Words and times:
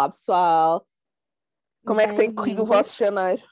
Olá 0.00 0.08
pessoal! 0.08 0.88
Como 1.84 2.00
é 2.00 2.06
que 2.06 2.14
tem 2.14 2.34
corrido 2.34 2.62
o 2.62 2.64
vosso 2.64 2.96
janeiro? 2.96 3.42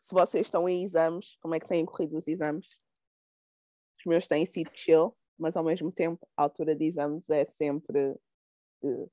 Se 0.00 0.12
vocês 0.12 0.48
estão 0.48 0.68
em 0.68 0.82
exames, 0.82 1.36
como 1.40 1.54
é 1.54 1.60
que 1.60 1.68
têm 1.68 1.86
corrido 1.86 2.16
os 2.16 2.26
exames? 2.26 2.80
Os 4.00 4.04
meus 4.04 4.26
têm 4.26 4.44
sido 4.44 4.72
chill, 4.74 5.16
mas 5.38 5.56
ao 5.56 5.62
mesmo 5.62 5.92
tempo 5.92 6.28
a 6.36 6.42
altura 6.42 6.74
de 6.74 6.84
exames 6.84 7.30
é 7.30 7.44
sempre. 7.44 8.16
Uh... 8.82 9.08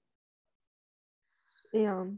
Yeah. 1.71 2.11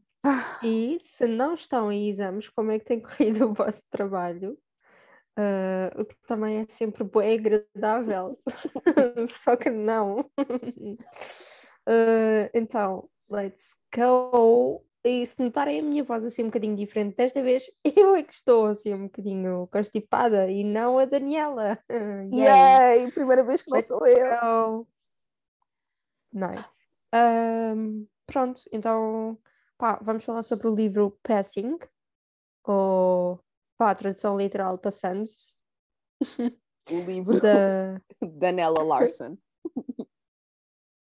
E 0.63 1.01
se 1.17 1.27
não 1.27 1.55
estão 1.55 1.91
em 1.91 2.09
exames, 2.09 2.47
como 2.47 2.71
é 2.71 2.79
que 2.79 2.85
tem 2.85 3.01
corrido 3.03 3.49
o 3.49 3.53
vosso 3.53 3.83
trabalho? 3.91 4.57
Uh, 5.37 6.01
o 6.01 6.05
que 6.05 6.15
também 6.25 6.59
é 6.59 6.67
sempre 6.67 7.03
bem 7.03 7.37
agradável, 7.37 8.31
só 9.43 9.57
que 9.57 9.69
não. 9.69 10.21
uh, 10.21 10.29
então, 12.53 13.09
let's 13.29 13.75
go. 13.95 14.85
E 15.05 15.25
se 15.27 15.41
notarem 15.41 15.79
a 15.79 15.83
minha 15.83 16.03
voz 16.03 16.23
assim 16.23 16.43
um 16.43 16.45
bocadinho 16.45 16.77
diferente, 16.77 17.17
desta 17.17 17.43
vez 17.43 17.69
eu 17.83 18.15
é 18.15 18.23
que 18.23 18.33
estou 18.33 18.67
assim 18.67 18.93
um 18.93 19.03
bocadinho 19.03 19.67
constipada 19.67 20.49
e 20.49 20.63
não 20.63 20.97
a 20.97 21.05
Daniela. 21.05 21.77
Yay! 22.31 23.11
Primeira 23.11 23.43
vez 23.43 23.61
que 23.61 23.69
não 23.69 23.75
let's 23.75 23.87
sou 23.87 24.05
eu. 24.07 24.39
Go. 24.79 24.87
Nice. 26.31 26.83
Um, 27.13 28.07
pronto, 28.25 28.61
então 28.71 29.37
pá, 29.77 29.99
vamos 30.01 30.23
falar 30.23 30.43
sobre 30.43 30.67
o 30.67 30.73
livro 30.73 31.19
Passing, 31.21 31.77
ou 32.63 33.39
pá, 33.77 33.91
a 33.91 33.95
tradução 33.95 34.37
literal 34.37 34.77
Passando-se. 34.77 35.53
O 36.89 36.99
livro 37.05 37.39
da 37.41 38.01
Daniela 38.39 38.81
Larson. 38.83 39.37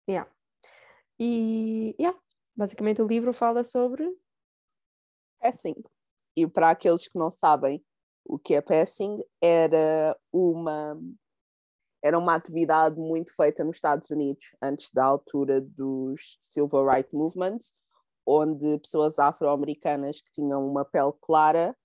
yeah. 0.09 0.29
E 1.25 1.95
yeah, 2.01 2.19
basicamente 2.57 3.01
o 3.01 3.07
livro 3.07 3.33
fala 3.33 3.63
sobre 3.63 4.13
passing. 5.41 5.77
E 6.37 6.49
para 6.49 6.71
aqueles 6.71 7.07
que 7.07 7.17
não 7.17 7.31
sabem 7.31 7.81
o 8.25 8.41
que 8.41 8.55
é 8.55 8.61
passing, 8.61 9.23
era 9.41 10.19
uma 10.33 11.01
era 12.03 12.19
uma 12.19 12.35
atividade 12.35 12.99
muito 12.99 13.33
feita 13.37 13.63
nos 13.63 13.77
Estados 13.77 14.11
Unidos 14.11 14.47
antes 14.61 14.91
da 14.91 15.05
altura 15.05 15.61
dos 15.61 16.39
Civil 16.41 16.85
Rights 16.85 17.13
Movements, 17.13 17.73
onde 18.27 18.81
pessoas 18.81 19.21
afro-americanas 19.21 20.21
que 20.21 20.33
tinham 20.33 20.67
uma 20.67 20.85
pele 20.85 21.13
clara 21.21 21.77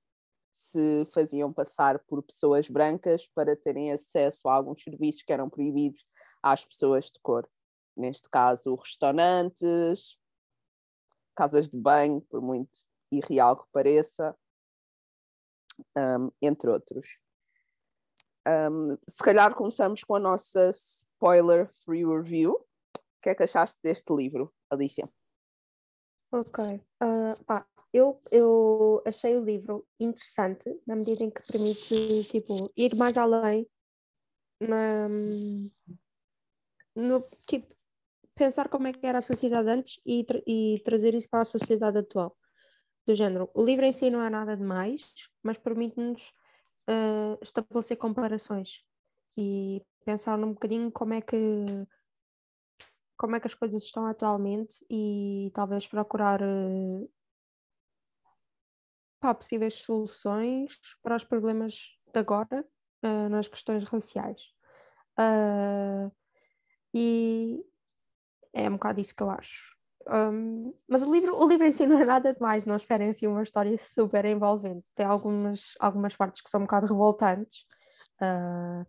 se 0.52 1.08
faziam 1.14 1.54
passar 1.54 2.00
por 2.08 2.24
pessoas 2.24 2.68
brancas 2.68 3.28
para 3.28 3.56
terem 3.56 3.92
acesso 3.92 4.50
a 4.50 4.56
alguns 4.56 4.82
serviços 4.82 5.22
que 5.22 5.32
eram 5.32 5.48
proibidos 5.48 6.04
às 6.42 6.66
pessoas 6.66 7.12
de 7.12 7.20
cor. 7.22 7.48
Neste 7.98 8.30
caso, 8.30 8.76
restaurantes, 8.76 10.20
casas 11.36 11.68
de 11.68 11.78
banho, 11.78 12.22
por 12.22 12.42
muito 12.42 12.80
irreal 13.12 13.58
que 13.58 13.72
pareça, 13.72 14.38
um, 15.98 16.32
entre 16.42 16.70
outros. 16.70 17.20
Um, 18.48 18.98
se 19.10 19.24
calhar 19.24 19.54
começamos 19.56 20.04
com 20.04 20.16
a 20.16 20.20
nossa 20.20 20.70
spoiler-free 20.70 22.06
review. 22.06 22.54
O 22.54 23.22
que 23.22 23.30
é 23.30 23.36
que 23.36 23.44
achaste 23.44 23.80
deste 23.84 24.14
livro, 24.14 24.54
Alicia? 24.70 25.10
Ok. 26.32 26.64
Uh, 27.02 27.64
eu, 27.92 28.22
eu 28.32 29.02
achei 29.06 29.36
o 29.36 29.44
livro 29.44 29.86
interessante 30.00 30.80
na 30.86 30.96
medida 30.96 31.24
em 31.24 31.32
que 31.32 31.42
permite 31.52 32.26
tipo, 32.26 32.72
ir 32.76 32.96
mais 32.96 33.18
além 33.18 33.68
na, 34.60 35.08
no, 36.96 37.22
tipo, 37.46 37.77
pensar 38.38 38.70
como 38.70 38.88
é 38.88 38.94
que 38.94 39.06
era 39.06 39.18
a 39.20 39.22
sociedade 39.22 39.70
antes 39.70 40.00
e, 40.06 40.24
tra 40.24 40.42
e 40.48 40.82
trazer 40.86 41.14
isso 41.14 41.30
para 41.30 41.42
a 41.42 41.46
sociedade 41.46 41.98
atual. 41.98 42.38
Do 43.06 43.16
género, 43.16 43.50
o 43.54 43.64
livro 43.64 43.86
em 43.86 43.92
si 43.92 44.10
não 44.10 44.22
é 44.22 44.30
nada 44.30 44.56
demais, 44.56 45.02
mas 45.42 45.58
permite-nos 45.58 46.22
uh, 46.90 47.38
estabelecer 47.42 47.98
comparações 47.98 48.84
e 49.38 49.82
pensar 50.06 50.38
num 50.38 50.54
bocadinho 50.54 50.92
como 50.92 51.14
é 51.14 51.22
que 51.22 51.38
como 53.18 53.36
é 53.36 53.40
que 53.40 53.48
as 53.48 53.54
coisas 53.56 53.82
estão 53.82 54.06
atualmente 54.06 54.86
e 54.90 55.52
talvez 55.56 55.88
procurar 55.88 56.40
uh, 56.42 57.12
pá, 59.20 59.34
possíveis 59.34 59.74
soluções 59.76 60.78
para 61.02 61.16
os 61.16 61.24
problemas 61.24 61.98
de 62.14 62.20
agora 62.20 62.64
uh, 63.04 63.30
nas 63.30 63.48
questões 63.48 63.84
raciais. 63.86 64.40
Uh, 65.20 66.12
e 66.94 67.66
é 68.58 68.70
um 68.70 68.74
bocado 68.74 69.00
isso 69.00 69.16
que 69.16 69.24
eu 69.24 69.30
acho. 69.30 69.76
Um, 70.10 70.74
mas 70.88 71.04
o 71.04 71.12
livro, 71.12 71.36
o 71.36 71.48
livro 71.48 71.68
em 71.68 71.74
si 71.74 71.86
não 71.86 72.00
é 72.00 72.06
nada 72.06 72.34
demais, 72.34 72.66
não 72.66 72.78
esperem 72.78 73.10
assim 73.10 73.28
uma 73.28 73.44
história 73.44 73.78
super 73.78 74.26
envolvente. 74.26 74.86
Tem 74.96 75.06
algumas, 75.06 75.74
algumas 75.80 76.16
partes 76.16 76.42
que 76.42 76.50
são 76.50 76.62
um 76.62 76.64
bocado 76.64 76.88
revoltantes 76.88 77.66
uh, 78.22 78.86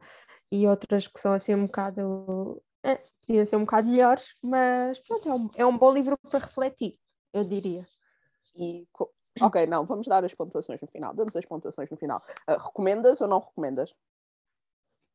e 0.51 0.67
outras 0.67 1.07
que 1.07 1.21
são 1.21 1.33
assim 1.33 1.55
um 1.55 1.67
bocado. 1.67 2.63
Eh, 2.85 3.01
podiam 3.27 3.45
ser 3.45 3.57
um 3.57 3.65
bocado 3.65 3.89
melhores, 3.89 4.35
mas 4.43 4.99
pronto, 5.01 5.29
é 5.29 5.35
um, 5.35 5.51
é 5.57 5.67
um 5.67 5.77
bom 5.77 5.93
livro 5.93 6.17
para 6.31 6.39
refletir, 6.39 6.99
eu 7.33 7.45
diria. 7.45 7.87
E 8.57 8.87
Ok, 9.41 9.67
não, 9.67 9.87
vamos 9.87 10.07
dar 10.07 10.25
as 10.25 10.35
pontuações 10.35 10.81
no 10.81 10.89
final. 10.89 11.15
Damos 11.15 11.37
as 11.37 11.45
pontuações 11.45 11.89
no 11.91 11.97
final. 11.97 12.23
Uh, 12.49 12.59
recomendas 12.59 13.21
ou 13.21 13.29
não 13.29 13.39
recomendas? 13.39 13.95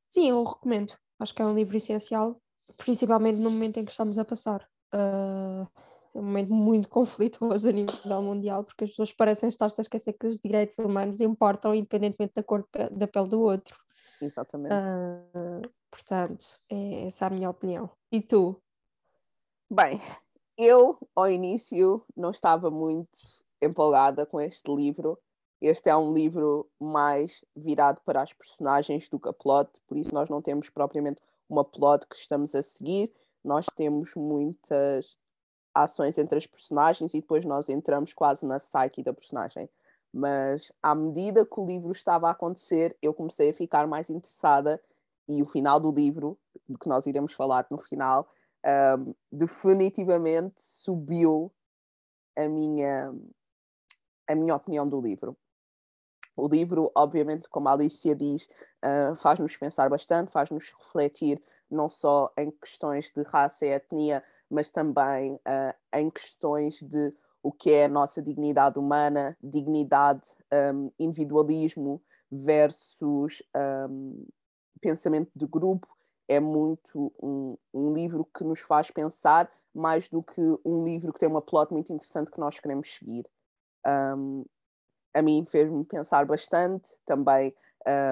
Sim, 0.08 0.30
eu 0.30 0.44
recomendo. 0.44 0.94
Acho 1.20 1.34
que 1.34 1.42
é 1.42 1.46
um 1.46 1.56
livro 1.56 1.76
essencial, 1.76 2.42
principalmente 2.78 3.38
no 3.40 3.50
momento 3.50 3.78
em 3.78 3.86
que 3.86 3.92
estamos 3.92 4.18
a 4.18 4.26
passar. 4.26 4.68
Uh, 4.94 5.68
é 6.16 6.20
um 6.20 6.24
momento 6.24 6.54
muito 6.54 6.90
conflituoso 6.90 7.68
a 7.68 7.72
nível 7.72 8.22
mundial, 8.22 8.64
porque 8.64 8.84
as 8.84 8.92
pessoas 8.92 9.12
parecem 9.12 9.50
estar-se 9.50 9.82
a 9.82 9.84
esquecer 9.84 10.14
que 10.14 10.28
os 10.28 10.38
direitos 10.38 10.78
humanos 10.78 11.20
importam 11.20 11.74
independentemente 11.74 12.34
da 12.36 12.44
cor 12.44 12.68
da 12.92 13.08
pele 13.08 13.28
do 13.28 13.42
outro. 13.42 13.76
Exatamente. 14.22 14.74
Uh, 14.74 15.62
portanto, 15.90 16.46
é 16.70 17.08
essa 17.08 17.26
a 17.26 17.30
minha 17.30 17.50
opinião. 17.50 17.90
E 18.12 18.22
tu? 18.22 18.62
Bem, 19.70 20.00
eu 20.58 21.00
ao 21.16 21.30
início 21.30 22.06
não 22.16 22.30
estava 22.30 22.70
muito 22.70 23.10
empolgada 23.62 24.26
com 24.26 24.40
este 24.40 24.74
livro. 24.74 25.18
Este 25.60 25.90
é 25.90 25.96
um 25.96 26.14
livro 26.14 26.70
mais 26.80 27.44
virado 27.56 28.02
para 28.06 28.22
as 28.22 28.34
personagens 28.34 29.10
do 29.10 29.20
que 29.20 29.30
a 29.30 29.34
plot, 29.34 29.72
por 29.88 29.98
isso 29.98 30.14
nós 30.14 30.30
não 30.30 30.42
temos 30.42 30.70
propriamente 30.70 31.22
uma 31.50 31.64
plot 31.64 32.08
que 32.08 32.16
estamos 32.16 32.56
a 32.56 32.64
seguir, 32.64 33.14
nós 33.44 33.66
temos 33.76 34.16
muitas 34.16 35.18
ações 35.74 36.18
entre 36.18 36.38
as 36.38 36.48
personagens 36.48 37.14
e 37.14 37.20
depois 37.20 37.44
nós 37.46 37.68
entramos 37.70 38.14
quase 38.14 38.46
na 38.46 38.60
psyche 38.60 39.04
da 39.04 39.14
personagem. 39.14 39.70
Mas 40.14 40.72
à 40.82 40.94
medida 40.94 41.46
que 41.46 41.60
o 41.60 41.66
livro 41.66 41.92
estava 41.92 42.28
a 42.28 42.32
acontecer, 42.32 42.96
eu 43.02 43.14
comecei 43.14 43.50
a 43.50 43.54
ficar 43.54 43.88
mais 43.88 44.10
interessada 44.10 44.82
e 45.28 45.42
o 45.42 45.46
final 45.46 45.80
do 45.80 45.92
livro, 45.92 46.38
de 46.70 46.78
que 46.78 46.88
nós 46.88 47.08
iremos 47.08 47.34
falar 47.34 47.66
no 47.72 47.80
final, 47.80 48.30
um, 48.98 49.14
definitivamente 49.32 50.62
subiu 50.62 51.52
a 52.36 52.48
minha 52.48 53.14
a 54.28 54.36
minha 54.36 54.56
opinião 54.56 54.88
do 54.88 55.02
livro. 55.02 55.38
O 56.36 56.48
livro, 56.48 56.92
obviamente, 56.96 57.48
como 57.50 57.70
a 57.70 57.74
Alicia 57.74 58.16
diz, 58.16 58.48
uh, 58.84 59.16
faz-nos 59.16 59.56
pensar 59.56 59.90
bastante, 59.90 60.32
faz-nos 60.32 60.74
refletir 60.80 61.42
não 61.70 61.90
só 61.90 62.32
em 62.38 62.52
questões 62.52 63.12
de 63.12 63.22
raça 63.24 63.66
e 63.66 63.70
etnia, 63.70 64.24
mas 64.50 64.70
também 64.70 65.34
uh, 65.36 65.74
em 65.94 66.10
questões 66.10 66.82
de 66.82 67.14
o 67.44 67.52
que 67.52 67.72
é 67.72 67.86
a 67.86 67.90
nossa 67.90 68.22
dignidade 68.22 68.80
humana, 68.80 69.38
dignidade, 69.44 70.30
um, 70.74 70.90
individualismo 70.98 72.02
versus 72.32 73.44
um, 73.90 74.26
pensamento 74.80 75.30
de 75.36 75.46
grupo. 75.46 75.88
É 76.26 76.40
muito 76.40 77.14
um, 77.22 77.58
um 77.74 77.94
livro 77.94 78.26
que 78.34 78.46
nos 78.46 78.62
faz 78.62 78.90
pensar 78.90 79.52
mais 79.76 80.08
do 80.08 80.24
que 80.24 80.42
um 80.64 80.84
livro 80.84 81.12
que 81.12 81.20
tem 81.20 81.28
uma 81.28 81.42
plot 81.42 81.74
muito 81.74 81.92
interessante 81.92 82.32
que 82.32 82.40
nós 82.40 82.60
queremos 82.60 82.96
seguir 82.96 83.26
um, 83.86 84.46
a 85.14 85.22
mim 85.22 85.46
fez-me 85.48 85.84
pensar 85.84 86.26
bastante, 86.26 87.00
também 87.06 87.54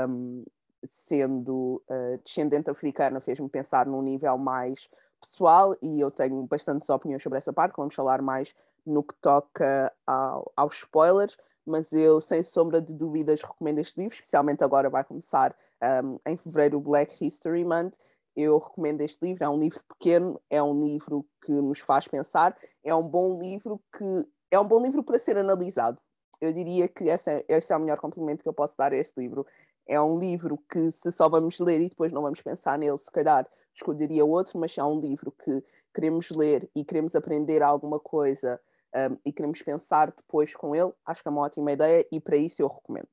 um, 0.07 0.44
sendo 0.83 1.81
uh, 1.89 2.18
descendente 2.24 2.69
africana, 2.69 3.19
fez-me 3.19 3.50
pensar 3.50 3.86
num 3.86 4.01
nível 4.01 4.38
mais 4.38 4.89
pessoal 5.19 5.75
e 5.81 6.00
eu 6.00 6.09
tenho 6.09 6.42
bastantes 6.44 6.89
opiniões 6.89 7.21
sobre 7.21 7.38
essa 7.38 7.53
parte, 7.53 7.75
vamos 7.77 7.94
falar 7.94 8.21
mais 8.21 8.56
no 8.86 9.03
que 9.03 9.13
toca 9.15 9.94
ao, 10.06 10.51
aos 10.56 10.75
spoilers, 10.77 11.38
mas 11.65 11.94
eu, 11.94 12.19
sem 12.19 12.42
sombra 12.42 12.81
de 12.81 12.94
dúvidas, 12.94 13.42
recomendo 13.42 13.80
este 13.80 14.00
livro, 14.00 14.15
especialmente 14.15 14.63
agora 14.63 14.89
vai 14.89 15.04
começar 15.04 15.56
um, 16.04 16.19
em 16.25 16.36
fevereiro 16.36 16.77
o 16.77 16.81
Black 16.81 17.24
History 17.24 17.63
Month. 17.63 17.97
Eu 18.36 18.57
recomendo 18.57 19.01
este 19.01 19.24
livro, 19.24 19.44
é 19.44 19.50
um 19.50 19.59
livro 19.59 19.81
pequeno, 19.88 20.42
é 20.50 20.62
um 20.63 20.80
livro 20.80 21.25
que 21.45 21.51
nos 21.51 21.80
faz 21.80 22.07
pensar, 22.07 22.57
é 22.83 22.95
um 22.95 23.07
bom 23.07 23.38
livro 23.38 23.80
que 23.97 24.27
é 24.50 24.59
um 24.59 24.68
bom 24.68 24.81
livro 24.81 25.04
para 25.04 25.19
ser 25.19 25.38
analisado. 25.38 26.00
Eu 26.42 26.52
diria 26.52 26.88
que 26.88 27.04
esse 27.06 27.30
é, 27.30 27.46
esse 27.48 27.72
é 27.72 27.78
o 27.78 27.80
melhor 27.80 27.98
complemento 28.00 28.42
que 28.44 28.50
eu 28.50 28.54
posso 28.54 28.76
dar 28.76 28.92
a 28.92 28.98
este 28.98 29.20
livro. 29.20 29.46
É 29.88 30.02
um 30.02 30.20
livro 30.20 30.58
que, 30.70 30.92
se 30.92 31.12
só 31.12 31.30
vamos 31.30 31.60
ler 31.60 31.80
e 31.82 31.90
depois 31.90 32.12
não 32.12 32.24
vamos 32.24 32.42
pensar 32.42 32.78
nele, 32.78 32.98
se 32.98 33.12
calhar 33.12 33.48
escolheria 33.74 34.26
outro, 34.26 34.60
mas 34.60 34.78
é 34.78 34.84
um 34.84 35.00
livro 35.00 35.32
que 35.32 35.64
queremos 35.94 36.30
ler 36.32 36.70
e 36.76 36.84
queremos 36.84 37.16
aprender 37.16 37.62
alguma 37.62 38.00
coisa 38.00 38.60
um, 38.96 39.18
e 39.26 39.32
queremos 39.32 39.62
pensar 39.62 40.12
depois 40.12 40.56
com 40.56 40.76
ele, 40.76 40.92
acho 41.06 41.22
que 41.22 41.28
é 41.28 41.32
uma 41.32 41.42
ótima 41.42 41.72
ideia 41.72 42.06
e 42.12 42.20
para 42.20 42.38
isso 42.38 42.62
eu 42.62 42.68
recomendo. 42.68 43.08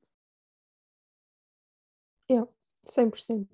Yeah, 2.29 2.49
100%. 2.85 3.47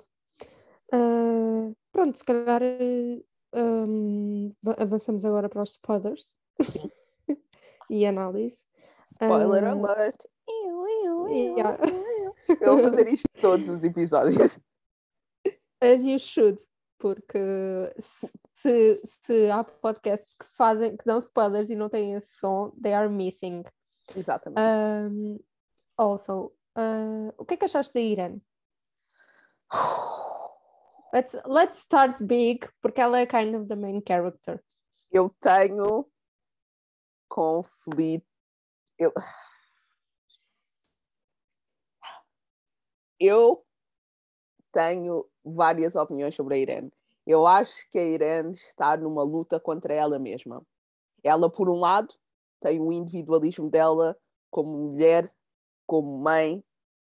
Uh, 0.94 1.76
pronto, 1.92 2.18
se 2.18 2.24
calhar 2.24 2.62
um, 3.54 4.52
avançamos 4.78 5.24
agora 5.24 5.50
para 5.50 5.64
os 5.64 5.72
spoilers. 5.72 6.36
Sim. 6.62 6.90
e 7.90 8.06
análise. 8.06 8.66
Spoiler 9.06 9.64
Uh, 9.64 9.72
alert! 9.72 10.26
yeah. 11.30 11.78
Eu 12.62 12.78
vou 12.78 12.82
fazer 12.82 13.08
isto 13.08 13.30
todos 13.40 13.70
os 13.70 13.84
episódios. 13.84 14.60
As 15.82 16.04
you 16.04 16.20
should, 16.20 16.60
porque 16.98 17.94
se, 18.00 18.32
se, 18.54 19.02
se 19.06 19.52
há 19.52 19.64
podcasts 19.64 20.34
que 20.34 20.46
fazem, 20.58 20.98
que 20.98 21.06
dão 21.06 21.20
spoilers 21.20 21.70
e 21.70 21.76
não 21.76 21.90
têm 21.90 22.14
esse 22.14 22.38
som, 22.40 22.72
they 22.82 22.94
are 22.94 23.10
missing. 23.10 23.64
Exatamente. 24.16 24.60
Um, 24.60 25.40
also, 25.98 26.52
uh, 26.78 27.34
o 27.38 27.46
que 27.46 27.54
é 27.54 27.58
que 27.58 27.66
achaste 27.66 27.94
da 27.94 28.00
Irene? 28.02 28.42
Let's, 31.14 31.38
let's 31.46 31.78
start 31.78 32.18
big, 32.20 32.68
porque 32.82 33.00
ela 33.00 33.20
é 33.20 33.26
kind 33.26 33.56
of 33.56 33.68
the 33.68 33.76
main 33.76 34.02
character. 34.06 34.62
Eu 35.12 35.30
tenho 35.40 36.06
conflito. 37.30 38.26
Eu... 38.98 39.12
eu 43.20 43.66
tenho 44.72 45.26
várias 45.44 45.96
opiniões 45.96 46.36
sobre 46.36 46.56
a 46.56 46.58
Irene. 46.58 46.92
Eu 47.26 47.48
acho 47.48 47.90
que 47.90 47.98
a 47.98 48.04
Irene 48.04 48.52
está 48.52 48.96
numa 48.98 49.24
luta 49.24 49.60
contra 49.60 49.94
ela 49.94 50.20
mesma. 50.20 50.66
Ela, 51.24 51.50
por 51.50 51.70
um 51.70 51.80
lado, 51.80 52.14
tem 52.60 52.80
o 52.80 52.92
individualismo 52.92 53.70
dela 53.70 54.18
como 54.52 54.78
mulher, 54.78 55.34
como 55.88 56.18
mãe, 56.20 56.64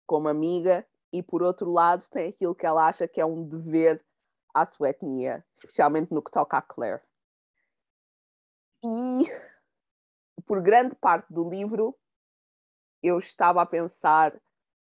como 0.05 0.29
amiga, 0.29 0.87
e 1.11 1.21
por 1.21 1.43
outro 1.43 1.71
lado, 1.71 2.05
tem 2.09 2.29
aquilo 2.29 2.55
que 2.55 2.65
ela 2.65 2.87
acha 2.87 3.07
que 3.07 3.19
é 3.19 3.25
um 3.25 3.43
dever 3.43 4.03
à 4.53 4.65
sua 4.65 4.89
etnia, 4.89 5.45
especialmente 5.55 6.13
no 6.13 6.21
que 6.21 6.31
toca 6.31 6.57
a 6.57 6.61
Claire. 6.61 7.01
E 8.83 9.23
por 10.45 10.61
grande 10.61 10.95
parte 10.95 11.31
do 11.31 11.47
livro 11.49 11.97
eu 13.01 13.19
estava 13.19 13.61
a 13.61 13.65
pensar, 13.65 14.39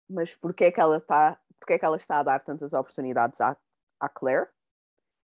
mas 0.08 0.34
porquê 0.34 0.66
é 0.66 0.70
que 0.72 0.80
ela 0.80 0.96
está, 0.96 1.38
porquê 1.58 1.74
é 1.74 1.78
que 1.78 1.84
ela 1.84 1.96
está 1.96 2.18
a 2.18 2.22
dar 2.22 2.42
tantas 2.42 2.72
oportunidades 2.72 3.40
à, 3.40 3.56
à 3.98 4.08
Claire? 4.08 4.48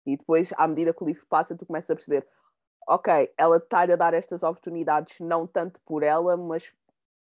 E 0.06 0.16
depois, 0.16 0.52
à 0.56 0.66
medida 0.68 0.92
que 0.92 1.02
o 1.02 1.06
livro 1.06 1.24
passa, 1.26 1.56
tu 1.56 1.64
começas 1.64 1.90
a 1.90 1.94
perceber, 1.94 2.28
ok, 2.86 3.32
ela 3.38 3.56
está-lhe 3.56 3.92
a 3.92 3.96
dar 3.96 4.12
estas 4.12 4.42
oportunidades 4.42 5.18
não 5.20 5.46
tanto 5.46 5.80
por 5.80 6.02
ela, 6.02 6.36
mas 6.36 6.74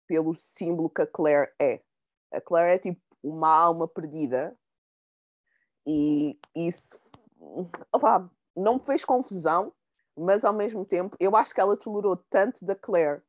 pelo 0.07 0.33
símbolo 0.33 0.89
que 0.89 1.01
a 1.01 1.07
Claire 1.07 1.53
é. 1.59 1.81
A 2.31 2.41
Claire 2.41 2.75
é 2.75 2.79
tipo 2.79 3.01
uma 3.23 3.55
alma 3.55 3.87
perdida 3.87 4.55
e 5.87 6.37
isso 6.55 6.99
opa, 7.91 8.29
não 8.55 8.75
me 8.75 8.85
fez 8.85 9.05
confusão, 9.05 9.73
mas 10.17 10.45
ao 10.45 10.53
mesmo 10.53 10.85
tempo 10.85 11.15
eu 11.19 11.35
acho 11.35 11.53
que 11.53 11.61
ela 11.61 11.77
tolerou 11.77 12.15
tanto 12.29 12.65
da 12.65 12.75
Claire. 12.75 13.21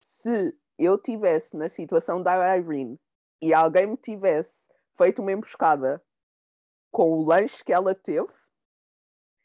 Se 0.00 0.56
eu 0.78 0.98
tivesse 0.98 1.56
na 1.56 1.68
situação 1.68 2.22
da 2.22 2.56
Irene 2.56 3.00
e 3.40 3.54
alguém 3.54 3.86
me 3.86 3.96
tivesse 3.96 4.68
feito 4.96 5.22
uma 5.22 5.32
emboscada 5.32 6.02
com 6.90 7.10
o 7.12 7.24
lanche 7.24 7.64
que 7.64 7.72
ela 7.72 7.94
teve, 7.94 8.32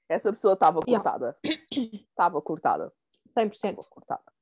essa 0.09 0.31
pessoa 0.31 0.53
estava 0.53 0.79
Yeah. 0.87 1.03
cortada. 1.03 1.37
Estava 2.09 2.41
cortada. 2.41 2.93
100%. 3.37 3.51
Estava 3.53 3.83
cortada. 3.83 4.33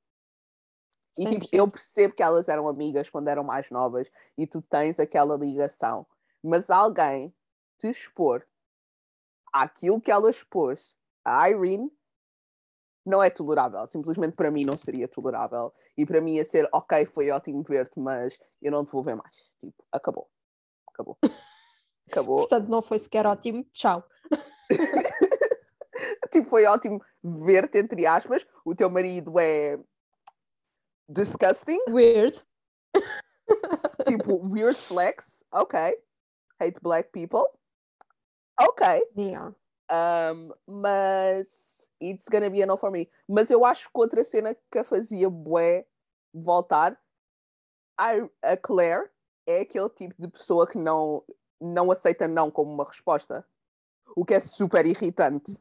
E 1.17 1.25
tipo, 1.25 1.45
100%. 1.45 1.49
eu 1.53 1.67
percebo 1.69 2.13
que 2.13 2.23
elas 2.23 2.47
eram 2.47 2.67
amigas 2.67 3.09
quando 3.09 3.27
eram 3.29 3.43
mais 3.43 3.69
novas 3.71 4.09
e 4.37 4.45
tu 4.45 4.61
tens 4.61 4.99
aquela 4.99 5.35
ligação. 5.37 6.05
Mas 6.43 6.69
alguém 6.69 7.33
te 7.79 7.89
expor 7.89 8.45
àquilo 9.51 9.99
que 9.99 10.11
ela 10.11 10.29
expôs 10.29 10.95
a 11.23 11.49
Irene 11.49 11.91
não 13.05 13.21
é 13.21 13.29
tolerável. 13.29 13.85
Simplesmente 13.87 14.35
para 14.35 14.49
mim 14.49 14.65
não 14.65 14.77
seria 14.77 15.07
tolerável. 15.07 15.71
E 15.97 16.05
para 16.05 16.19
mim 16.19 16.35
ia 16.35 16.45
ser, 16.45 16.67
ok, 16.73 17.05
foi 17.05 17.29
ótimo 17.29 17.63
ver-te, 17.63 17.99
mas 17.99 18.37
eu 18.61 18.71
não 18.71 18.83
te 18.83 18.91
vou 18.91 19.03
ver 19.03 19.15
mais. 19.15 19.51
Tipo, 19.59 19.83
acabou. 19.91 20.27
Acabou. 20.87 21.17
Acabou. 22.07 22.39
Portanto, 22.41 22.69
não 22.69 22.83
foi 22.83 22.99
sequer 22.99 23.25
ótimo. 23.25 23.65
Tchau. 23.73 24.07
tipo, 26.31 26.47
foi 26.47 26.65
ótimo 26.65 27.01
ver-te, 27.23 27.79
entre 27.79 28.05
aspas. 28.05 28.45
O 28.63 28.75
teu 28.75 28.91
marido 28.91 29.39
é 29.39 29.79
disgusting. 31.09 31.79
Weird. 31.89 32.45
tipo, 34.07 34.39
weird 34.47 34.79
flex. 34.79 35.43
Ok. 35.51 35.79
Hate 36.61 36.79
black 36.81 37.09
people. 37.11 37.45
Ok. 38.61 38.85
Yeah. 39.17 39.55
Um, 39.91 40.53
mas 40.67 41.84
it's 42.01 42.27
gonna 42.29 42.49
be 42.49 42.61
a 42.61 42.65
no 42.65 42.77
for 42.77 42.91
me. 42.91 43.09
Mas 43.27 43.49
eu 43.49 43.65
acho 43.65 43.85
que 43.85 43.99
outra 43.99 44.23
cena 44.23 44.55
que 44.71 44.79
a 44.79 44.83
fazia 44.83 45.29
bué 45.29 45.85
voltar 46.33 46.99
a, 47.97 48.11
a 48.41 48.57
Claire 48.57 49.09
é 49.47 49.61
aquele 49.61 49.89
tipo 49.89 50.15
de 50.19 50.27
pessoa 50.27 50.67
que 50.67 50.77
não, 50.77 51.23
não 51.59 51.91
aceita 51.91 52.27
não 52.27 52.51
como 52.51 52.73
uma 52.73 52.85
resposta. 52.85 53.45
O 54.15 54.25
que 54.25 54.33
é 54.33 54.39
super 54.39 54.85
irritante. 54.85 55.57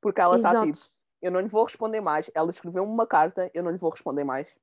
Porque 0.00 0.20
ela 0.20 0.36
está 0.36 0.62
tipo, 0.62 0.78
eu 1.20 1.30
não 1.30 1.40
lhe 1.40 1.48
vou 1.48 1.64
responder 1.64 2.00
mais. 2.00 2.30
Ela 2.34 2.50
escreveu-me 2.50 2.90
uma 2.90 3.06
carta, 3.06 3.50
eu 3.54 3.62
não 3.62 3.70
lhe 3.70 3.78
vou 3.78 3.90
responder 3.90 4.24
mais. 4.24 4.56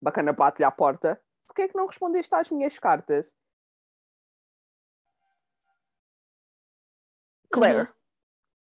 Bacana 0.00 0.32
bate-lhe 0.32 0.64
à 0.64 0.70
porta. 0.70 1.20
Porquê 1.46 1.62
é 1.62 1.68
que 1.68 1.76
não 1.76 1.86
respondeste 1.86 2.34
às 2.34 2.50
minhas 2.50 2.78
cartas? 2.78 3.34
Claire. 7.50 7.95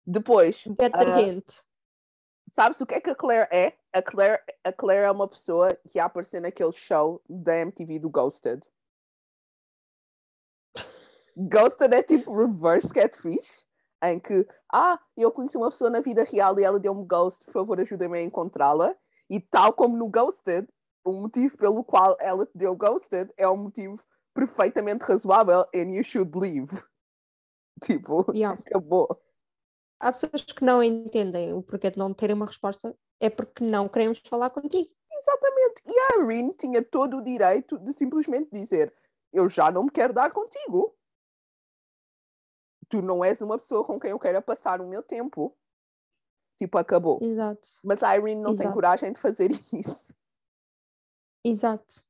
Depois, 0.07 0.65
the 0.65 0.91
Ah, 0.93 1.21
hint. 1.21 1.61
sabes 2.51 2.81
o 2.81 2.87
que 2.87 2.95
é 2.95 3.01
que 3.01 3.11
a 3.11 3.15
Claire 3.15 3.49
é? 3.53 3.77
A 3.93 4.03
Claire, 4.03 4.43
a 4.65 4.73
Claire 4.73 5.05
é 5.07 5.11
uma 5.11 5.29
pessoa 5.29 5.75
que 5.89 5.99
ia 5.99 6.05
aparecer 6.05 6.41
naquele 6.41 6.73
show 6.73 7.23
da 7.29 7.57
MTV 7.59 7.99
do 7.99 8.11
Ghosted. 8.11 8.63
Ghosted 11.37 11.95
é 11.95 12.03
tipo 12.03 12.35
reverse 12.37 12.93
catfish, 12.93 13.65
em 14.03 14.19
que, 14.19 14.47
ah, 14.73 14.99
eu 15.17 15.31
conheci 15.31 15.57
uma 15.57 15.71
pessoa 15.71 15.89
na 15.91 16.01
vida 16.01 16.25
real 16.25 16.59
e 16.59 16.65
ela 16.65 16.79
deu-me 16.79 17.07
ghost, 17.07 17.45
por 17.47 17.53
favor, 17.53 17.81
ajuda-me 17.81 18.19
a 18.19 18.23
encontrá-la. 18.23 18.95
E 19.31 19.41
tal 19.41 19.73
como 19.73 19.97
no 19.97 20.09
Ghosted, 20.09 20.69
o 21.05 21.13
motivo 21.13 21.57
pelo 21.57 21.83
qual 21.85 22.17
ela 22.21 22.45
te 22.47 22.53
deu 22.57 22.77
ghosted 22.77 23.33
é 23.37 23.49
um 23.49 23.57
motivo 23.57 23.97
perfeitamente 24.35 25.05
razoável 25.05 25.65
and 25.75 25.91
you 25.95 26.05
should 26.05 26.37
leave. 26.37 26.69
Tipo, 27.83 28.25
Yeah. 28.35 28.59
acabou. 28.61 29.09
Há 30.03 30.11
pessoas 30.13 30.43
que 30.43 30.65
não 30.65 30.83
entendem 30.83 31.53
o 31.55 31.63
porquê 31.63 31.89
de 31.89 31.97
não 31.97 32.13
terem 32.13 32.35
uma 32.35 32.47
resposta. 32.47 32.93
É 33.21 33.31
porque 33.31 33.63
não 33.63 33.89
queremos 33.89 34.21
falar 34.29 34.51
contigo. 34.51 34.91
Exatamente. 35.13 35.83
E 35.87 35.97
a 35.99 36.25
Irene 36.25 36.53
tinha 36.55 36.83
todo 36.83 37.19
o 37.19 37.23
direito 37.23 37.79
de 37.79 37.93
simplesmente 37.93 38.51
dizer: 38.51 38.93
Eu 39.33 39.49
já 39.49 39.71
não 39.71 39.85
me 39.85 39.93
quero 39.93 40.13
dar 40.13 40.33
contigo. 40.33 40.97
Tu 42.89 43.01
não 43.01 43.25
és 43.25 43.41
uma 43.41 43.57
pessoa 43.59 43.85
com 43.85 43.99
quem 44.01 44.11
eu 44.11 44.19
quero 44.19 44.43
passar 44.43 44.81
o 44.81 44.89
meu 44.89 45.05
tempo. 45.05 45.57
Tipo, 46.59 46.79
acabou. 46.79 47.21
Exato. 47.23 47.69
Mas 47.85 48.03
a 48.03 48.17
Irene 48.17 48.41
não 48.43 48.55
tem 48.55 48.63
Exato. 48.65 48.75
coragem 48.75 49.13
de 49.13 49.21
fazer 49.21 49.51
isso. 49.73 50.13
Exato. 51.45 52.03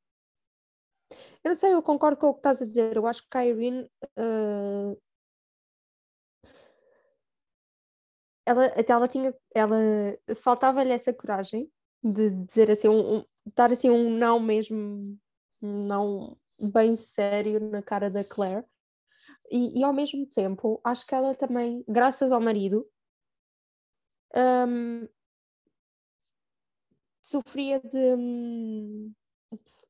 Eu 1.45 1.51
não 1.51 1.55
sei, 1.55 1.75
eu 1.75 1.83
concordo 1.83 2.17
com 2.17 2.29
o 2.29 2.33
que 2.35 2.39
estás 2.41 2.63
a 2.63 2.65
dizer. 2.65 2.97
Eu 2.97 3.07
acho 3.07 3.29
que 3.29 3.37
a 3.37 3.45
Irene. 3.45 3.91
eh, 4.17 4.97
ela, 8.47 8.67
até 8.67 8.93
ela 8.93 9.09
tinha. 9.09 9.35
Ela 9.55 9.77
faltava-lhe 10.37 10.93
essa 10.93 11.13
coragem 11.13 11.71
de 12.03 12.31
dizer 12.31 12.71
assim, 12.71 12.89
um, 12.89 13.19
um- 13.19 13.25
dar 13.55 13.73
assim 13.73 13.91
um 13.91 14.11
não 14.17 14.41
mesmo, 14.41 15.19
um 15.63 15.87
não 15.87 16.37
bem 16.59 16.97
sério 16.97 17.61
na 17.61 17.83
cara 17.83 18.11
da 18.11 18.25
Claire. 18.25 18.65
E, 19.51 19.81
e 19.81 19.85
ao 19.85 19.93
mesmo 19.93 20.27
tempo, 20.27 20.81
acho 20.85 21.07
que 21.07 21.15
ela 21.15 21.35
também, 21.35 21.85
graças 21.89 22.33
ao 22.33 22.41
marido, 22.41 22.87
hum, 24.35 25.09
sofria 27.23 27.81
de. 27.81 29.13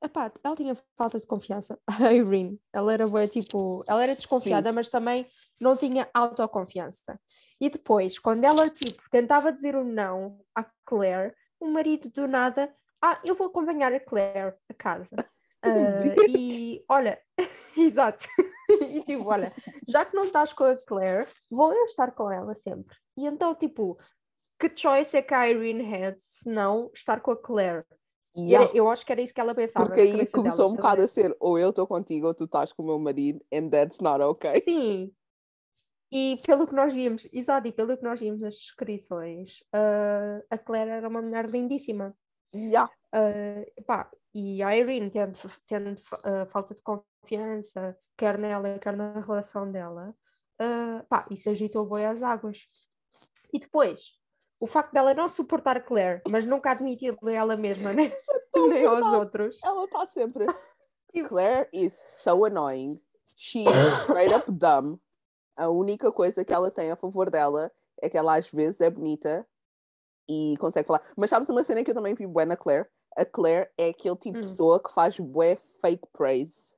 Epá, 0.02 0.32
ela 0.42 0.56
tinha 0.56 0.75
falta 0.97 1.18
de 1.18 1.26
confiança, 1.26 1.78
a 1.87 2.12
Irene. 2.12 2.61
Ela 2.73 2.92
era 2.92 3.06
bué, 3.06 3.28
tipo, 3.28 3.85
ela 3.87 4.02
era 4.02 4.12
Sim. 4.12 4.18
desconfiada, 4.18 4.73
mas 4.73 4.90
também 4.90 5.26
não 5.61 5.76
tinha 5.76 6.11
autoconfiança. 6.12 7.21
E 7.62 7.71
depois, 7.71 8.19
quando 8.19 8.42
ela 8.42 8.69
tipo, 8.69 9.00
tentava 9.09 9.52
dizer 9.52 9.76
o 9.76 9.85
não 9.85 10.40
à 10.52 10.66
Claire, 10.85 11.33
o 11.61 11.69
marido 11.69 12.11
do 12.11 12.26
nada, 12.26 12.75
ah, 13.00 13.21
eu 13.25 13.37
vou 13.37 13.47
acompanhar 13.47 13.92
a 13.92 14.00
Claire 14.00 14.54
a 14.69 14.75
casa. 14.75 15.09
Ah, 15.64 16.02
e 16.28 16.85
olha, 16.88 17.21
exato. 17.78 18.26
E 18.69 19.00
tipo, 19.04 19.28
olha, 19.28 19.52
já 19.87 20.04
que 20.04 20.16
não 20.16 20.25
estás 20.25 20.52
com 20.52 20.64
a 20.64 20.76
Claire, 20.76 21.28
vou 21.49 21.73
eu 21.73 21.85
estar 21.85 22.11
com 22.11 22.33
ela 22.33 22.52
sempre. 22.57 22.97
E 23.16 23.25
então, 23.25 23.54
tipo, 23.54 23.97
que 24.59 24.76
choice 24.76 25.16
é 25.16 25.23
que 25.23 25.33
a 25.33 25.49
Irene 25.49 25.85
had 25.95 26.16
se 26.19 26.49
não 26.49 26.90
estar 26.92 27.21
com 27.21 27.31
a 27.31 27.37
Claire? 27.37 27.85
Yeah. 28.37 28.66
Era- 28.71 28.76
eu 28.76 28.90
acho 28.90 29.07
que 29.07 29.12
era 29.12 29.21
isso 29.21 29.33
que 29.33 29.40
ela 29.40 29.54
pensava. 29.54 29.87
Porque 29.87 30.00
aí 30.00 30.26
começou 30.33 30.64
dela, 30.64 30.73
um 30.73 30.75
bocado 30.75 31.02
a 31.02 31.07
ser 31.07 31.37
ou 31.38 31.57
eu 31.57 31.71
estou 31.71 31.87
contigo 31.87 32.26
ou 32.26 32.35
tu 32.35 32.47
estás 32.47 32.73
com 32.73 32.83
o 32.83 32.87
meu 32.87 32.99
marido, 32.99 33.40
and 33.54 33.69
that's 33.71 34.00
not 34.00 34.21
okay. 34.21 34.62
Sim. 34.62 35.12
E 36.12 36.37
pelo 36.47 36.66
que 36.66 36.75
nós 36.75 36.92
vimos, 36.92 37.26
exato, 37.33 37.66
e 37.66 37.73
pelo 37.73 37.97
que 37.97 38.04
nós 38.04 38.21
vimos 38.21 38.42
nas 38.42 38.54
descrições, 38.54 39.64
ah, 39.73 40.42
a 40.50 40.59
Claire 40.59 40.90
era 40.90 41.09
uma 41.09 41.23
mulher 41.23 41.49
lindíssima. 41.49 42.14
Yeah. 42.54 42.92
Ah, 43.11 43.64
pá, 43.87 44.11
e 44.35 44.62
a 44.62 44.76
Irene, 44.76 45.11
tendo, 45.11 45.38
tendo 45.66 45.99
ah, 46.23 46.45
falta 46.50 46.75
de 46.75 46.83
confiança, 46.83 47.97
quer 48.14 48.37
nela, 48.37 48.78
quer 48.78 48.95
na 48.95 49.21
relação 49.21 49.73
dela, 49.73 50.14
ah, 50.59 51.02
pá, 51.09 51.26
isso 51.31 51.49
agitou 51.49 51.87
boi 51.87 52.04
as 52.04 52.23
águas. 52.23 52.69
E 53.50 53.59
depois, 53.59 54.12
o 54.61 54.66
facto 54.66 54.92
dela 54.92 55.14
não 55.14 55.31
suportar 55.31 55.78
a 55.78 55.81
Claire, 55.81 56.21
mas 56.28 56.45
nunca 56.45 56.73
admitir 56.73 57.16
a 57.23 57.33
ela 57.33 57.57
mesma, 57.57 57.90
nem, 57.97 58.12
tão 58.52 58.69
nem 58.69 58.85
aos 58.85 59.07
outros. 59.14 59.59
Ela 59.64 59.85
está 59.85 60.04
sempre. 60.04 60.45
Claire 61.26 61.71
is 61.73 61.95
so 62.23 62.45
annoying. 62.45 63.00
She's 63.35 63.66
straight 64.04 64.35
up 64.35 64.52
dumb. 64.52 65.00
A 65.56 65.68
única 65.68 66.11
coisa 66.11 66.44
que 66.44 66.52
ela 66.52 66.71
tem 66.71 66.90
a 66.90 66.97
favor 66.97 67.30
dela 67.30 67.71
é 68.00 68.09
que 68.09 68.16
ela 68.16 68.37
às 68.37 68.49
vezes 68.49 68.80
é 68.80 68.90
bonita 68.90 69.47
e 70.28 70.56
consegue 70.59 70.87
falar. 70.87 71.02
Mas 71.16 71.30
sabes 71.30 71.49
uma 71.49 71.62
cena 71.62 71.85
que 71.85 71.90
eu 71.90 71.94
também 71.94 72.14
vi 72.14 72.26
bué 72.26 72.44
na 72.44 72.56
Claire? 72.56 72.88
A 73.16 73.25
Claire 73.25 73.71
é 73.76 73.88
aquele 73.88 74.16
tipo 74.16 74.38
de 74.40 74.47
Hum. 74.47 74.50
pessoa 74.50 74.82
que 74.82 74.92
faz 74.92 75.18
bué 75.18 75.56
fake 75.56 76.09
praise. 76.12 76.75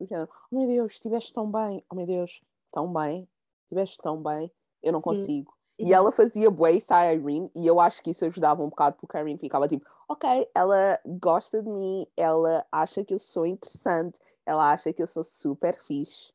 Oh 0.00 0.26
meu 0.56 0.66
Deus, 0.66 0.92
estiveste 0.92 1.32
tão 1.32 1.50
bem. 1.50 1.84
Oh 1.90 1.94
meu 1.94 2.06
Deus, 2.06 2.40
tão 2.72 2.92
bem. 2.92 3.28
Estiveste 3.62 3.98
tão 3.98 4.22
bem. 4.22 4.50
Eu 4.82 4.92
não 4.92 5.00
Sim. 5.00 5.04
consigo. 5.04 5.54
E 5.78 5.82
Exato. 5.84 5.94
ela 5.94 6.12
fazia 6.12 6.50
bué 6.50 6.72
isso 6.72 6.92
à 6.92 7.12
Irene 7.12 7.50
e 7.54 7.66
eu 7.66 7.80
acho 7.80 8.02
que 8.02 8.10
isso 8.10 8.24
ajudava 8.26 8.62
um 8.62 8.68
bocado 8.68 8.96
porque 9.00 9.16
a 9.16 9.20
Irene 9.20 9.38
ficava 9.38 9.66
tipo, 9.66 9.86
ok, 10.08 10.48
ela 10.54 11.00
gosta 11.06 11.62
de 11.62 11.70
mim, 11.70 12.06
ela 12.16 12.66
acha 12.70 13.02
que 13.02 13.14
eu 13.14 13.18
sou 13.18 13.46
interessante, 13.46 14.20
ela 14.44 14.70
acha 14.72 14.92
que 14.92 15.02
eu 15.02 15.06
sou 15.06 15.24
super 15.24 15.80
fixe. 15.80 16.32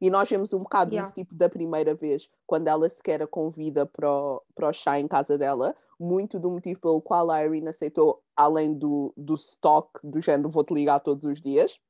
E 0.00 0.10
nós 0.10 0.28
vemos 0.28 0.52
um 0.52 0.60
bocado 0.60 0.92
Yeah. 0.92 1.02
disso 1.06 1.14
tipo 1.14 1.34
da 1.34 1.48
primeira 1.48 1.94
vez, 1.94 2.28
quando 2.46 2.68
ela 2.68 2.88
sequer 2.88 3.22
a 3.22 3.26
convida 3.26 3.86
para 3.86 4.10
o, 4.10 4.42
para 4.54 4.68
o 4.68 4.72
chá 4.72 4.98
em 4.98 5.08
casa 5.08 5.38
dela, 5.38 5.74
muito 5.98 6.38
do 6.38 6.50
motivo 6.50 6.80
pelo 6.80 7.00
qual 7.00 7.30
a 7.30 7.44
Irene 7.44 7.68
aceitou, 7.68 8.22
além 8.36 8.74
do, 8.74 9.12
do 9.16 9.34
stock 9.34 10.00
do 10.02 10.20
género 10.20 10.50
vou-te 10.50 10.74
ligar 10.74 11.00
todos 11.00 11.24
os 11.24 11.40
dias. 11.40 11.80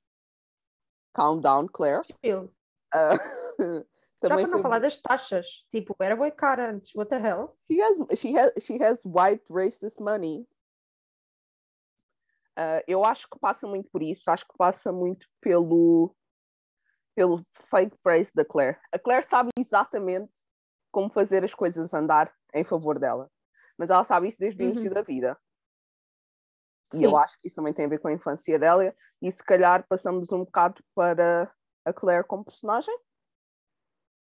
Calm 1.13 1.41
down, 1.41 1.67
Claire. 1.67 2.03
Chill. 2.25 2.51
Ah, 2.95 3.15
Já 4.23 4.29
também 4.29 4.45
para 4.45 4.47
não 4.47 4.53
foi 4.53 4.63
falar 4.63 4.79
das 4.79 4.99
taxas, 4.99 5.47
tipo, 5.71 5.97
era 5.99 6.15
boi 6.15 6.31
cara 6.31 6.71
antes, 6.71 6.95
what 6.95 7.09
the 7.09 7.17
hell? 7.17 7.57
She 7.71 7.81
has, 7.81 8.19
she 8.19 8.39
has, 8.39 8.53
she 8.61 8.83
has 8.83 9.05
white 9.05 9.45
racist 9.51 10.01
money. 10.01 10.47
Ah, 12.57 12.83
eu 12.87 13.05
acho 13.05 13.29
que 13.29 13.39
passa 13.39 13.67
muito 13.67 13.91
por 13.91 14.03
isso, 14.03 14.31
acho 14.31 14.47
que 14.47 14.57
passa 14.57 14.93
muito 14.93 15.27
pelo, 15.41 16.15
pelo 17.15 17.45
fake 17.71 17.97
praise 18.03 18.31
da 18.35 18.45
Claire. 18.45 18.79
A 18.93 18.99
Claire 18.99 19.23
sabe 19.25 19.51
exatamente 19.59 20.33
como 20.91 21.11
fazer 21.11 21.45
as 21.45 21.55
coisas 21.55 21.93
andar 21.95 22.33
em 22.55 22.65
favor 22.65 22.99
dela, 22.99 23.31
mas 23.79 23.91
ela 23.91 24.05
sabe 24.05 24.29
isso 24.29 24.39
desde 24.39 24.63
o 24.63 24.65
início 24.65 24.89
Uhum. 24.89 24.95
da 24.95 25.03
vida. 25.03 25.39
E 26.95 26.99
Sim. 26.99 27.05
eu 27.05 27.17
acho 27.17 27.39
que 27.39 27.47
isso 27.47 27.57
também 27.57 27.73
tem 27.73 27.87
a 27.87 27.89
ver 27.89 27.99
com 27.99 28.09
a 28.09 28.13
infância 28.13 28.59
dela, 28.59 28.95
e 29.21 29.33
se 29.33 29.43
calhar 29.43 29.87
passamos 29.89 30.31
um 30.31 30.45
bocado 30.45 30.83
para 30.95 31.51
a 31.85 31.93
Claire 31.93 32.25
como 32.25 32.45
personagem? 32.45 32.95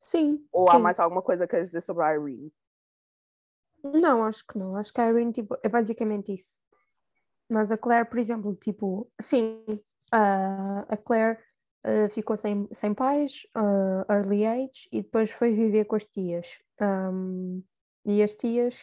Sim. 0.00 0.46
Ou 0.52 0.68
há 0.68 0.74
sim. 0.74 0.82
mais 0.82 1.00
alguma 1.00 1.22
coisa 1.22 1.46
que 1.46 1.50
queres 1.52 1.68
dizer 1.68 1.80
sobre 1.80 2.04
a 2.04 2.14
Irene? 2.14 2.52
Não, 3.82 4.24
acho 4.24 4.44
que 4.46 4.58
não. 4.58 4.76
Acho 4.76 4.92
que 4.92 5.00
a 5.00 5.08
Irene 5.08 5.32
tipo, 5.32 5.56
é 5.62 5.68
basicamente 5.68 6.32
isso. 6.34 6.60
Mas 7.48 7.72
a 7.72 7.78
Claire, 7.78 8.08
por 8.08 8.18
exemplo, 8.18 8.54
tipo, 8.54 9.10
sim, 9.20 9.64
a 10.12 10.80
a 10.88 10.96
Claire 10.96 11.38
ah, 11.84 12.08
ficou 12.10 12.36
sem, 12.36 12.68
sem 12.72 12.94
pais, 12.94 13.46
ah, 13.54 14.04
early 14.10 14.46
age, 14.46 14.88
e 14.92 15.02
depois 15.02 15.30
foi 15.30 15.52
viver 15.54 15.84
com 15.86 15.96
as 15.96 16.04
tias. 16.06 16.46
Ahm, 16.80 17.62
e 18.04 18.22
as 18.22 18.34
tias 18.34 18.74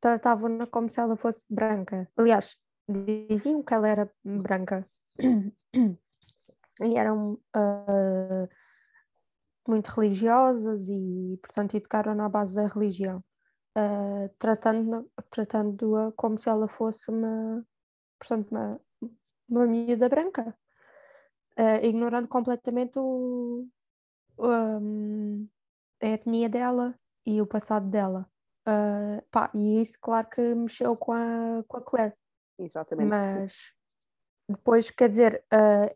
tratavam-na 0.00 0.66
como 0.66 0.90
se 0.90 1.00
ela 1.00 1.16
fosse 1.16 1.44
branca. 1.50 2.08
Aliás, 2.16 2.56
diziam 3.28 3.62
que 3.62 3.74
ela 3.74 3.88
era 3.88 4.10
branca. 4.24 4.86
E 6.80 6.96
eram 6.96 7.36
ah, 7.54 8.48
muito 9.66 9.88
religiosas 9.88 10.88
e, 10.88 11.36
portanto, 11.42 11.76
educaram-na 11.76 12.26
à 12.26 12.28
base 12.28 12.54
da 12.54 12.68
religião 12.68 13.22
uh, 13.78 14.28
tratando-a 14.38 15.22
tratando 15.30 16.12
como 16.16 16.38
se 16.38 16.48
ela 16.48 16.68
fosse 16.68 17.10
uma, 17.10 17.64
portanto, 18.18 18.50
uma, 18.50 18.80
uma 19.48 19.66
miúda 19.66 20.08
branca, 20.08 20.56
uh, 21.58 21.84
ignorando 21.84 22.28
completamente 22.28 22.98
o, 22.98 23.66
um, 24.38 25.48
a 26.00 26.06
etnia 26.06 26.48
dela 26.48 26.94
e 27.26 27.40
o 27.40 27.46
passado 27.46 27.88
dela. 27.88 28.28
Uh, 28.66 29.22
pá, 29.30 29.50
e 29.54 29.80
isso, 29.80 29.98
claro 30.00 30.28
que 30.28 30.40
mexeu 30.54 30.96
com 30.96 31.12
a, 31.12 31.64
com 31.66 31.78
a 31.78 31.82
Claire, 31.82 32.14
Exatamente. 32.58 33.08
mas 33.08 33.52
depois, 34.48 34.90
quer 34.90 35.08
dizer, 35.08 35.44
uh, 35.52 35.94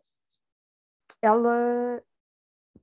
ela 1.21 2.03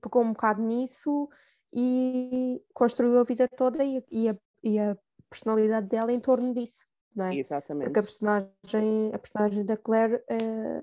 pegou 0.00 0.22
um 0.22 0.32
bocado 0.32 0.62
nisso 0.62 1.28
e 1.72 2.62
construiu 2.72 3.18
a 3.20 3.24
vida 3.24 3.48
toda 3.48 3.84
e, 3.84 4.04
e 4.10 4.28
a, 4.28 4.36
e 4.62 4.78
a 4.78 4.96
personalidade 5.28 5.86
dela 5.86 6.12
em 6.12 6.20
torno 6.20 6.54
disso, 6.54 6.86
não 7.14 7.26
é? 7.26 7.36
Exatamente. 7.36 7.86
Porque 7.86 8.00
a 8.00 8.02
personagem, 8.02 9.10
a 9.12 9.18
personagem 9.18 9.64
da 9.64 9.76
Claire 9.76 10.24
eh, 10.28 10.82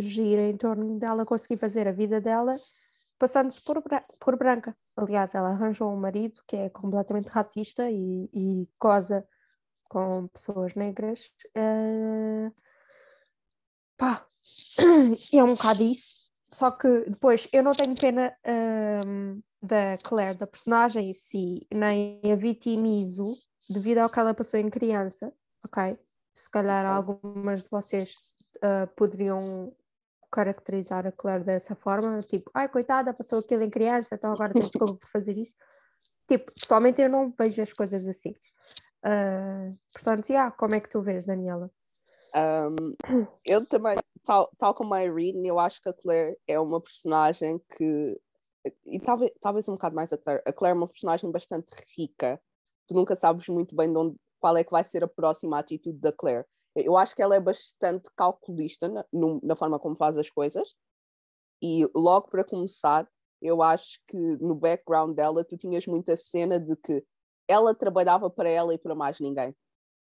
gira 0.00 0.42
em 0.42 0.56
torno 0.56 0.98
dela 0.98 1.24
conseguir 1.24 1.58
fazer 1.58 1.88
a 1.88 1.92
vida 1.92 2.20
dela 2.20 2.56
passando-se 3.18 3.60
por, 3.62 3.82
por 4.18 4.36
branca. 4.36 4.76
Aliás, 4.96 5.34
ela 5.34 5.50
arranjou 5.50 5.90
um 5.92 5.96
marido 5.96 6.42
que 6.46 6.56
é 6.56 6.68
completamente 6.68 7.28
racista 7.28 7.90
e, 7.90 8.28
e 8.32 8.68
goza 8.80 9.26
com 9.88 10.28
pessoas 10.28 10.74
negras. 10.74 11.30
eh, 11.54 12.50
pá, 13.96 14.26
é 15.32 15.42
um 15.42 15.54
bocado 15.54 15.82
isso. 15.82 16.16
Só 16.52 16.70
que 16.70 16.88
depois 17.08 17.48
eu 17.52 17.62
não 17.62 17.72
tenho 17.72 17.96
pena 17.96 18.36
ahm, 18.44 19.40
da 19.60 19.98
Claire, 19.98 20.38
da 20.38 20.46
personagem 20.46 21.10
em 21.10 21.14
si, 21.14 21.66
nem 21.72 22.20
a 22.30 22.36
vitimizo 22.36 23.34
devido 23.68 23.98
ao 23.98 24.10
que 24.10 24.20
ela 24.20 24.34
passou 24.34 24.60
em 24.60 24.70
criança, 24.70 25.32
ok? 25.64 25.98
Se 26.34 26.48
calhar 26.50 26.86
algumas 26.86 27.62
de 27.62 27.68
vocês 27.70 28.14
ah, 28.62 28.86
poderiam 28.96 29.74
caracterizar 30.34 31.06
a 31.06 31.12
Claire 31.12 31.44
dessa 31.44 31.76
forma, 31.76 32.20
tipo, 32.22 32.50
ai 32.52 32.68
coitada, 32.68 33.14
passou 33.14 33.38
aquilo 33.38 33.62
em 33.62 33.70
criança, 33.70 34.16
então 34.16 34.32
agora 34.32 34.52
tem 34.52 34.62
desculpa 34.62 34.96
por 34.96 35.08
fazer 35.08 35.38
isso. 35.38 35.54
Tipo, 36.26 36.52
pessoalmente 36.52 37.00
eu 37.00 37.08
não 37.08 37.32
vejo 37.38 37.62
as 37.62 37.72
coisas 37.72 38.04
assim. 38.06 38.34
Ah, 39.04 39.70
portanto, 39.92 40.30
yeah, 40.30 40.50
como 40.50 40.74
é 40.74 40.80
que 40.80 40.88
tu 40.88 41.00
vês, 41.02 41.24
Daniela? 41.24 41.70
Um, 42.34 42.94
eu 43.44 43.64
também, 43.64 43.96
tal, 44.24 44.50
tal 44.58 44.74
como 44.74 44.92
a 44.94 45.04
Irene, 45.04 45.46
eu 45.46 45.60
acho 45.60 45.80
que 45.80 45.88
a 45.88 45.92
Claire 45.92 46.36
é 46.48 46.58
uma 46.58 46.80
personagem 46.80 47.60
que. 47.76 48.20
E 48.86 48.98
talvez, 48.98 49.30
talvez 49.40 49.68
um 49.68 49.74
bocado 49.74 49.94
mais 49.94 50.12
a 50.12 50.18
Claire. 50.18 50.42
A 50.44 50.52
Claire 50.52 50.74
é 50.74 50.78
uma 50.78 50.88
personagem 50.88 51.30
bastante 51.30 51.70
rica. 51.96 52.40
Tu 52.88 52.94
nunca 52.94 53.14
sabes 53.14 53.46
muito 53.48 53.76
bem 53.76 53.92
de 53.92 53.98
onde, 53.98 54.16
qual 54.40 54.56
é 54.56 54.64
que 54.64 54.70
vai 54.70 54.82
ser 54.82 55.04
a 55.04 55.08
próxima 55.08 55.58
atitude 55.58 55.98
da 56.00 56.10
Claire. 56.10 56.46
Eu 56.74 56.96
acho 56.96 57.14
que 57.14 57.22
ela 57.22 57.36
é 57.36 57.40
bastante 57.40 58.10
calculista 58.16 58.88
na, 58.88 59.04
na 59.42 59.56
forma 59.56 59.78
como 59.78 59.96
faz 59.96 60.16
as 60.16 60.30
coisas. 60.30 60.74
E 61.62 61.88
logo 61.94 62.28
para 62.28 62.44
começar, 62.44 63.08
eu 63.40 63.62
acho 63.62 64.00
que 64.06 64.18
no 64.38 64.54
background 64.54 65.14
dela 65.14 65.44
tu 65.44 65.56
tinhas 65.56 65.86
muita 65.86 66.16
cena 66.16 66.58
de 66.58 66.76
que 66.76 67.04
ela 67.46 67.74
trabalhava 67.74 68.28
para 68.28 68.48
ela 68.48 68.74
e 68.74 68.78
para 68.78 68.94
mais 68.94 69.20
ninguém 69.20 69.54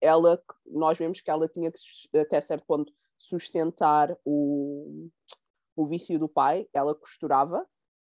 ela, 0.03 0.38
nós 0.68 0.98
vemos 0.98 1.22
que 1.22 1.32
ela 1.32 1.48
tinha 1.48 1.72
que, 1.72 1.80
até 2.20 2.42
certo 2.42 2.65
ponto, 2.65 2.92
sustentar 3.18 4.15
o, 4.25 5.08
o 5.77 5.88
vício 5.88 6.20
do 6.20 6.27
pai. 6.27 6.68
Ela 6.74 6.94
costurava, 6.94 7.65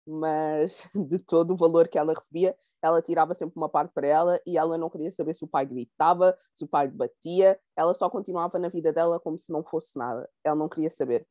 mas 0.10 0.90
de 0.96 1.20
todo 1.20 1.54
o 1.54 1.58
valor 1.58 1.88
que 1.88 1.98
ela 1.98 2.14
recebia, 2.14 2.56
ela 2.82 3.02
tirava 3.02 3.34
sempre 3.34 3.54
uma 3.58 3.70
parte 3.70 3.94
para 3.94 4.08
ela 4.08 4.42
e 4.46 4.58
ela 4.58 4.78
não 4.78 4.90
queria 4.90 5.12
saber 5.12 5.36
se 5.36 5.44
o 5.44 5.48
pai 5.48 5.66
gritava, 5.66 6.38
se 6.56 6.64
o 6.64 6.68
pai 6.68 6.88
batia. 6.88 7.60
Ela 7.76 7.94
só 7.94 8.10
continuava 8.10 8.58
na 8.58 8.70
vida 8.70 8.92
dela 8.94 9.20
como 9.20 9.38
se 9.38 9.52
não 9.52 9.64
fosse 9.64 9.98
nada. 9.98 10.30
Ela 10.44 10.56
não 10.56 10.70
queria 10.70 10.90
saber. 10.90 11.28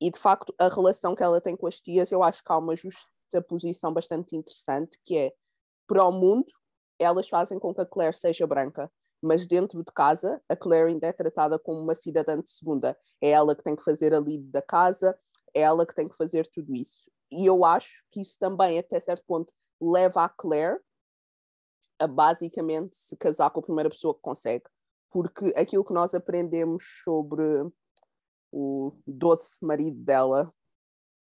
E 0.00 0.10
de 0.10 0.18
facto, 0.18 0.54
a 0.58 0.68
relação 0.68 1.14
que 1.14 1.22
ela 1.22 1.40
tem 1.40 1.56
com 1.56 1.66
as 1.66 1.80
tias, 1.80 2.10
eu 2.10 2.22
acho 2.22 2.42
que 2.42 2.52
há 2.52 2.58
uma 2.58 2.74
justaposição 2.74 3.92
bastante 3.92 4.34
interessante, 4.36 4.98
que 5.04 5.16
é 5.16 5.32
para 5.86 6.04
o 6.04 6.12
mundo, 6.12 6.46
elas 6.98 7.28
fazem 7.28 7.58
com 7.58 7.74
que 7.74 7.80
a 7.80 7.86
Claire 7.86 8.16
seja 8.16 8.46
branca 8.46 8.90
mas 9.22 9.46
dentro 9.46 9.84
de 9.84 9.92
casa 9.92 10.42
a 10.48 10.56
Claire 10.56 10.88
ainda 10.88 11.06
é 11.06 11.12
tratada 11.12 11.58
como 11.58 11.78
uma 11.78 11.94
cidadã 11.94 12.40
de 12.40 12.50
segunda. 12.50 12.98
É 13.20 13.30
ela 13.30 13.54
que 13.54 13.62
tem 13.62 13.76
que 13.76 13.84
fazer 13.84 14.12
a 14.12 14.18
lead 14.18 14.42
da 14.50 14.60
casa, 14.60 15.16
é 15.54 15.60
ela 15.60 15.86
que 15.86 15.94
tem 15.94 16.08
que 16.08 16.16
fazer 16.16 16.46
tudo 16.48 16.74
isso. 16.74 17.11
E 17.32 17.46
eu 17.46 17.64
acho 17.64 18.04
que 18.10 18.20
isso 18.20 18.38
também, 18.38 18.78
até 18.78 19.00
certo 19.00 19.24
ponto, 19.26 19.52
leva 19.80 20.24
a 20.24 20.28
Claire 20.28 20.78
a 21.98 22.06
basicamente 22.06 22.94
se 22.94 23.16
casar 23.16 23.50
com 23.50 23.60
a 23.60 23.62
primeira 23.62 23.88
pessoa 23.88 24.14
que 24.14 24.20
consegue. 24.20 24.64
Porque 25.10 25.46
aquilo 25.56 25.84
que 25.84 25.94
nós 25.94 26.14
aprendemos 26.14 26.84
sobre 27.02 27.42
o 28.52 28.92
doce 29.06 29.56
marido 29.62 29.96
dela, 30.04 30.52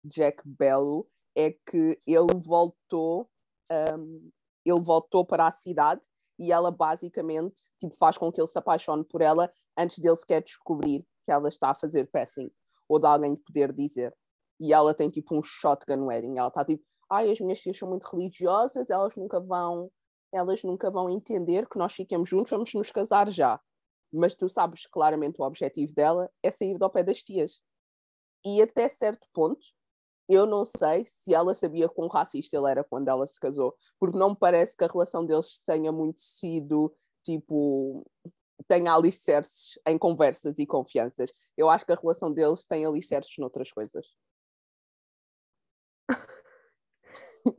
Jack 0.02 0.42
Bello, 0.44 1.06
é 1.36 1.50
que 1.50 2.00
ele 2.06 2.34
voltou, 2.36 3.28
um, 3.70 4.30
ele 4.64 4.80
voltou 4.80 5.26
para 5.26 5.46
a 5.46 5.52
cidade 5.52 6.02
e 6.38 6.52
ela 6.52 6.70
basicamente 6.70 7.60
tipo, 7.78 7.96
faz 7.96 8.16
com 8.16 8.32
que 8.32 8.40
ele 8.40 8.48
se 8.48 8.58
apaixone 8.58 9.04
por 9.04 9.20
ela 9.20 9.50
antes 9.76 9.98
dele 9.98 10.16
sequer 10.16 10.42
descobrir 10.42 11.04
que 11.22 11.30
ela 11.30 11.48
está 11.48 11.70
a 11.70 11.74
fazer 11.74 12.08
passing 12.10 12.50
ou 12.88 12.98
de 12.98 13.06
alguém 13.06 13.36
poder 13.36 13.72
dizer. 13.72 14.14
E 14.60 14.72
ela 14.72 14.94
tem 14.94 15.08
tipo 15.08 15.36
um 15.36 15.42
shotgun 15.42 16.06
wedding. 16.06 16.38
Ela 16.38 16.48
está 16.48 16.64
tipo, 16.64 16.84
ai, 17.10 17.30
as 17.30 17.40
minhas 17.40 17.60
filhas 17.60 17.78
são 17.78 17.88
muito 17.88 18.04
religiosas, 18.04 18.90
elas 18.90 19.14
nunca 19.16 19.40
vão, 19.40 19.90
elas 20.32 20.62
nunca 20.62 20.90
vão 20.90 21.08
entender 21.08 21.68
que 21.68 21.78
nós 21.78 21.92
fiquemos 21.92 22.28
juntos, 22.28 22.50
vamos 22.50 22.72
nos 22.74 22.90
casar 22.90 23.30
já. 23.30 23.60
Mas 24.12 24.34
tu 24.34 24.48
sabes 24.48 24.86
claramente 24.86 25.40
o 25.40 25.44
objetivo 25.44 25.92
dela 25.94 26.30
é 26.42 26.50
sair 26.50 26.78
do 26.78 26.90
pé 26.90 27.02
das 27.02 27.22
tias. 27.22 27.60
E 28.44 28.62
até 28.62 28.88
certo 28.88 29.26
ponto, 29.32 29.66
eu 30.28 30.46
não 30.46 30.64
sei 30.64 31.04
se 31.06 31.34
ela 31.34 31.54
sabia 31.54 31.88
quão 31.88 32.08
racista 32.08 32.56
ele 32.56 32.70
era 32.70 32.84
quando 32.84 33.08
ela 33.08 33.26
se 33.26 33.40
casou, 33.40 33.74
porque 33.98 34.16
não 34.16 34.30
me 34.30 34.36
parece 34.36 34.76
que 34.76 34.84
a 34.84 34.88
relação 34.88 35.24
deles 35.24 35.62
tenha 35.64 35.90
muito 35.90 36.20
sido 36.20 36.94
tipo 37.24 38.06
tenha 38.66 38.92
alicerces 38.92 39.78
em 39.86 39.96
conversas 39.96 40.58
e 40.58 40.66
confianças. 40.66 41.32
Eu 41.56 41.70
acho 41.70 41.86
que 41.86 41.92
a 41.92 41.96
relação 41.96 42.32
deles 42.32 42.66
tem 42.66 42.84
alicerces 42.84 43.34
noutras 43.38 43.72
coisas. 43.72 44.14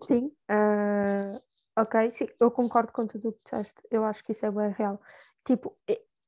Sim, 0.05 0.31
uh, 0.49 1.41
ok, 1.75 2.11
sim, 2.11 2.27
eu 2.39 2.51
concordo 2.51 2.91
com 2.91 3.07
tudo 3.07 3.29
o 3.29 3.33
que 3.33 3.39
disseste. 3.43 3.81
Eu 3.89 4.03
acho 4.05 4.23
que 4.23 4.31
isso 4.31 4.45
é 4.45 4.51
bem 4.51 4.71
real. 4.71 5.01
Tipo, 5.45 5.75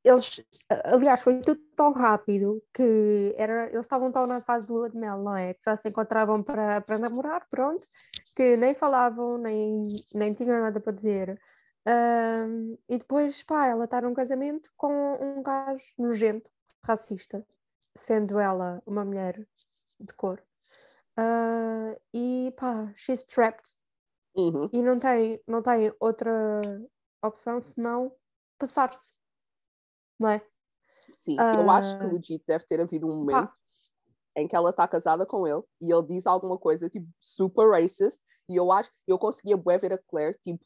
eles, 0.03 0.41
aliás, 0.85 1.21
foi 1.21 1.41
tudo 1.41 1.61
tão 1.75 1.91
rápido 1.91 2.63
que 2.73 3.33
era, 3.37 3.67
eles 3.67 3.81
estavam 3.81 4.11
tão 4.11 4.25
na 4.25 4.41
fase 4.41 4.65
de 4.65 4.71
lua 4.71 4.89
de 4.89 4.97
mel, 4.97 5.19
não 5.21 5.35
é? 5.37 5.53
Que 5.53 5.63
só 5.63 5.75
se 5.77 5.89
encontravam 5.89 6.41
para, 6.43 6.81
para 6.81 6.97
namorar, 6.97 7.47
pronto, 7.49 7.87
que 8.35 8.57
nem 8.57 8.73
falavam, 8.73 9.37
nem, 9.37 9.87
nem 10.13 10.33
tinham 10.33 10.59
nada 10.61 10.79
para 10.79 10.93
dizer. 10.93 11.39
Um, 11.87 12.77
e 12.89 12.97
depois, 12.97 13.43
pá, 13.43 13.67
ela 13.67 13.85
está 13.85 14.01
num 14.01 14.13
casamento 14.13 14.71
com 14.77 14.91
um 15.21 15.43
gajo 15.43 15.83
nojento, 15.97 16.49
racista, 16.83 17.45
sendo 17.95 18.39
ela 18.39 18.81
uma 18.85 19.03
mulher 19.05 19.47
de 19.99 20.13
cor. 20.13 20.41
Uh, 21.19 21.99
e 22.13 22.51
pá, 22.57 22.93
she's 22.95 23.23
trapped. 23.23 23.73
Uhum. 24.35 24.69
E 24.71 24.81
não 24.81 24.99
tem, 24.99 25.41
não 25.47 25.61
tem 25.61 25.93
outra 25.99 26.61
opção 27.23 27.61
senão 27.61 28.15
passar-se. 28.57 29.11
Não 30.19 30.29
é? 30.29 30.45
Sim, 31.13 31.37
uh, 31.39 31.59
eu 31.59 31.69
acho 31.69 31.97
que 31.97 32.05
legit 32.05 32.43
deve 32.47 32.65
ter 32.65 32.79
havido 32.79 33.07
um 33.07 33.19
momento 33.19 33.47
pá. 33.47 33.55
em 34.35 34.47
que 34.47 34.55
ela 34.55 34.69
está 34.69 34.87
casada 34.87 35.25
com 35.25 35.45
ele 35.45 35.63
e 35.81 35.91
ele 35.91 36.07
diz 36.07 36.25
alguma 36.25 36.57
coisa 36.57 36.89
tipo 36.89 37.07
super 37.19 37.69
racist 37.69 38.21
e 38.47 38.55
eu 38.55 38.71
acho 38.71 38.89
eu 39.05 39.19
conseguia 39.19 39.57
bué 39.57 39.77
ver 39.77 39.93
a 39.93 39.97
Claire 39.97 40.37
tipo 40.39 40.63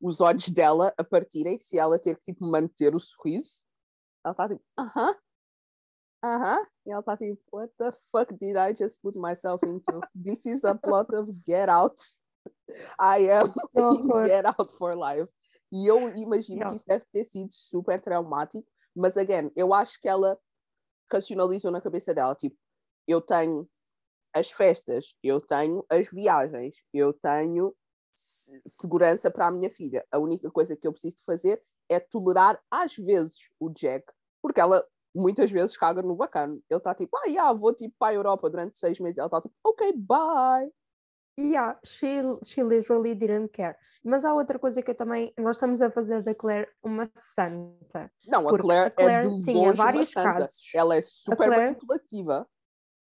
os 0.00 0.20
olhos 0.20 0.48
dela 0.50 0.92
a 0.96 1.04
partirem 1.04 1.58
se 1.60 1.78
ela 1.78 1.98
ter 1.98 2.16
que 2.16 2.32
tipo, 2.32 2.44
manter 2.44 2.94
o 2.94 3.00
sorriso. 3.00 3.66
Ela 4.24 4.32
está 4.32 4.48
tipo, 4.48 4.62
aham, 4.78 5.10
uh 5.10 5.16
aham. 6.24 6.62
-huh. 6.62 6.66
E 6.88 6.90
ela 6.90 7.00
está 7.00 7.18
tipo, 7.18 7.38
what 7.52 7.70
the 7.76 7.92
fuck 8.10 8.34
did 8.40 8.56
I 8.56 8.72
just 8.72 8.98
put 9.02 9.14
myself 9.14 9.60
into? 9.66 10.00
This 10.14 10.46
is 10.46 10.64
a 10.64 10.74
plot 10.74 11.14
of 11.14 11.30
Get 11.46 11.68
Out. 11.68 12.00
I 12.98 13.28
am 13.30 13.52
in 13.76 14.24
Get 14.24 14.46
Out 14.46 14.72
for 14.78 14.96
Life. 14.96 15.30
E 15.70 15.86
eu 15.86 16.08
imagino 16.16 16.66
que 16.70 16.76
isso 16.76 16.86
deve 16.86 17.04
ter 17.12 17.26
sido 17.26 17.52
super 17.52 18.00
traumático, 18.00 18.66
mas 18.96 19.18
again, 19.18 19.52
eu 19.54 19.74
acho 19.74 20.00
que 20.00 20.08
ela 20.08 20.38
racionalizou 21.12 21.70
na 21.70 21.82
cabeça 21.82 22.14
dela, 22.14 22.34
tipo, 22.34 22.56
eu 23.06 23.20
tenho 23.20 23.68
as 24.34 24.50
festas, 24.50 25.14
eu 25.22 25.42
tenho 25.42 25.84
as 25.90 26.08
viagens, 26.10 26.82
eu 26.94 27.12
tenho 27.12 27.76
segurança 28.14 29.30
para 29.30 29.48
a 29.48 29.50
minha 29.50 29.70
filha. 29.70 30.06
A 30.10 30.18
única 30.18 30.50
coisa 30.50 30.74
que 30.74 30.88
eu 30.88 30.92
preciso 30.92 31.22
fazer 31.22 31.62
é 31.86 32.00
tolerar 32.00 32.58
às 32.70 32.96
vezes 32.96 33.50
o 33.60 33.68
Jack, 33.68 34.10
porque 34.40 34.58
ela 34.58 34.82
muitas 35.18 35.50
vezes 35.50 35.76
caga 35.76 36.02
no 36.02 36.16
bacana. 36.16 36.52
Ele 36.52 36.78
está 36.78 36.94
tipo, 36.94 37.16
ah, 37.16 37.26
yeah, 37.26 37.52
vou 37.52 37.74
tipo 37.74 37.94
para 37.98 38.12
a 38.12 38.14
Europa 38.14 38.48
durante 38.48 38.78
seis 38.78 38.98
meses. 39.00 39.18
Ela 39.18 39.26
está 39.26 39.40
tipo, 39.40 39.54
ok, 39.64 39.92
bye. 39.96 40.70
Yeah, 41.38 41.78
she, 41.84 42.20
she 42.44 42.62
literally 42.64 43.14
didn't 43.14 43.50
care. 43.52 43.76
Mas 44.04 44.24
há 44.24 44.34
outra 44.34 44.58
coisa 44.58 44.82
que 44.82 44.90
eu 44.90 44.94
também. 44.94 45.32
Nós 45.38 45.56
estamos 45.56 45.80
a 45.80 45.90
fazer 45.90 46.22
da 46.22 46.34
Claire 46.34 46.68
uma 46.82 47.08
santa. 47.14 48.10
Não, 48.26 48.48
a 48.48 48.58
Claire, 48.58 48.86
a 48.86 48.90
Claire, 48.90 49.26
é 49.26 49.30
de 49.30 49.42
tinha 49.42 49.72
vários 49.72 50.12
casos. 50.12 50.70
Ela 50.74 50.96
é 50.96 51.02
super 51.02 51.36
Claire, 51.36 51.64
manipulativa 51.64 52.48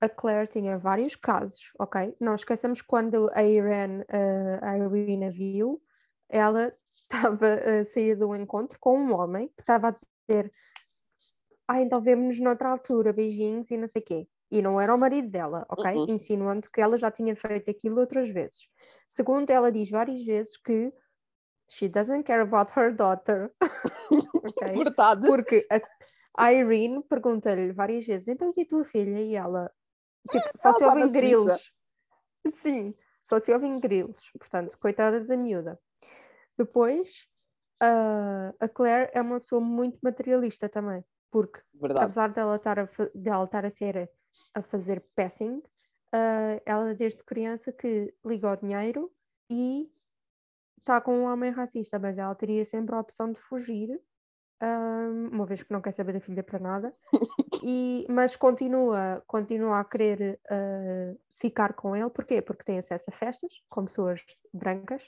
a 0.01 0.09
Claire 0.09 0.49
tinha 0.49 0.79
vários 0.79 1.17
casos, 1.17 1.73
ok? 1.79 2.15
Não 2.21 2.35
esqueçamos 2.35 2.83
quando 2.83 3.31
a 3.35 3.43
Irene, 3.43 4.03
uh, 4.03 4.59
a 4.63 4.77
Irina 4.77 5.31
viu, 5.31 5.81
ela 6.29 6.73
estava 6.95 7.55
a 7.55 7.85
sair 7.85 8.17
do 8.17 8.35
encontro 8.35 8.79
com 8.81 8.99
um 8.99 9.15
homem 9.15 9.49
que 9.49 9.63
estava 9.63 9.89
a 9.89 9.91
dizer 9.91 10.53
ah, 11.69 11.81
então 11.81 12.01
vemos-nos 12.01 12.39
noutra 12.41 12.71
altura, 12.71 13.13
beijinhos 13.13 13.71
e 13.71 13.77
não 13.77 13.89
sei 13.89 14.03
o 14.03 14.05
quê. 14.05 14.29
E 14.51 14.63
não 14.63 14.81
era 14.81 14.95
o 14.95 14.99
marido 14.99 15.29
dela, 15.29 15.67
ok? 15.69 15.93
Uh 15.93 16.07
-uh. 16.07 16.11
Insinuando 16.11 16.71
que 16.71 16.81
ela 16.81 16.97
já 16.97 17.11
tinha 17.11 17.35
feito 17.35 17.71
aquilo 17.71 18.01
outras 18.01 18.29
vezes. 18.29 18.69
Segundo, 19.09 19.51
ela 19.51 19.73
diz 19.73 19.91
várias 19.91 20.25
vezes 20.25 20.57
que 20.57 20.93
she 21.69 21.89
doesn't 21.89 22.25
care 22.25 22.43
about 22.43 22.71
her 22.79 22.95
daughter. 22.95 23.53
okay? 24.45 24.77
Verdade. 24.77 25.27
Porque 25.27 25.67
a, 26.37 26.53
Irene 26.53 27.03
pergunta-lhe 27.09 27.73
várias 27.73 28.07
vezes, 28.07 28.29
então 28.29 28.53
e 28.57 28.63
a 28.63 28.67
tua 28.67 28.85
filha? 28.85 29.21
E 29.21 29.35
ela, 29.35 29.69
Tipo, 30.31 30.59
só 30.61 30.73
se 30.75 30.85
ouvem 30.85 31.13
grilos. 31.13 31.73
Sim, 32.55 32.95
só 33.29 33.41
se 33.41 33.53
ouvem 33.53 33.79
grilos. 33.81 34.31
Portanto, 34.39 34.77
coitada 34.79 35.25
da 35.25 35.37
miúda. 35.37 35.79
Depois, 36.59 37.09
uh, 37.83 38.55
a 38.59 38.69
Claire 38.69 39.11
é 39.13 39.21
uma 39.21 39.41
pessoa 39.41 39.61
muito 39.61 39.99
materialista 40.03 40.69
também. 40.69 41.05
Porque, 41.37 41.61
Verdade. 41.75 42.07
apesar 42.07 42.33
dela 42.33 42.57
estar 42.57 42.79
a, 42.79 42.89
dela 43.15 43.45
estar 43.45 43.67
a 43.67 43.71
ser 43.71 44.11
a 44.55 44.63
fazer 44.63 45.05
passing, 45.15 45.59
uh, 45.59 46.63
ela 46.65 46.95
desde 46.95 47.23
criança 47.25 47.71
que 47.71 48.15
liga 48.25 48.49
ao 48.49 48.57
dinheiro 48.57 49.13
e 49.51 49.87
está 50.79 50.99
com 50.99 51.15
um 51.15 51.25
homem 51.25 51.51
racista, 51.51 51.99
mas 51.99 52.17
ela 52.17 52.35
teria 52.35 52.65
sempre 52.65 52.95
a 52.95 53.01
opção 53.01 53.31
de 53.35 53.39
fugir 53.39 54.01
um, 54.63 55.29
uma 55.31 55.45
vez 55.45 55.63
que 55.63 55.71
não 55.71 55.83
quer 55.83 55.93
saber 55.93 56.15
da 56.15 56.21
filha 56.21 56.43
para 56.43 56.59
nada, 56.59 56.95
e, 57.63 58.07
mas 58.09 58.35
continua, 58.35 59.23
continua 59.27 59.81
a 59.81 59.85
querer 59.85 60.41
uh, 60.51 61.21
ficar 61.39 61.75
com 61.75 61.95
ele, 61.95 62.09
porquê? 62.09 62.41
Porque 62.41 62.65
tem 62.65 62.79
acesso 62.79 63.11
a 63.11 63.13
festas 63.13 63.53
com 63.69 63.85
pessoas 63.85 64.23
brancas, 64.55 65.03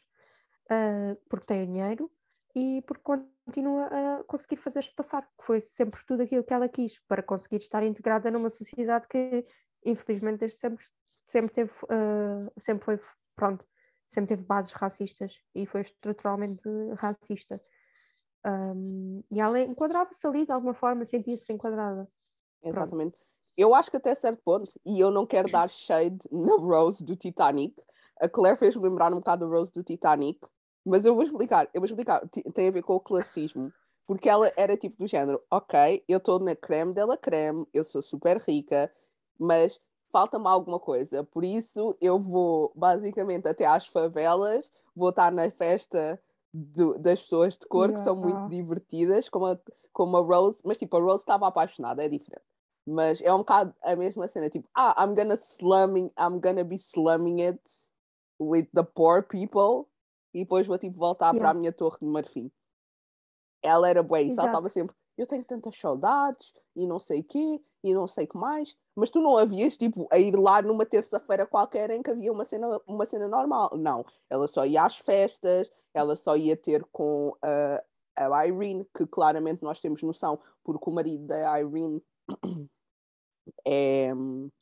uh, 0.70 1.16
porque 1.26 1.46
tem 1.46 1.64
dinheiro 1.64 2.10
e 2.58 2.82
porque 2.82 3.02
continua 3.02 3.86
a 3.86 4.24
conseguir 4.24 4.56
fazer-se 4.56 4.92
passar, 4.92 5.22
que 5.22 5.44
foi 5.44 5.60
sempre 5.60 6.04
tudo 6.04 6.24
aquilo 6.24 6.42
que 6.42 6.52
ela 6.52 6.68
quis, 6.68 6.98
para 7.06 7.22
conseguir 7.22 7.58
estar 7.58 7.84
integrada 7.84 8.30
numa 8.30 8.50
sociedade 8.50 9.06
que, 9.08 9.46
infelizmente, 9.84 10.40
desde 10.40 10.58
sempre, 10.58 10.84
sempre 11.28 11.54
teve, 11.54 11.70
uh, 11.84 12.60
sempre 12.60 12.84
foi, 12.84 13.00
pronto, 13.36 13.64
sempre 14.08 14.30
teve 14.30 14.42
bases 14.42 14.72
racistas 14.72 15.32
e 15.54 15.66
foi 15.66 15.82
estruturalmente 15.82 16.62
racista. 16.96 17.62
Um, 18.44 19.22
e 19.30 19.40
ela 19.40 19.60
enquadrava-se 19.60 20.26
ali 20.26 20.44
de 20.44 20.52
alguma 20.52 20.74
forma, 20.74 21.04
sentia-se 21.04 21.52
enquadrada. 21.52 22.08
Exatamente. 22.62 23.12
Pronto. 23.12 23.28
Eu 23.56 23.74
acho 23.74 23.90
que 23.90 23.96
até 23.96 24.14
certo 24.14 24.40
ponto, 24.42 24.72
e 24.84 24.98
eu 24.98 25.10
não 25.10 25.26
quero 25.26 25.50
dar 25.50 25.68
shade 25.68 26.18
na 26.30 26.56
Rose 26.56 27.04
do 27.04 27.16
Titanic, 27.16 27.74
a 28.20 28.28
Claire 28.28 28.58
fez-me 28.58 28.82
lembrar 28.82 29.12
um 29.12 29.16
bocado 29.16 29.48
da 29.48 29.56
Rose 29.56 29.72
do 29.72 29.82
Titanic, 29.82 30.40
mas 30.88 31.04
eu 31.04 31.14
vou 31.14 31.22
explicar, 31.22 31.68
eu 31.74 31.80
vou 31.80 31.86
explicar, 31.86 32.26
tem 32.54 32.68
a 32.68 32.70
ver 32.70 32.82
com 32.82 32.94
o 32.94 33.00
classismo, 33.00 33.72
porque 34.06 34.28
ela 34.28 34.50
era 34.56 34.76
tipo 34.76 34.96
do 34.96 35.06
género, 35.06 35.40
ok, 35.50 36.02
eu 36.08 36.16
estou 36.18 36.38
na 36.38 36.56
creme 36.56 36.94
dela 36.94 37.16
creme, 37.16 37.66
eu 37.74 37.84
sou 37.84 38.00
super 38.00 38.38
rica, 38.38 38.90
mas 39.38 39.78
falta-me 40.10 40.46
alguma 40.46 40.80
coisa, 40.80 41.22
por 41.22 41.44
isso 41.44 41.96
eu 42.00 42.18
vou 42.18 42.72
basicamente 42.74 43.46
até 43.46 43.66
às 43.66 43.86
favelas, 43.86 44.70
vou 44.96 45.10
estar 45.10 45.30
na 45.30 45.50
festa 45.50 46.18
do, 46.52 46.98
das 46.98 47.20
pessoas 47.20 47.58
de 47.58 47.66
cor 47.66 47.90
yeah. 47.90 47.98
que 47.98 48.04
são 48.04 48.16
muito 48.16 48.48
divertidas, 48.48 49.28
como 49.28 49.46
a, 49.46 49.58
como 49.92 50.16
a 50.16 50.20
Rose, 50.20 50.62
mas 50.64 50.78
tipo, 50.78 50.96
a 50.96 51.00
Rose 51.00 51.22
estava 51.22 51.46
apaixonada, 51.46 52.02
é 52.02 52.08
diferente. 52.08 52.44
Mas 52.86 53.20
é 53.20 53.32
um 53.32 53.38
bocado 53.38 53.74
a 53.82 53.94
mesma 53.94 54.26
cena, 54.26 54.48
tipo, 54.48 54.66
ah, 54.74 54.94
I'm 54.98 55.14
gonna 55.14 55.36
slumming, 55.36 56.10
I'm 56.18 56.40
gonna 56.40 56.64
be 56.64 56.76
slumming 56.76 57.42
it 57.42 57.60
with 58.40 58.68
the 58.72 58.82
poor 58.82 59.22
people 59.22 59.86
e 60.38 60.44
depois 60.44 60.66
vou 60.66 60.78
tipo 60.78 60.98
voltar 60.98 61.26
yeah. 61.26 61.40
para 61.40 61.50
a 61.50 61.54
minha 61.54 61.72
torre 61.72 61.98
de 62.00 62.06
marfim. 62.06 62.50
Ela 63.62 63.88
era 63.88 64.02
boa 64.02 64.20
isso, 64.20 64.38
ela 64.38 64.48
estava 64.48 64.68
sempre, 64.70 64.94
eu 65.16 65.26
tenho 65.26 65.44
tantas 65.44 65.76
saudades 65.76 66.54
e 66.76 66.86
não 66.86 67.00
sei 67.00 67.24
quê, 67.24 67.60
e 67.82 67.92
não 67.92 68.06
sei 68.06 68.24
o 68.24 68.28
que 68.28 68.36
mais, 68.36 68.76
mas 68.94 69.10
tu 69.10 69.20
não 69.20 69.36
havias 69.36 69.76
tipo 69.76 70.06
a 70.10 70.18
ir 70.18 70.36
lá 70.36 70.62
numa 70.62 70.86
terça-feira 70.86 71.46
qualquer 71.46 71.90
em 71.90 72.02
que 72.02 72.10
havia 72.10 72.32
uma 72.32 72.44
cena, 72.44 72.80
uma 72.86 73.04
cena 73.04 73.26
normal. 73.26 73.70
Não, 73.76 74.04
ela 74.30 74.46
só 74.46 74.64
ia 74.64 74.84
às 74.84 74.96
festas, 74.96 75.70
ela 75.92 76.14
só 76.14 76.36
ia 76.36 76.56
ter 76.56 76.84
com 76.92 77.30
uh, 77.30 77.82
a 78.16 78.46
Irene, 78.46 78.86
que 78.96 79.06
claramente 79.06 79.62
nós 79.62 79.80
temos 79.80 80.02
noção, 80.02 80.38
porque 80.62 80.88
o 80.88 80.92
marido 80.92 81.26
da 81.26 81.60
Irene 81.60 82.02
é, 83.66 84.10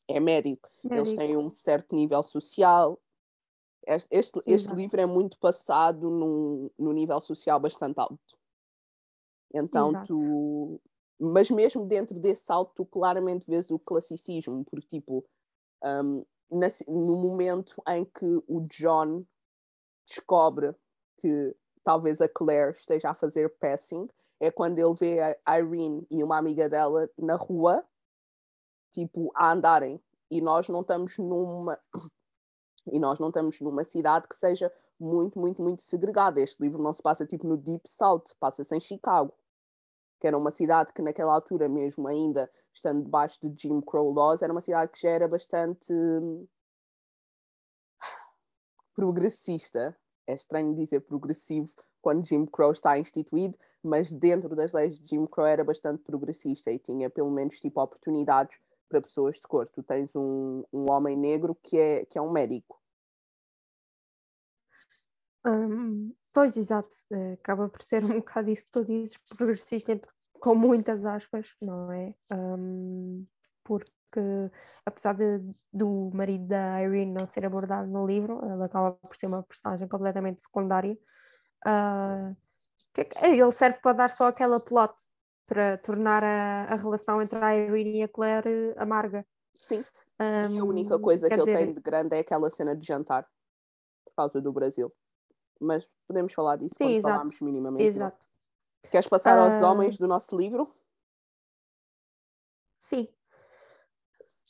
é 0.09 0.21
médico. 0.21 0.69
médico. 0.85 1.09
eles 1.09 1.15
têm 1.15 1.37
um 1.37 1.51
certo 1.51 1.95
nível 1.95 2.23
social. 2.23 2.99
Este, 3.87 4.09
este, 4.17 4.43
este 4.45 4.75
livro 4.75 5.01
é 5.01 5.07
muito 5.07 5.39
passado 5.39 6.11
num, 6.11 6.69
num 6.77 6.93
nível 6.93 7.21
social 7.21 7.61
bastante 7.61 8.01
alto. 8.01 8.37
Então 9.55 9.91
Exato. 9.91 10.07
tu. 10.09 10.81
Mas 11.19 11.51
mesmo 11.51 11.87
dentro 11.87 12.19
desse 12.19 12.43
salto, 12.43 12.73
tu 12.75 12.85
claramente 12.85 13.47
vês 13.49 13.71
o 13.71 13.79
classicismo, 13.79 14.65
porque 14.65 14.87
tipo, 14.87 15.25
um, 15.83 16.25
no 16.89 17.17
momento 17.17 17.81
em 17.89 18.05
que 18.05 18.43
o 18.47 18.61
John 18.69 19.25
descobre 20.07 20.75
que 21.19 21.57
talvez 21.83 22.21
a 22.21 22.29
Claire 22.29 22.73
esteja 22.73 23.11
a 23.11 23.15
fazer 23.15 23.49
passing, 23.59 24.09
é 24.41 24.51
quando 24.51 24.79
ele 24.79 24.95
vê 24.95 25.39
a 25.45 25.59
Irene 25.59 26.07
e 26.11 26.23
uma 26.23 26.37
amiga 26.37 26.69
dela 26.69 27.09
na 27.17 27.37
rua, 27.37 27.83
tipo, 28.93 29.33
a 29.35 29.53
andarem. 29.53 30.01
E 30.31 30.41
nós 30.41 30.69
não 30.69 30.81
estamos 30.81 31.17
numa. 31.17 31.79
E 32.93 32.99
nós 32.99 33.19
não 33.19 33.29
estamos 33.29 33.61
numa 33.61 33.85
cidade 33.85 34.29
que 34.29 34.37
seja 34.37 34.73
muito, 34.99 35.39
muito, 35.39 35.63
muito 35.63 35.83
segregada. 35.83 36.41
Este 36.41 36.63
livro 36.63 36.83
não 36.83 36.93
se 36.93 37.03
passa 37.03 37.27
tipo 37.27 37.47
no 37.47 37.57
Deep 37.57 37.89
South, 37.89 38.25
passa-se 38.39 38.75
em 38.77 38.81
Chicago 38.81 39.33
que 40.19 40.27
era 40.27 40.37
uma 40.37 40.51
cidade 40.51 40.93
que 40.93 41.03
naquela 41.03 41.35
altura 41.35 41.69
mesmo 41.69 42.09
ainda 42.09 42.51
estando 42.73 43.05
debaixo 43.05 43.39
de 43.41 43.55
Jim 43.63 43.81
Crow 43.81 44.13
laws 44.13 44.43
era 44.43 44.53
uma 44.53 44.61
cidade 44.61 44.93
que 44.93 45.01
já 45.01 45.11
era 45.11 45.29
bastante 45.29 45.93
progressista 48.95 49.97
é 50.27 50.35
estranho 50.35 50.75
dizer 50.75 51.01
progressivo 51.01 51.71
quando 52.01 52.25
Jim 52.25 52.47
Crow 52.47 52.73
está 52.73 52.99
instituído 52.99 53.59
mas 53.83 54.13
dentro 54.13 54.57
das 54.57 54.73
leis 54.73 54.99
de 54.99 55.09
Jim 55.09 55.27
Crow 55.27 55.47
era 55.47 55.65
bastante 55.65 56.03
progressista 56.03 56.71
e 56.71 56.79
tinha 56.79 57.11
pelo 57.11 57.31
menos 57.31 57.61
tipo 57.61 57.81
oportunidades 57.81 58.59
para 58.89 59.01
pessoas 59.01 59.37
de 59.37 59.43
cor 59.43 59.67
tu 59.67 59.83
tens 59.83 60.15
um, 60.17 60.65
um 60.73 60.91
homem 60.91 61.17
negro 61.17 61.55
que 61.55 61.79
é, 61.79 62.05
que 62.05 62.19
é 62.19 62.23
um 62.23 62.31
médico 62.31 62.81
um, 65.45 66.13
Pois, 66.37 66.55
exato, 66.55 66.91
eh, 67.11 67.33
acaba 67.33 67.67
por 67.67 67.83
ser 67.83 68.05
um 68.05 68.09
bocado 68.21 68.51
isso 68.51 68.67
que 68.67 68.71
tu 68.73 68.85
dizes, 68.85 69.17
progressista, 69.39 69.99
com 70.39 70.55
muitas 70.55 71.03
aspas, 71.07 71.49
não 71.63 71.91
é? 71.91 72.15
Um, 72.31 73.27
porque, 73.65 74.21
apesar 74.85 75.15
de, 75.15 75.41
do 75.73 76.11
marido 76.13 76.47
da 76.49 76.83
Irene 76.83 77.17
não 77.19 77.27
ser 77.27 77.47
abordado 77.47 77.89
no 77.89 78.07
livro, 78.07 78.39
ela 78.45 78.67
acaba 78.67 78.93
por 78.93 79.17
ser 79.17 79.29
uma 79.29 79.43
personagem 79.45 79.89
completamente 79.89 80.43
secundária. 80.43 80.99
Uh, 81.67 82.37
ele 83.23 83.53
serve 83.53 83.79
para 83.81 83.95
dar 83.95 84.13
só 84.13 84.27
aquela 84.27 84.61
plot, 84.61 84.95
para 85.47 85.79
tornar 85.79 86.25
a, 86.25 86.65
a 86.65 86.75
relação 86.77 87.23
entre 87.23 87.39
a 87.39 87.57
Irene 87.57 87.99
e 87.99 88.03
a 88.03 88.09
Claire 88.09 88.75
amarga. 88.77 89.25
Sim. 89.57 89.85
Um, 90.21 90.55
e 90.55 90.59
a 90.59 90.65
única 90.65 90.99
coisa 90.99 91.29
que 91.29 91.35
ele 91.35 91.45
dizer... 91.45 91.59
tem 91.59 91.75
de 91.75 91.81
grande 91.81 92.17
é 92.17 92.21
aquela 92.21 92.51
cena 92.51 92.75
de 92.75 92.87
jantar, 92.87 93.27
por 94.05 94.15
causa 94.15 94.41
do 94.41 94.53
Brasil 94.53 94.93
mas 95.61 95.89
podemos 96.07 96.33
falar 96.33 96.57
disso 96.57 96.75
Sim, 96.77 96.85
quando 96.85 96.97
exato. 96.97 97.13
falarmos 97.13 97.41
minimamente. 97.41 97.85
É? 97.85 97.87
Exato. 97.87 98.19
Não? 98.19 98.91
Queres 98.91 99.09
passar 99.09 99.39
uh... 99.39 99.43
aos 99.43 99.63
homens 99.63 99.99
do 99.99 100.07
nosso 100.07 100.37
livro? 100.37 100.73
Sim. 102.79 103.09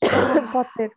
Pode 0.53 0.71
ser. 0.73 0.91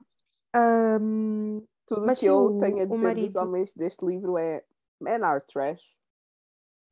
Um... 0.55 1.65
Tudo 1.85 2.05
o 2.05 2.15
que 2.15 2.25
eu 2.25 2.57
tenho 2.59 2.83
a 2.83 2.85
dizer 2.85 3.03
marido... 3.07 3.25
dos 3.25 3.35
homens 3.35 3.73
deste 3.73 4.05
livro 4.05 4.37
é 4.37 4.63
men 4.99 5.23
are 5.23 5.41
trash. 5.41 5.81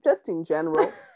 Just 0.04 0.28
in 0.30 0.44
general. 0.44 0.92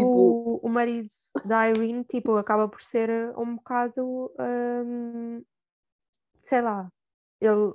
tipo... 0.00 0.16
o, 0.16 0.56
o 0.62 0.68
marido 0.68 1.08
da 1.44 1.68
Irene 1.68 2.04
tipo, 2.04 2.36
acaba 2.36 2.68
por 2.68 2.82
ser 2.82 3.10
um 3.36 3.56
bocado 3.56 4.32
um, 4.38 5.42
sei 6.42 6.62
lá, 6.62 6.90
ele 7.40 7.72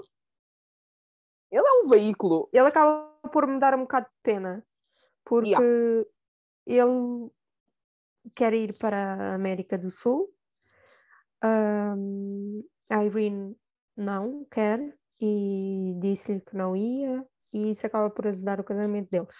ele 1.51 1.67
é 1.67 1.85
um 1.85 1.89
veículo. 1.89 2.49
Ele 2.53 2.67
acaba 2.67 3.11
por 3.31 3.45
me 3.45 3.59
dar 3.59 3.75
um 3.75 3.81
bocado 3.81 4.05
de 4.05 4.15
pena. 4.23 4.65
Porque 5.25 5.49
yeah. 5.49 6.05
ele 6.65 7.29
quer 8.33 8.53
ir 8.53 8.77
para 8.77 8.97
a 8.97 9.35
América 9.35 9.77
do 9.77 9.91
Sul. 9.91 10.33
Um, 11.43 12.63
a 12.89 13.03
Irene 13.03 13.55
não 13.97 14.45
quer 14.45 14.97
e 15.19 15.93
disse-lhe 15.99 16.39
que 16.41 16.55
não 16.55 16.75
ia 16.75 17.25
e 17.51 17.71
isso 17.71 17.85
acaba 17.85 18.09
por 18.09 18.27
ajudar 18.27 18.59
o 18.59 18.63
casamento 18.63 19.09
deles. 19.09 19.35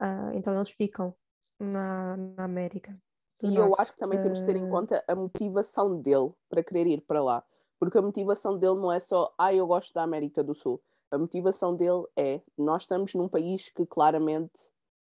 Uh, 0.00 0.32
então 0.34 0.54
eles 0.54 0.70
ficam 0.70 1.14
na, 1.58 2.16
na 2.16 2.44
América. 2.44 2.96
E 3.42 3.48
norte. 3.48 3.58
eu 3.58 3.74
acho 3.78 3.92
que 3.92 3.98
também 3.98 4.20
temos 4.20 4.38
de 4.38 4.46
ter 4.46 4.56
em 4.56 4.68
conta 4.68 5.04
a 5.06 5.14
motivação 5.14 6.00
dele 6.00 6.32
para 6.48 6.64
querer 6.64 6.86
ir 6.86 7.00
para 7.02 7.22
lá. 7.22 7.44
Porque 7.78 7.98
a 7.98 8.02
motivação 8.02 8.58
dele 8.58 8.76
não 8.76 8.90
é 8.90 8.98
só, 8.98 9.34
ah, 9.38 9.52
eu 9.52 9.66
gosto 9.66 9.92
da 9.92 10.02
América 10.02 10.42
do 10.42 10.54
Sul. 10.54 10.82
A 11.10 11.18
motivação 11.18 11.76
dele 11.76 12.04
é: 12.16 12.40
nós 12.56 12.82
estamos 12.82 13.14
num 13.14 13.28
país 13.28 13.68
que 13.70 13.84
claramente 13.86 14.72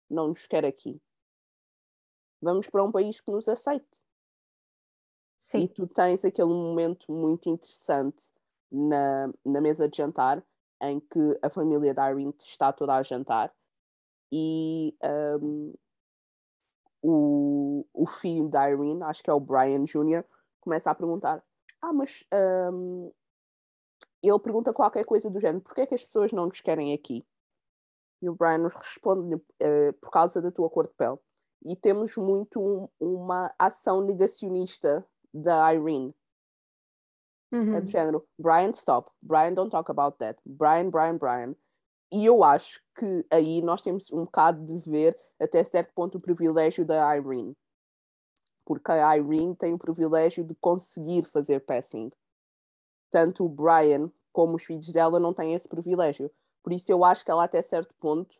não 0.09 0.29
nos 0.29 0.45
quer 0.45 0.65
aqui. 0.65 1.01
Vamos 2.41 2.69
para 2.69 2.83
um 2.83 2.91
país 2.91 3.19
que 3.19 3.31
nos 3.31 3.47
aceite. 3.47 4.03
Sim. 5.39 5.59
E 5.59 5.67
tu 5.67 5.87
tens 5.87 6.23
aquele 6.23 6.49
momento 6.49 7.11
muito 7.11 7.49
interessante 7.49 8.31
na, 8.71 9.31
na 9.43 9.59
mesa 9.59 9.87
de 9.87 9.97
jantar 9.97 10.43
em 10.81 10.99
que 10.99 11.39
a 11.41 11.49
família 11.49 11.93
da 11.93 12.09
Irene 12.09 12.33
está 12.39 12.71
toda 12.71 12.95
a 12.95 13.03
jantar 13.03 13.53
e 14.31 14.95
um, 15.41 15.73
o, 17.01 17.85
o 17.93 18.05
filho 18.05 18.47
da 18.47 18.69
Irene, 18.69 19.03
acho 19.03 19.23
que 19.23 19.29
é 19.29 19.33
o 19.33 19.39
Brian 19.39 19.83
Jr., 19.83 20.23
começa 20.59 20.91
a 20.91 20.95
perguntar: 20.95 21.43
Ah, 21.81 21.91
mas 21.91 22.23
um, 22.71 23.11
ele 24.21 24.39
pergunta 24.39 24.73
qualquer 24.73 25.03
coisa 25.05 25.29
do 25.29 25.39
género: 25.39 25.61
porquê 25.61 25.81
é 25.81 25.87
que 25.87 25.95
as 25.95 26.03
pessoas 26.03 26.31
não 26.31 26.45
nos 26.45 26.61
querem 26.61 26.93
aqui? 26.93 27.25
E 28.21 28.29
o 28.29 28.35
Brian 28.35 28.59
nos 28.59 28.75
responde 28.75 29.35
uh, 29.35 29.93
por 29.99 30.11
causa 30.11 30.41
da 30.41 30.51
tua 30.51 30.69
cor 30.69 30.87
de 30.87 30.93
pele. 30.93 31.17
E 31.63 31.75
temos 31.75 32.15
muito 32.15 32.59
um, 32.59 32.87
uma 32.99 33.53
ação 33.57 34.01
negacionista 34.01 35.05
da 35.33 35.73
Irene. 35.73 36.13
Uhum. 37.51 37.75
É 37.75 37.81
do 37.81 37.87
género: 37.87 38.27
Brian, 38.37 38.71
stop. 38.71 39.11
Brian, 39.21 39.53
don't 39.53 39.71
talk 39.71 39.89
about 39.89 40.17
that. 40.19 40.39
Brian, 40.45 40.89
Brian, 40.89 41.17
Brian. 41.17 41.55
E 42.11 42.25
eu 42.25 42.43
acho 42.43 42.81
que 42.97 43.25
aí 43.31 43.61
nós 43.61 43.81
temos 43.81 44.11
um 44.11 44.25
bocado 44.25 44.65
de 44.65 44.77
ver, 44.89 45.17
até 45.39 45.63
certo 45.63 45.93
ponto, 45.93 46.17
o 46.17 46.21
privilégio 46.21 46.85
da 46.85 47.15
Irene. 47.15 47.55
Porque 48.65 48.91
a 48.91 49.17
Irene 49.17 49.55
tem 49.55 49.73
o 49.73 49.79
privilégio 49.79 50.43
de 50.43 50.53
conseguir 50.55 51.23
fazer 51.25 51.61
passing 51.61 52.11
tanto 53.11 53.45
o 53.45 53.49
Brian 53.49 54.09
como 54.31 54.55
os 54.55 54.63
filhos 54.63 54.87
dela 54.87 55.19
não 55.19 55.33
têm 55.33 55.53
esse 55.53 55.67
privilégio. 55.67 56.31
Por 56.63 56.71
isso 56.71 56.89
eu 56.91 57.03
acho 57.03 57.25
que 57.25 57.29
ela 57.29 57.43
até 57.43 57.61
certo 57.61 57.93
ponto 57.95 58.33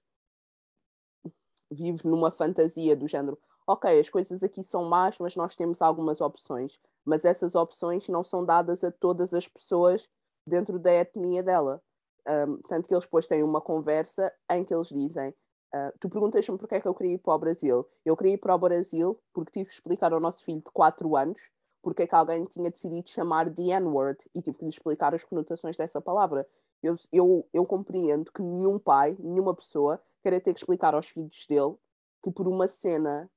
vive 1.70 2.08
numa 2.08 2.32
fantasia 2.32 2.96
do 2.96 3.08
género, 3.08 3.38
ok, 3.68 4.00
as 4.00 4.10
coisas 4.10 4.44
aqui 4.44 4.64
são 4.64 4.86
más, 4.86 5.18
mas 5.20 5.36
nós 5.36 5.56
temos 5.56 5.82
algumas 5.82 6.20
opções, 6.20 6.80
mas 7.06 7.24
essas 7.24 7.56
opções 7.56 8.08
não 8.10 8.24
são 8.24 8.44
dadas 8.44 8.84
a 8.84 8.92
todas 8.92 9.34
as 9.34 9.48
pessoas 9.48 10.10
dentro 10.46 10.78
da 10.78 10.92
etnia 10.92 11.42
dela. 11.42 11.82
Um, 12.28 12.58
tanto 12.68 12.88
que 12.88 12.94
eles 12.94 13.06
depois 13.06 13.26
têm 13.26 13.44
uma 13.44 13.60
conversa 13.60 14.32
em 14.52 14.64
que 14.64 14.74
eles 14.74 14.90
dizem 14.90 15.30
uh, 15.30 15.92
tu 16.00 16.08
perguntas-me 16.08 16.58
porque 16.58 16.76
é 16.76 16.82
que 16.82 16.88
eu 16.88 16.94
queria 16.94 17.16
ir 17.16 17.18
para 17.18 17.34
o 17.34 17.40
Brasil. 17.40 17.88
Eu 18.06 18.16
queria 18.16 18.34
ir 18.34 18.38
para 18.38 18.54
o 18.54 18.60
Brasil 18.60 19.20
porque 19.34 19.52
tive 19.52 19.66
que 19.66 19.74
explicar 19.74 20.14
ao 20.14 20.20
nosso 20.20 20.44
filho 20.44 20.60
de 20.60 20.72
4 20.72 21.16
anos 21.16 21.42
porque 21.82 22.04
é 22.04 22.08
que 22.08 22.16
alguém 22.16 22.44
tinha 22.44 22.70
decidido 22.70 23.10
chamar 23.10 23.50
de 23.50 23.72
N-word 23.72 24.20
e 24.36 24.42
tive 24.42 24.58
lhe 24.62 24.70
explicar 24.70 25.16
as 25.16 25.24
conotações 25.24 25.76
dessa 25.76 26.00
palavra. 26.00 26.48
Eu, 26.82 26.96
eu, 27.12 27.48
eu 27.54 27.66
compreendo 27.66 28.32
que 28.32 28.42
nenhum 28.42 28.78
pai, 28.78 29.16
nenhuma 29.20 29.56
pessoa, 29.56 30.02
queira 30.22 30.40
ter 30.40 30.54
que 30.54 30.60
explicar 30.60 30.94
aos 30.94 31.08
filhos 31.08 31.46
dele 31.48 31.76
que 32.24 32.32
por 32.32 32.48
uma 32.48 32.68
cena 32.68 33.30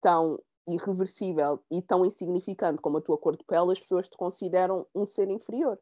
tão 0.00 0.40
irreversível 0.66 1.60
e 1.70 1.82
tão 1.82 2.04
insignificante 2.04 2.80
como 2.80 2.98
a 2.98 3.00
tua 3.00 3.18
cor 3.18 3.36
de 3.36 3.44
pele, 3.44 3.72
as 3.72 3.80
pessoas 3.80 4.08
te 4.08 4.16
consideram 4.16 4.86
um 4.94 5.06
ser 5.06 5.28
inferior. 5.28 5.78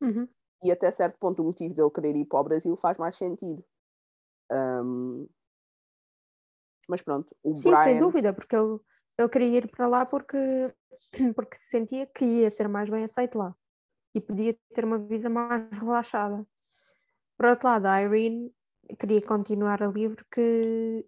Uhum. 0.00 0.28
E 0.62 0.70
até 0.70 0.90
certo 0.90 1.18
ponto 1.18 1.42
o 1.42 1.46
motivo 1.46 1.74
dele 1.74 1.90
querer 1.90 2.16
ir 2.16 2.24
para 2.24 2.40
o 2.40 2.44
Brasil 2.44 2.76
faz 2.76 2.96
mais 2.96 3.16
sentido. 3.16 3.64
Um... 4.50 5.28
Mas 6.88 7.02
pronto, 7.02 7.34
o 7.42 7.54
Sim, 7.54 7.70
Brian... 7.70 7.84
sem 7.84 7.98
dúvida, 7.98 8.32
porque 8.32 8.54
ele, 8.54 8.78
ele 9.18 9.28
queria 9.28 9.58
ir 9.58 9.70
para 9.70 9.86
lá 9.86 10.04
porque 10.06 10.36
porque 11.34 11.56
sentia 11.56 12.06
que 12.06 12.24
ia 12.24 12.50
ser 12.50 12.68
mais 12.68 12.88
bem 12.88 13.04
aceito 13.04 13.38
lá 13.38 13.54
e 14.14 14.20
podia 14.20 14.56
ter 14.74 14.84
uma 14.84 14.98
vida 14.98 15.28
mais 15.28 15.68
relaxada. 15.70 16.46
Por 17.36 17.46
outro 17.46 17.66
lado, 17.66 17.86
a 17.86 18.02
Irene 18.02 18.54
queria 18.98 19.20
continuar 19.22 19.82
ali 19.82 20.08
porque 20.08 21.06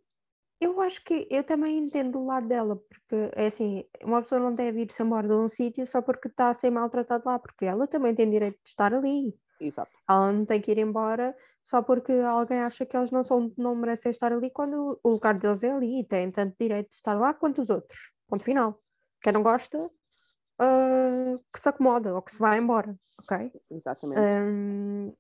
Eu 0.60 0.80
acho 0.80 1.04
que 1.04 1.26
eu 1.30 1.44
também 1.44 1.78
entendo 1.78 2.18
o 2.18 2.26
lado 2.26 2.48
dela, 2.48 2.76
porque 2.76 3.30
é 3.34 3.46
assim, 3.46 3.84
uma 4.02 4.22
pessoa 4.22 4.40
não 4.40 4.54
deve 4.54 4.82
ir-se 4.82 5.02
embora 5.02 5.28
de 5.28 5.34
um 5.34 5.48
sítio 5.48 5.86
só 5.86 6.00
porque 6.00 6.28
está 6.28 6.48
a 6.48 6.54
ser 6.54 6.70
maltratada 6.70 7.22
lá, 7.26 7.38
porque 7.38 7.66
ela 7.66 7.86
também 7.86 8.14
tem 8.14 8.30
direito 8.30 8.58
de 8.62 8.70
estar 8.70 8.94
ali. 8.94 9.34
Exato. 9.60 9.90
Ela 10.08 10.32
não 10.32 10.46
tem 10.46 10.60
que 10.60 10.70
ir 10.70 10.78
embora 10.78 11.36
só 11.62 11.82
porque 11.82 12.12
alguém 12.12 12.60
acha 12.60 12.86
que 12.86 12.96
eles 12.96 13.10
não, 13.10 13.24
são, 13.24 13.52
não 13.58 13.74
merecem 13.74 14.10
estar 14.10 14.32
ali 14.32 14.50
quando 14.50 14.98
o 15.02 15.10
lugar 15.10 15.38
deles 15.38 15.62
é 15.62 15.70
ali 15.70 16.00
e 16.00 16.04
têm 16.04 16.30
tanto 16.30 16.54
direito 16.58 16.88
de 16.88 16.94
estar 16.94 17.14
lá 17.14 17.34
quanto 17.34 17.60
os 17.60 17.68
outros. 17.68 18.12
Ponto 18.28 18.44
final. 18.44 18.80
Quem 19.20 19.32
não 19.32 19.42
gosta, 19.42 19.78
uh, 19.78 21.44
que 21.52 21.60
se 21.60 21.68
acomoda 21.68 22.14
ou 22.14 22.22
que 22.22 22.32
se 22.32 22.38
vá 22.38 22.56
embora, 22.56 22.96
ok? 23.20 23.52
Exatamente. 23.70 24.20
Um. 24.20 25.12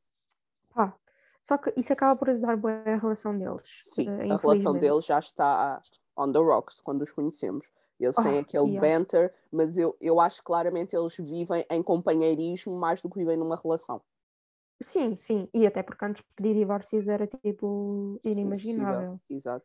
Só 1.46 1.56
que 1.56 1.72
isso 1.76 1.92
acaba 1.92 2.16
por 2.16 2.28
ajudar 2.28 2.56
bem 2.56 2.72
a 2.86 2.96
relação 2.96 3.38
deles. 3.38 3.62
Sim, 3.94 4.08
uh, 4.08 4.32
a 4.32 4.36
relação 4.36 4.72
deles 4.72 5.04
já 5.04 5.20
está 5.20 5.80
on 6.16 6.32
the 6.32 6.40
rocks 6.40 6.80
quando 6.80 7.02
os 7.02 7.12
conhecemos. 7.12 7.70
Eles 8.00 8.16
têm 8.16 8.38
Oh, 8.38 8.40
aquele 8.40 8.70
yeah. 8.72 8.80
banter, 8.80 9.32
mas 9.50 9.78
eu, 9.78 9.96
eu 10.00 10.20
acho 10.20 10.38
que 10.38 10.44
claramente 10.44 10.94
eles 10.94 11.16
vivem 11.16 11.64
em 11.70 11.82
companheirismo 11.82 12.76
mais 12.76 13.00
do 13.00 13.08
que 13.08 13.18
vivem 13.18 13.36
numa 13.36 13.56
relação. 13.56 14.02
Sim, 14.82 15.16
sim. 15.16 15.48
E 15.54 15.66
até 15.66 15.82
porque 15.82 16.04
antes 16.04 16.22
pedir 16.34 16.54
divórcios 16.54 17.06
era 17.06 17.26
tipo 17.26 18.20
inimaginável. 18.24 19.18
Exato. 19.30 19.64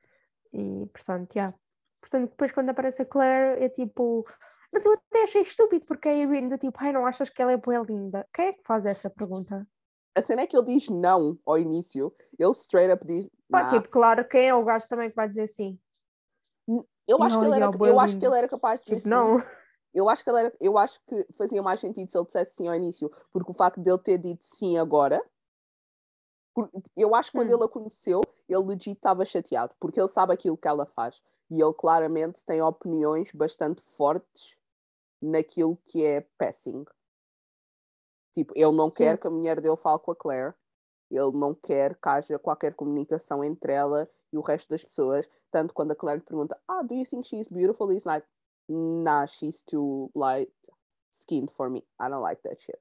E 0.54 0.86
portanto, 0.94 1.34
já. 1.34 1.54
Portanto, 2.00 2.30
depois 2.30 2.52
quando 2.52 2.70
aparece 2.70 3.02
a 3.02 3.06
Claire 3.06 3.62
é 3.62 3.70
tipo. 3.70 4.26
Mas 4.72 4.86
eu 4.86 4.94
até 4.94 5.24
achei 5.24 5.42
estúpido 5.42 5.86
porque 5.86 6.08
a 6.08 6.14
Irene 6.14 6.48
do 6.48 6.58
tipo, 6.58 6.78
ai, 6.80 6.94
não 6.94 7.06
achas 7.06 7.30
que 7.30 7.42
ela 7.42 7.52
é 7.52 7.58
boa 7.58 7.80
linda? 7.80 8.26
Quem 8.32 8.46
é 8.46 8.54
que 8.54 8.64
faz 8.64 8.86
essa 8.86 9.10
pergunta? 9.10 9.68
A 10.16 10.22
cena 10.22 10.42
é 10.42 10.48
que 10.48 10.56
ele 10.58 10.66
diz 10.66 10.90
não 10.90 11.38
ao 11.46 11.58
início. 11.58 12.14
Ele 12.38 12.52
straight 12.52 12.94
up 12.94 13.06
diz. 13.06 13.28
Pá, 13.50 13.64
"Nah." 13.64 13.70
tipo, 13.70 13.90
claro, 13.90 14.28
quem 14.28 14.50
é 14.50 14.56
o 14.56 14.64
gajo 14.64 14.88
também 14.88 15.10
que 15.10 15.16
vai 15.16 15.28
dizer 15.28 15.48
sim? 15.48 15.80
Eu 17.08 17.22
acho, 17.22 17.40
que 17.40 17.46
ele 17.46 17.56
era, 17.56 17.66
eu 17.66 18.00
acho 18.00 18.18
que 18.18 18.26
ele 18.26 18.38
era 18.38 18.48
capaz 18.48 18.80
de 18.82 18.86
dizer 18.86 18.96
Tipo, 18.98 19.10
sim. 19.10 19.16
não. 19.16 19.44
Eu 19.94 20.08
acho 20.08 20.24
que 20.24 20.30
ele 20.30 20.40
era, 20.40 20.54
eu 20.62 20.78
acho 20.78 21.02
que 21.06 21.28
fazia 21.38 21.62
mais 21.62 21.80
sentido 21.80 22.10
se 22.10 22.18
ele 22.18 22.26
dissesse 22.26 22.56
sim 22.56 22.68
ao 22.68 22.76
início, 22.76 23.12
porque 23.34 23.52
o 23.52 23.54
facto 23.54 23.82
dele 23.82 23.98
ter 23.98 24.18
dito 24.18 24.44
sim 24.46 24.78
agora, 24.78 25.22
por- 26.54 26.70
eu 26.96 27.14
acho 27.16 27.32
que 27.32 27.38
quando 27.38 27.50
Hum. 27.50 27.56
ele 27.56 27.64
a 27.64 27.68
conheceu, 27.68 28.22
ele 28.48 28.64
legit 28.64 28.92
estava 28.92 29.26
chateado, 29.26 29.74
porque 29.80 30.00
ele 30.00 30.08
sabe 30.08 30.34
aquilo 30.34 30.58
que 30.58 30.68
ela 30.68 30.86
faz 30.86 31.22
e 31.50 31.62
ele 31.62 31.74
claramente 31.74 32.46
tem 32.46 32.62
opiniões 32.62 33.32
bastante 33.34 33.82
fortes 33.82 34.58
naquilo 35.22 35.78
que 35.86 36.06
é 36.06 36.22
passing. 36.38 36.86
Tipo, 38.34 38.54
ele 38.56 38.72
não 38.72 38.90
quer 38.90 39.18
que 39.18 39.28
a 39.28 39.30
mulher 39.30 39.60
dele 39.60 39.78
fale 39.78 40.00
com 40.00 40.12
a 40.12 40.16
Claire, 40.16 40.54
ele 41.10 41.32
não 41.34 41.54
quer 41.54 41.96
que 41.96 42.10
haja 42.10 42.40
qualquer 42.40 42.74
comunicação 42.74 43.44
entre 43.44 43.74
ela 43.74 44.10
e 44.32 44.38
o 44.38 44.42
resto 44.42 44.70
das 44.70 44.84
pessoas. 44.84 45.30
Tanto 45.52 45.74
quando 45.74 45.92
a 45.92 45.96
Claire 45.96 46.22
pergunta, 46.22 46.58
ah, 46.68 46.82
do 46.82 46.94
you 46.94 47.06
think 47.06 47.28
she's 47.28 47.50
beautiful? 47.50 47.92
He's 47.92 48.06
like, 48.06 48.26
nah, 48.70 49.26
she's 49.26 49.62
too 49.62 50.10
light 50.16 50.52
skinned 51.12 51.52
for 51.52 51.70
me. 51.70 51.86
I 52.00 52.10
don't 52.10 52.22
like 52.22 52.42
that 52.44 52.62
shit. 52.62 52.80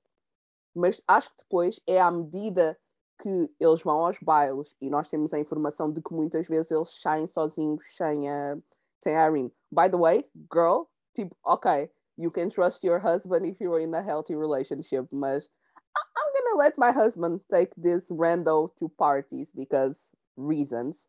Mas 0.75 1.03
acho 1.09 1.31
que 1.31 1.39
depois 1.39 1.81
é 1.87 2.01
à 2.01 2.11
medida 2.11 2.79
que 3.21 3.53
eles 3.59 3.83
vão 3.83 4.07
aos 4.07 4.19
bailes 4.21 4.75
e 4.81 4.89
nós 4.89 5.09
temos 5.09 5.35
a 5.35 5.39
informação 5.39 5.93
de 5.93 6.01
que 6.01 6.15
muitas 6.15 6.47
vezes 6.47 6.71
eles 6.71 6.89
saem 7.01 7.27
sozinhos 7.27 7.85
sem 7.97 8.31
a, 8.31 8.57
sem 9.03 9.17
a 9.17 9.27
Irene. 9.27 9.53
By 9.71 9.91
the 9.91 9.99
way, 9.99 10.31
girl, 10.53 10.85
tipo, 11.15 11.37
ok, 11.45 11.91
you 12.21 12.31
can 12.31 12.51
trust 12.51 12.85
your 12.85 12.99
husband 12.99 13.47
if 13.47 13.61
you're 13.61 13.81
in 13.81 13.95
a 13.95 14.03
healthy 14.03 14.37
relationship, 14.37 15.07
mas 15.11 15.49
I- 15.97 16.09
I'm 16.17 16.33
gonna 16.35 16.57
let 16.59 16.79
my 16.79 16.93
husband 16.93 17.41
take 17.51 17.75
this 17.77 18.11
rando 18.11 18.71
to 18.77 18.89
parties 18.89 19.51
because 19.51 20.13
reasons. 20.37 21.09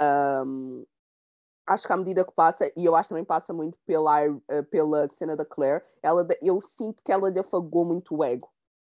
Um, 0.00 0.86
acho 1.66 1.86
que 1.86 1.92
à 1.92 1.96
medida 1.96 2.24
que 2.24 2.32
passa, 2.32 2.70
e 2.76 2.84
eu 2.84 2.94
acho 2.94 3.08
que 3.08 3.14
também 3.14 3.24
passa 3.24 3.52
muito 3.52 3.76
pela, 3.86 4.24
eh, 4.48 4.62
pela 4.62 5.08
cena 5.08 5.36
da 5.36 5.44
Claire, 5.44 5.82
ela, 6.02 6.26
eu 6.40 6.60
sinto 6.60 7.02
que 7.02 7.12
ela 7.12 7.28
lhe 7.28 7.38
afagou 7.38 7.84
muito 7.84 8.16
o 8.16 8.24
ego 8.24 8.48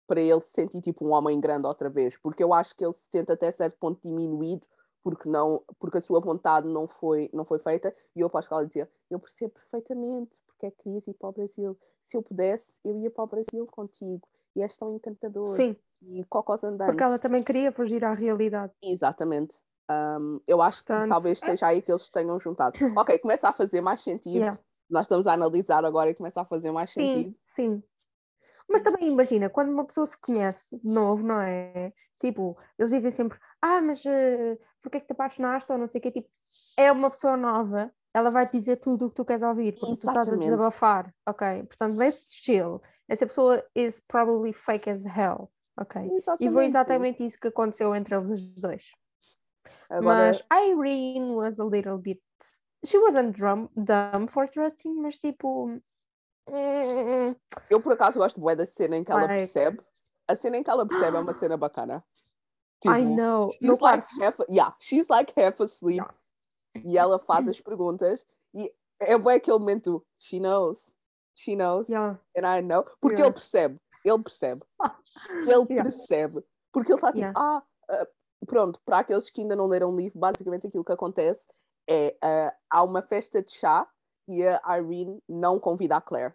para 0.08 0.20
ele 0.20 0.42
se 0.42 0.52
sentir 0.52 0.82
tipo 0.82 1.06
um 1.06 1.12
homem 1.12 1.40
grande 1.40 1.66
outra 1.68 1.90
vez, 1.90 2.18
porque 2.18 2.44
eu 2.44 2.54
acho 2.54 2.76
que 2.76 2.84
ele 2.84 2.94
se 2.94 3.10
sente 3.10 3.32
até 3.32 3.52
certo 3.52 3.78
ponto 3.78 4.02
diminuído 4.02 4.68
porque 5.04 5.30
não 5.30 5.62
porque 5.80 5.98
a 5.98 6.02
sua 6.02 6.20
vontade 6.20 6.68
não 6.68 6.88
foi 6.88 7.30
não 7.34 7.44
foi 7.46 7.60
feita 7.60 7.94
e 8.16 8.22
eu 8.22 8.28
aposto 8.28 8.48
que 8.48 8.54
ela 8.54 8.66
dizia 8.66 8.90
eu 9.10 9.20
percebo 9.20 9.54
perfeitamente 9.54 10.42
porque 10.64 10.68
é 10.68 10.72
que 10.72 10.84
querias 10.84 11.08
ir 11.08 11.14
para 11.16 11.30
o 11.30 11.34
Brasil. 11.34 11.78
Se 12.02 12.16
eu 12.16 12.24
pudesse 12.24 12.80
eu 12.86 12.98
ia 13.00 13.12
para 13.12 13.24
o 13.24 13.28
Brasil 13.28 13.66
contigo. 13.68 14.22
E 14.56 14.62
és 14.62 14.78
tão 14.78 14.96
encantador. 14.96 15.56
Sim, 15.56 15.76
e 16.02 16.24
cocós 16.26 16.64
andantes. 16.64 16.94
Porque 16.94 17.04
ela 17.04 17.20
também 17.20 17.44
queria 17.44 17.72
fugir 17.72 18.04
à 18.06 18.14
realidade. 18.14 18.72
exatamente. 18.82 19.60
Um, 19.92 20.40
eu 20.48 20.62
acho 20.62 20.80
que 20.86 20.94
talvez 21.10 21.42
é- 21.44 21.46
seja 21.48 21.68
aí 21.68 21.82
que 21.82 21.92
eles 21.92 22.10
tenham 22.10 22.40
juntado. 22.40 22.74
Ok 22.98 23.20
começa 23.20 23.50
a 23.50 23.54
fazer 23.54 23.82
mais 23.82 24.02
sentido. 24.02 24.36
Yeah. 24.38 24.60
nós 24.90 25.06
estamos 25.06 25.28
a 25.28 25.34
analisar 25.34 25.84
agora 25.84 26.10
e 26.10 26.16
começa 26.16 26.42
a 26.42 26.46
fazer 26.46 26.72
mais 26.72 26.92
Sim, 26.92 27.02
sentido. 27.02 27.36
sim. 27.48 27.84
Mas 28.70 28.82
também 28.82 29.08
imagina, 29.08 29.50
quando 29.50 29.70
uma 29.72 29.86
pessoa 29.86 30.06
se 30.06 30.18
conhece 30.18 30.78
de 30.78 30.88
novo, 30.88 31.24
não 31.24 31.42
é? 31.42 31.92
Tipo, 32.20 32.58
eles 32.78 32.92
dizem 32.92 33.12
sempre, 33.12 33.38
ah, 33.62 33.82
mas 33.82 34.04
uh, 34.06 34.58
porquê 34.82 34.98
é 34.98 35.02
que 35.02 35.08
te 35.08 35.12
apaixonaste? 35.12 35.70
ou 35.72 35.78
não 35.78 35.88
sei 35.88 36.00
o 36.00 36.02
quê, 36.02 36.12
tipo, 36.12 36.30
é 36.78 36.92
uma 36.92 37.10
pessoa 37.10 37.36
nova, 37.36 37.92
ela 38.14 38.30
vai 38.30 38.46
te 38.48 38.58
dizer 38.58 38.78
tudo 38.78 39.06
o 39.06 39.10
que 39.10 39.16
tu 39.16 39.26
queres 39.26 39.42
ouvir, 39.44 39.74
porque 39.74 39.88
tu 39.88 39.94
estás 39.94 40.16
a 40.18 40.22
Exatamente. 40.22 40.44
desabafar, 40.50 41.14
ok? 41.28 41.64
Portanto, 41.64 41.96
nesse 41.96 42.28
estilo, 42.36 42.82
essa 43.08 43.26
pessoa 43.26 43.64
is 43.76 44.00
probably 44.08 44.54
fake 44.54 44.90
as 44.90 45.06
hell, 45.06 45.50
ok? 45.80 46.10
E 46.40 46.50
foi 46.52 46.66
exatamente 46.66 47.26
isso 47.26 47.40
que 47.40 47.48
aconteceu 47.48 47.96
entre 47.96 48.16
eles 48.16 48.30
os 48.30 48.48
dois. 48.62 48.86
agora 49.90 50.32
Mas 50.32 50.44
Irene 50.52 51.32
was 51.34 51.60
a 51.60 51.66
little 51.66 51.98
bit. 51.98 52.22
She 52.86 52.98
wasn't 52.98 53.32
drum, 53.38 53.70
dumb 53.76 54.28
for 54.30 54.48
trusting, 54.50 54.94
mas 55.02 55.18
tipo. 55.18 55.70
hum, 56.50 57.36
Eu, 57.70 57.82
por 57.82 57.94
acaso, 57.94 58.20
gosto 58.20 58.40
bué 58.40 58.56
da 58.56 58.66
cena 58.66 58.98
em 58.98 59.04
que 59.04 59.12
ela 59.12 59.22
Like- 59.22 59.38
percebe. 59.38 59.82
A 60.28 60.36
cena 60.36 60.58
em 60.58 60.64
que 60.64 60.70
ela 60.70 60.86
percebe 60.88 61.18
é 61.18 61.20
uma 61.20 61.34
cena 61.34 61.58
bacana. 61.58 62.04
I 62.86 62.90
Tipo, 62.90 63.16
know. 63.16 63.50
she's 63.52 63.62
No 63.62 63.78
like 63.82 64.06
half, 64.22 64.40
yeah, 64.50 64.76
she's 64.82 65.08
like 65.10 65.34
half 65.40 65.62
asleep. 65.62 66.04
E 66.84 66.98
ela 66.98 67.20
faz 67.20 67.48
as 67.48 67.60
perguntas. 67.60 68.26
E 68.54 68.74
é 69.00 69.18
bué 69.18 69.36
aquele 69.36 69.60
momento, 69.60 70.06
she 70.18 70.40
knows. 70.40 70.94
She 71.36 71.56
knows. 71.56 71.88
Yeah. 71.90 72.20
And 72.38 72.46
I 72.46 72.62
know. 72.62 72.84
Porque 73.02 73.16
Yeah. 73.16 73.26
ele 73.28 73.34
percebe. 73.34 73.80
Ele 74.06 74.24
percebe. 74.24 74.62
Ele 75.48 75.66
Yeah. 75.70 75.84
percebe. 75.84 76.44
Porque 76.72 76.92
ele 76.92 76.98
está 76.98 77.12
tipo, 77.14 77.32
ah, 77.36 77.64
ah, 77.90 78.08
pronto, 78.46 78.80
para 78.86 79.00
aqueles 79.00 79.30
que 79.30 79.42
ainda 79.42 79.56
não 79.56 79.68
leram 79.68 79.92
o 79.92 79.96
livro, 79.96 80.20
basicamente 80.20 80.68
aquilo 80.68 80.84
que 80.84 80.92
acontece 80.92 81.46
é 81.90 82.16
ah, 82.22 82.54
há 82.70 82.84
uma 82.84 83.02
festa 83.02 83.42
de 83.42 83.52
chá 83.52 83.88
e 84.28 84.44
a 84.44 84.80
Irene 84.80 85.22
não 85.28 85.60
convida 85.60 85.98
a 85.98 86.02
Claire. 86.02 86.34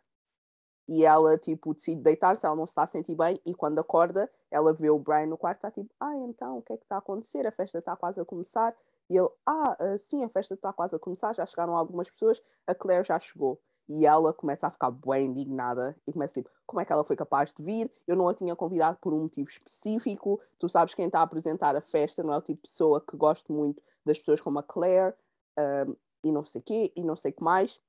E 0.88 1.04
ela, 1.04 1.36
tipo, 1.36 1.74
decide 1.74 2.00
deitar-se, 2.00 2.46
ela 2.46 2.56
não 2.56 2.64
se 2.66 2.70
está 2.70 2.84
a 2.84 2.86
sentir 2.86 3.14
bem, 3.14 3.38
e 3.44 3.54
quando 3.54 3.78
acorda, 3.78 4.30
ela 4.50 4.72
vê 4.72 4.88
o 4.88 4.98
Brian 4.98 5.26
no 5.26 5.36
quarto, 5.36 5.58
está 5.58 5.70
tipo, 5.70 5.90
ah, 6.00 6.16
então, 6.16 6.58
o 6.58 6.62
que 6.62 6.72
é 6.72 6.76
que 6.78 6.84
está 6.84 6.96
a 6.96 6.98
acontecer? 6.98 7.46
A 7.46 7.52
festa 7.52 7.78
está 7.78 7.94
quase 7.94 8.18
a 8.20 8.24
começar. 8.24 8.74
E 9.10 9.16
ele, 9.16 9.28
ah, 9.46 9.76
ah, 9.78 9.98
sim, 9.98 10.22
a 10.24 10.28
festa 10.28 10.54
está 10.54 10.72
quase 10.72 10.94
a 10.94 10.98
começar, 10.98 11.34
já 11.34 11.46
chegaram 11.46 11.76
algumas 11.76 12.10
pessoas, 12.10 12.40
a 12.66 12.74
Claire 12.74 13.04
já 13.04 13.18
chegou. 13.18 13.60
E 13.88 14.04
ela 14.04 14.34
começa 14.34 14.66
a 14.66 14.70
ficar 14.70 14.90
bem 14.90 15.28
indignada 15.28 15.96
e 16.06 16.12
começa 16.12 16.34
tipo, 16.34 16.50
como 16.66 16.80
é 16.80 16.84
que 16.84 16.92
ela 16.92 17.02
foi 17.04 17.16
capaz 17.16 17.52
de 17.54 17.62
vir? 17.62 17.90
Eu 18.06 18.16
não 18.16 18.28
a 18.28 18.34
tinha 18.34 18.54
convidado 18.54 18.98
por 19.00 19.14
um 19.14 19.22
motivo 19.22 19.48
específico. 19.48 20.38
Tu 20.58 20.68
sabes 20.68 20.94
quem 20.94 21.06
está 21.06 21.20
a 21.20 21.22
apresentar 21.22 21.74
a 21.74 21.80
festa, 21.80 22.22
não 22.22 22.34
é 22.34 22.36
o 22.36 22.42
tipo 22.42 22.62
de 22.62 22.68
pessoa 22.70 23.00
que 23.00 23.16
gosto 23.16 23.50
muito 23.50 23.82
das 24.04 24.18
pessoas 24.18 24.42
como 24.42 24.58
a 24.58 24.62
Claire 24.62 25.14
um, 25.58 25.96
e 26.22 26.32
não 26.32 26.44
sei 26.44 26.60
quê, 26.60 26.92
e 26.94 27.02
não 27.02 27.16
sei 27.16 27.30
o 27.30 27.34
que 27.34 27.42
mais. 27.42 27.82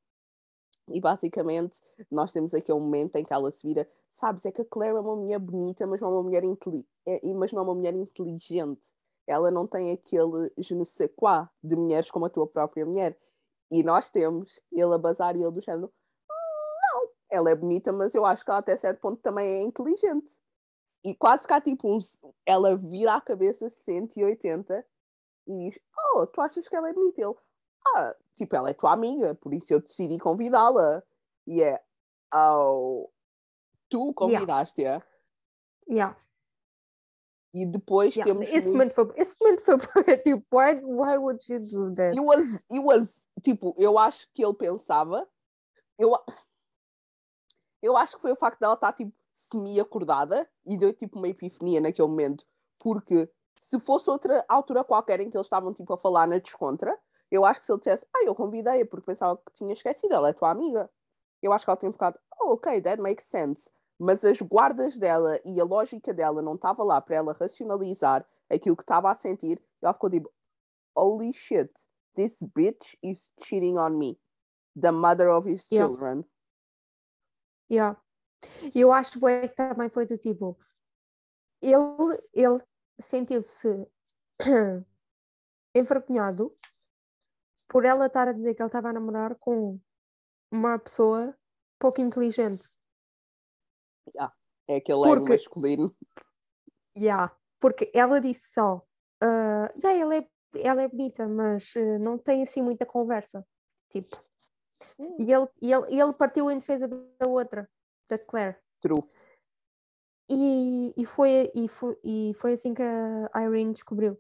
E 0.88 1.02
basicamente 1.02 1.82
nós 2.10 2.32
temos 2.32 2.54
aquele 2.54 2.80
momento 2.80 3.18
em 3.18 3.24
que 3.24 3.34
ela 3.34 3.52
se 3.52 3.68
vira, 3.68 3.88
sabes, 4.08 4.46
é 4.46 4.52
que 4.52 4.62
a 4.62 4.66
Claire 4.66 4.96
é 4.96 5.00
uma 5.02 5.16
mulher 5.16 5.40
bonita, 5.40 5.86
mas 5.86 6.00
não 6.00 6.08
é 6.08 6.12
uma 6.12 6.24
mulher, 6.24 6.44
é, 7.06 7.34
mas 7.34 7.52
não 7.52 7.60
é 7.60 7.64
uma 7.64 7.76
mulher 7.76 7.94
inteligente. 7.94 8.88
Ela 9.30 9.52
não 9.52 9.68
tem 9.68 9.92
aquele 9.92 10.52
je 10.58 10.74
ne 10.74 10.84
sais 10.86 11.12
quoi 11.16 11.48
de 11.64 11.76
mulheres 11.76 12.10
como 12.10 12.26
a 12.26 12.30
tua 12.32 12.48
própria 12.48 12.84
mulher. 12.84 13.16
E 13.72 13.84
nós 13.84 14.10
temos 14.10 14.60
ele 14.72 14.94
a 14.96 14.98
bazar 14.98 15.36
e 15.36 15.44
ele 15.44 15.52
do 15.52 15.62
género, 15.62 15.94
"Hum, 16.32 16.80
não, 16.82 17.10
ela 17.30 17.52
é 17.52 17.56
bonita, 17.56 17.92
mas 17.92 18.16
eu 18.16 18.26
acho 18.26 18.44
que 18.44 18.50
ela 18.50 18.60
até 18.60 18.76
certo 18.76 19.00
ponto 19.00 19.22
também 19.22 19.48
é 19.48 19.62
inteligente. 19.62 20.40
E 21.04 21.14
quase 21.14 21.48
que 21.48 21.54
há 21.54 21.62
tipo 21.62 21.88
uns, 21.88 22.20
ela 22.44 22.76
vira 22.76 23.14
a 23.14 23.22
cabeça 23.22 23.70
180 23.70 24.84
e 25.48 25.70
diz, 25.70 25.80
oh, 26.16 26.26
tu 26.26 26.42
achas 26.42 26.68
que 26.68 26.76
ela 26.76 26.90
é 26.90 26.94
bonita? 26.94 27.22
Ele, 27.22 27.36
ah, 27.96 28.16
tipo, 28.36 28.56
ela 28.56 28.72
é 28.72 28.74
tua 28.74 28.94
amiga, 28.94 29.36
por 29.36 29.54
isso 29.54 29.72
eu 29.74 29.80
decidi 29.80 30.18
convidá-la. 30.18 31.04
E 31.48 31.62
é, 31.62 31.80
oh, 32.34 33.10
tu 33.90 34.12
convidaste-a. 34.14 35.02
Yeah. 35.88 36.18
E 37.54 37.66
depois 37.66 38.16
Yeah. 38.16 38.32
temos 38.32 38.48
Esse, 38.50 38.70
muito- 38.72 38.94
momento 38.94 38.94
foi, 38.94 39.22
esse 39.22 39.36
momento 39.42 39.64
foi 39.64 39.78
tipo, 40.24 40.46
why, 40.56 40.76
why 40.84 41.18
would 41.18 41.44
you 41.52 41.60
do 41.60 41.96
that? 41.96 42.16
It 42.16 42.22
was, 42.22 42.46
it 42.70 42.80
was, 42.80 43.28
tipo, 43.44 43.74
eu 43.78 43.98
acho 43.98 44.28
que 44.34 44.44
ele 44.46 44.54
pensava, 44.54 45.28
eu, 45.98 46.14
eu 47.82 47.96
acho 47.98 48.16
que 48.16 48.22
foi 48.22 48.32
o 48.32 48.36
facto 48.36 48.60
dela 48.60 48.74
estar, 48.76 48.94
tipo, 48.94 49.12
semi-acordada 49.32 50.48
e 50.66 50.78
deu, 50.78 50.94
tipo, 50.94 51.18
uma 51.18 51.28
epifania 51.28 51.80
naquele 51.82 52.08
momento, 52.08 52.46
porque 52.78 53.30
se 53.56 53.80
fosse 53.80 54.10
outra 54.10 54.46
altura 54.48 54.84
qualquer 54.84 55.20
em 55.20 55.30
que 55.30 55.38
eles 55.38 55.48
estavam, 55.48 55.74
tipo, 55.74 55.92
a 55.94 55.98
falar 55.98 56.28
na 56.28 56.38
descontra, 56.38 56.98
Eu 57.32 57.46
acho 57.46 57.60
que 57.60 57.66
se 57.68 57.72
ele 57.72 57.78
dissesse, 57.80 58.08
ah, 58.12 58.24
eu 58.26 58.34
convidei-a 58.34 58.84
porque 58.88 59.06
pensava 59.06 59.38
que 59.38 59.54
tinha 59.54 59.72
esquecido, 59.72 60.16
ela 60.16 60.30
é 60.30 60.34
tua 60.34 60.50
amiga. 60.50 60.90
Eu 61.44 61.54
acho 61.54 61.64
que 61.64 61.70
ela 61.70 61.78
tinha 61.78 61.92
ficado, 61.92 62.18
oh, 62.40 62.54
ok, 62.54 62.82
that 62.82 63.00
makes 63.00 63.26
sense. 63.28 63.70
Mas 64.00 64.24
as 64.24 64.42
guardas 64.42 64.98
dela 64.98 65.40
e 65.44 65.60
a 65.60 65.64
lógica 65.66 66.14
dela 66.14 66.42
não 66.42 66.56
estava 66.56 66.84
lá 66.84 67.02
para 67.02 67.18
ela 67.18 67.34
racionalizar 67.34 68.26
aquilo 68.50 68.78
que 68.78 68.84
estava 68.84 69.12
a 69.12 69.14
sentir. 69.14 69.62
Ela 69.82 69.94
ficou 69.94 70.10
tipo, 70.10 70.32
holy 70.96 71.34
shit, 71.34 71.70
this 72.16 72.42
bitch 72.56 72.96
is 73.04 73.30
cheating 73.44 73.78
on 73.78 73.98
me. 73.98 74.18
The 74.80 74.92
mother 74.92 75.30
of 75.30 75.50
his 75.50 75.70
Yeah. 75.70 75.88
children. 75.88 76.26
Yeah. 77.70 78.02
E 78.74 78.80
eu 78.80 78.94
acho 78.94 79.20
que 79.20 79.48
também 79.50 79.90
foi 79.90 80.06
do 80.06 80.18
tipo, 80.18 80.58
ele, 81.62 82.22
ele 82.34 82.64
sentiu-se 83.02 83.86
envergonhado 85.76 86.56
por 87.68 87.86
ela 87.86 88.08
estar 88.08 88.28
a 88.28 88.34
dizer 88.34 88.56
que 88.56 88.62
ele 88.62 88.68
estava 88.68 88.90
a 88.90 88.94
namorar 88.94 89.36
com 89.36 89.80
uma 90.52 90.80
pessoa 90.80 91.38
pouco 91.78 92.02
inteligente. 92.02 92.68
É 94.68 94.76
aquele 94.78 95.00
ego 95.00 95.16
Porque- 95.16 95.30
masculino. 95.30 95.96
Yeah. 96.98 97.36
Porque 97.60 97.92
ela 97.94 98.20
disse 98.22 98.54
só, 98.54 98.82
ah, 99.22 99.72
yeah, 99.84 100.00
ela, 100.00 100.16
é, 100.16 100.28
ela 100.56 100.82
é 100.82 100.88
bonita, 100.88 101.28
mas 101.28 101.72
eh, 101.76 101.98
não 101.98 102.18
tem 102.18 102.44
assim 102.44 102.62
muita 102.62 102.86
conversa. 102.86 103.46
Tipo, 103.90 104.24
e 105.20 105.32
ele, 105.34 105.48
e 105.62 105.74
ele, 105.74 105.86
e 105.90 106.00
ele 106.00 106.14
partiu 106.14 106.50
em 106.50 106.58
defesa 106.58 106.88
da 106.88 107.28
outra, 107.28 107.70
da 108.08 108.18
Claire. 108.18 108.58
True. 108.80 109.04
E, 110.30 110.94
e, 110.96 111.06
foi, 111.06 111.52
e, 111.56 111.68
foi, 111.68 111.98
e 112.04 112.34
foi 112.36 112.54
assim 112.54 112.74
que 112.74 112.84
a 112.84 113.44
Irene 113.44 113.74
descobriu, 113.74 114.18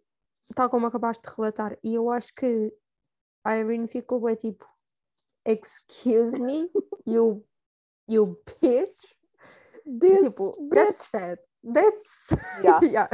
tal 0.55 0.69
como 0.69 0.87
acabaste 0.87 1.21
de 1.23 1.35
relatar. 1.35 1.77
E 1.83 1.93
eu 1.93 2.09
acho 2.09 2.33
que 2.33 2.73
a 3.45 3.57
Irene 3.57 3.87
ficou 3.87 4.19
bem 4.19 4.35
tipo: 4.35 4.67
Excuse 5.45 6.41
me, 6.41 6.69
you, 7.05 7.45
you 8.07 8.37
bitch. 8.59 9.18
This 9.97 10.33
tipo, 10.33 10.69
that's 10.69 11.09
sad. 11.09 11.39
That's. 11.63 12.29
Yeah. 12.63 12.79
yeah. 12.83 13.09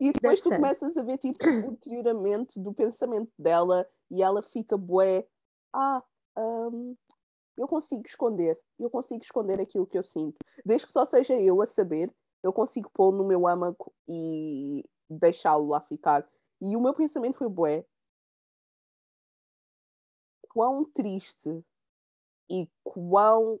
E 0.00 0.12
depois 0.12 0.40
That's 0.40 0.42
tu 0.42 0.50
começas 0.50 0.96
a 0.96 1.02
ver 1.02 1.18
tipo, 1.18 1.38
o 1.44 1.70
deterioramento 1.70 2.60
do 2.60 2.74
pensamento 2.74 3.30
dela 3.38 3.88
e 4.10 4.22
ela 4.22 4.42
fica 4.42 4.76
bué. 4.76 5.26
Ah, 5.72 6.02
hum, 6.36 6.96
eu 7.56 7.66
consigo 7.66 8.02
esconder. 8.04 8.58
Eu 8.78 8.90
consigo 8.90 9.22
esconder 9.22 9.60
aquilo 9.60 9.86
que 9.86 9.98
eu 9.98 10.04
sinto. 10.04 10.36
Desde 10.64 10.86
que 10.86 10.92
só 10.92 11.04
seja 11.04 11.40
eu 11.40 11.60
a 11.60 11.66
saber, 11.66 12.12
eu 12.42 12.52
consigo 12.52 12.90
pô-lo 12.92 13.18
no 13.18 13.26
meu 13.26 13.46
âmago 13.46 13.92
e 14.08 14.84
deixá-lo 15.08 15.66
lá 15.66 15.80
ficar. 15.80 16.28
E 16.60 16.76
o 16.76 16.80
meu 16.80 16.94
pensamento 16.94 17.38
foi 17.38 17.48
bué. 17.48 17.84
Quão 20.50 20.84
triste 20.84 21.64
e 22.50 22.68
quão 22.82 23.60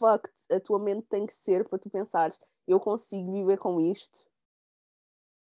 fucked 0.00 0.34
a 0.50 0.58
tua 0.58 0.78
mente 0.78 1.06
tem 1.08 1.26
que 1.26 1.34
ser 1.34 1.68
para 1.68 1.78
tu 1.78 1.90
pensares 1.90 2.40
eu 2.66 2.80
consigo 2.80 3.32
viver 3.32 3.58
com 3.58 3.80
isto 3.80 4.24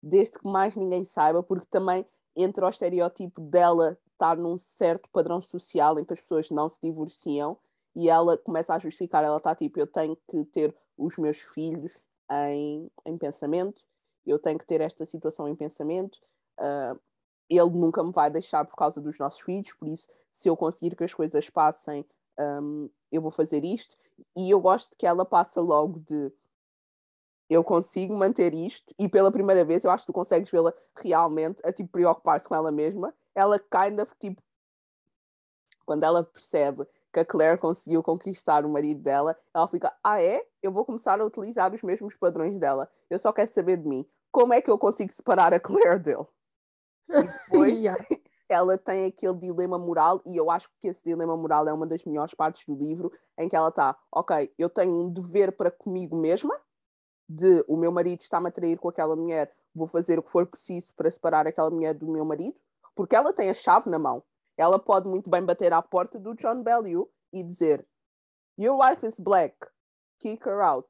desde 0.01 0.39
que 0.39 0.47
mais 0.47 0.75
ninguém 0.75 1.03
saiba, 1.03 1.43
porque 1.43 1.65
também 1.67 2.05
entra 2.35 2.65
o 2.65 2.69
estereótipo 2.69 3.41
dela 3.41 3.97
estar 4.11 4.37
num 4.37 4.57
certo 4.57 5.09
padrão 5.09 5.41
social 5.41 5.99
em 5.99 6.05
que 6.05 6.13
as 6.13 6.21
pessoas 6.21 6.49
não 6.49 6.69
se 6.69 6.79
divorciam 6.81 7.57
e 7.95 8.09
ela 8.09 8.37
começa 8.37 8.73
a 8.73 8.79
justificar, 8.79 9.23
ela 9.23 9.37
está 9.37 9.55
tipo, 9.55 9.79
eu 9.79 9.87
tenho 9.87 10.15
que 10.27 10.45
ter 10.45 10.75
os 10.97 11.17
meus 11.17 11.37
filhos 11.37 12.01
em, 12.31 12.91
em 13.05 13.17
pensamento, 13.17 13.83
eu 14.25 14.37
tenho 14.37 14.57
que 14.57 14.65
ter 14.65 14.81
esta 14.81 15.05
situação 15.05 15.47
em 15.47 15.55
pensamento, 15.55 16.19
ah, 16.59 16.95
ele 17.49 17.69
nunca 17.71 18.03
me 18.03 18.11
vai 18.11 18.29
deixar 18.29 18.65
por 18.65 18.75
causa 18.75 19.01
dos 19.01 19.17
nossos 19.17 19.39
filhos, 19.39 19.73
por 19.73 19.87
isso, 19.87 20.07
se 20.31 20.49
eu 20.49 20.55
conseguir 20.55 20.95
que 20.95 21.03
as 21.03 21.13
coisas 21.13 21.49
passem, 21.49 22.05
hum, 22.39 22.89
eu 23.11 23.21
vou 23.21 23.31
fazer 23.31 23.63
isto. 23.63 23.97
E 24.35 24.49
eu 24.49 24.59
gosto 24.59 24.95
que 24.97 25.05
ela 25.05 25.25
passa 25.25 25.61
logo 25.61 25.99
de 25.99 26.31
eu 27.49 27.63
consigo 27.63 28.13
manter 28.13 28.53
isto, 28.53 28.93
e 28.99 29.07
pela 29.07 29.31
primeira 29.31 29.63
vez 29.63 29.83
eu 29.83 29.91
acho 29.91 30.03
que 30.03 30.11
tu 30.11 30.13
consegues 30.13 30.51
vê-la 30.51 30.73
realmente 30.95 31.61
a 31.65 31.71
tipo, 31.71 31.89
preocupar-se 31.89 32.47
com 32.47 32.53
ela 32.53 32.71
mesma. 32.71 33.13
Ela 33.33 33.57
kind 33.57 33.99
of 33.99 34.13
tipo 34.19 34.41
quando 35.87 36.03
ela 36.03 36.21
percebe 36.21 36.85
que 37.13 37.19
a 37.21 37.25
Claire 37.25 37.57
conseguiu 37.57 38.03
conquistar 38.03 38.65
o 38.65 38.69
marido 38.69 39.01
dela, 39.01 39.35
ela 39.53 39.67
fica: 39.67 39.95
Ah, 40.03 40.21
é? 40.21 40.45
Eu 40.61 40.71
vou 40.71 40.85
começar 40.85 41.19
a 41.19 41.25
utilizar 41.25 41.73
os 41.73 41.81
mesmos 41.81 42.15
padrões 42.15 42.59
dela. 42.59 42.91
Eu 43.09 43.17
só 43.17 43.31
quero 43.31 43.49
saber 43.49 43.77
de 43.77 43.87
mim. 43.87 44.05
Como 44.29 44.53
é 44.53 44.61
que 44.61 44.69
eu 44.69 44.77
consigo 44.77 45.11
separar 45.11 45.53
a 45.53 45.59
Claire 45.59 45.99
dele? 45.99 46.27
E 47.09 47.23
depois 47.49 47.79
Yeah. 47.79 48.05
Ela 48.49 48.77
tem 48.77 49.05
aquele 49.05 49.35
dilema 49.35 49.77
moral, 49.77 50.21
e 50.25 50.37
eu 50.37 50.49
acho 50.49 50.69
que 50.79 50.87
esse 50.87 51.03
dilema 51.03 51.35
moral 51.35 51.67
é 51.67 51.73
uma 51.73 51.87
das 51.87 52.03
melhores 52.05 52.33
partes 52.33 52.65
do 52.65 52.75
livro, 52.75 53.11
em 53.37 53.49
que 53.49 53.55
ela 53.55 53.69
está, 53.69 53.97
ok, 54.11 54.53
eu 54.57 54.69
tenho 54.69 54.91
um 54.91 55.11
dever 55.11 55.51
para 55.51 55.69
comigo 55.69 56.15
mesma, 56.15 56.59
de 57.29 57.63
o 57.67 57.75
meu 57.75 57.91
marido 57.91 58.21
está-me 58.21 58.47
a 58.47 58.51
trair 58.51 58.77
com 58.77 58.87
aquela 58.87 59.15
mulher, 59.15 59.53
vou 59.75 59.87
fazer 59.87 60.17
o 60.17 60.23
que 60.23 60.31
for 60.31 60.45
preciso 60.47 60.93
para 60.95 61.11
separar 61.11 61.45
aquela 61.45 61.69
mulher 61.69 61.93
do 61.93 62.07
meu 62.07 62.23
marido, 62.23 62.57
porque 62.95 63.15
ela 63.15 63.33
tem 63.33 63.49
a 63.49 63.53
chave 63.53 63.89
na 63.89 63.99
mão. 63.99 64.23
Ela 64.57 64.79
pode 64.79 65.07
muito 65.07 65.29
bem 65.29 65.43
bater 65.43 65.71
à 65.71 65.81
porta 65.81 66.17
do 66.19 66.33
John 66.33 66.63
Bellew 66.63 67.09
e 67.31 67.43
dizer 67.43 67.87
Your 68.57 68.79
wife 68.79 69.05
is 69.05 69.19
black, 69.19 69.55
kick 70.19 70.43
her 70.47 70.61
out. 70.61 70.87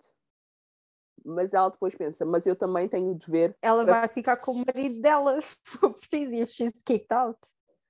Mas 1.29 1.53
ela 1.53 1.69
depois 1.69 1.93
pensa, 1.93 2.25
mas 2.25 2.45
eu 2.47 2.55
também 2.55 2.87
tenho 2.87 3.11
o 3.11 3.15
dever 3.15 3.53
Ela 3.61 3.85
vai 3.85 4.07
ficar 4.07 4.37
com 4.37 4.53
o 4.53 4.63
marido 4.65 5.01
dela, 5.01 5.39
se 5.41 5.57
for 5.65 5.93
preciso, 5.93 6.31
e 6.33 6.41
if 6.41 6.49
she's 6.51 6.71
kicked 6.85 7.11
out. 7.13 7.37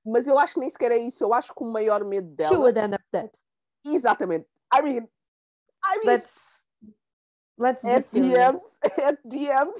mas 0.03 0.25
eu 0.25 0.39
acho 0.39 0.55
que 0.55 0.59
nem 0.61 0.69
sequer 0.69 0.91
é 0.91 0.97
isso. 0.97 1.23
Eu 1.23 1.33
acho 1.33 1.53
que 1.53 1.63
o 1.63 1.67
maior 1.71 2.03
medo 2.03 2.27
She 2.29 2.35
dela. 2.35 2.57
would 2.59 2.79
end 2.79 2.95
up 2.95 3.03
dead. 3.13 3.29
Exatamente. 3.85 4.47
I 4.73 4.81
mean, 4.81 5.07
I 5.85 5.97
mean, 5.97 6.05
Let's, 6.05 6.61
let's 7.59 7.85
at 7.85 8.05
the 8.11 8.21
serious. 8.21 8.39
end, 8.39 8.61
at 9.03 9.19
the 9.29 9.49
end, 9.51 9.73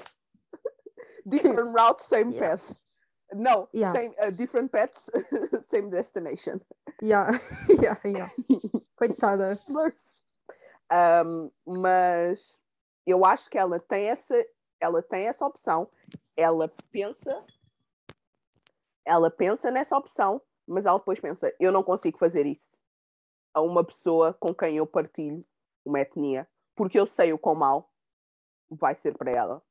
different 1.26 1.74
route, 1.74 2.00
same 2.00 2.32
Yeah. 2.32 2.40
path. 2.56 2.78
No, 3.32 3.68
Yeah. 3.72 3.92
same, 3.92 4.14
uh, 4.22 4.30
different 4.30 4.70
paths, 4.70 5.10
same 5.62 5.90
destination. 5.90 6.60
Yeah, 7.02 7.38
yeah, 7.68 7.96
yeah. 8.04 8.28
Coitada. 8.96 9.58
Um, 10.90 11.50
mas 11.66 12.58
eu 13.10 13.24
acho 13.24 13.48
que 13.48 13.58
ela 13.58 13.80
tem 13.80 14.06
essa, 14.06 14.34
ela 14.80 15.02
tem 15.02 15.26
essa 15.26 15.46
opção. 15.46 15.90
Ela 16.36 16.68
pensa, 16.90 17.44
ela 19.04 19.30
pensa 19.30 19.70
nessa 19.70 19.96
opção, 19.96 20.40
mas 20.66 20.86
ela 20.86 20.98
depois 20.98 21.18
pensa: 21.18 21.54
eu 21.58 21.72
não 21.72 21.82
consigo 21.82 22.18
fazer 22.18 22.46
isso 22.46 22.76
a 23.54 23.60
uma 23.60 23.82
pessoa 23.82 24.34
com 24.34 24.54
quem 24.54 24.76
eu 24.76 24.86
partilho 24.86 25.44
uma 25.84 26.00
etnia, 26.00 26.46
porque 26.76 27.00
eu 27.00 27.06
sei 27.06 27.32
o 27.32 27.38
quão 27.38 27.54
mal 27.54 27.90
vai 28.70 28.94
ser 28.94 29.16
para 29.16 29.30
ela. 29.30 29.62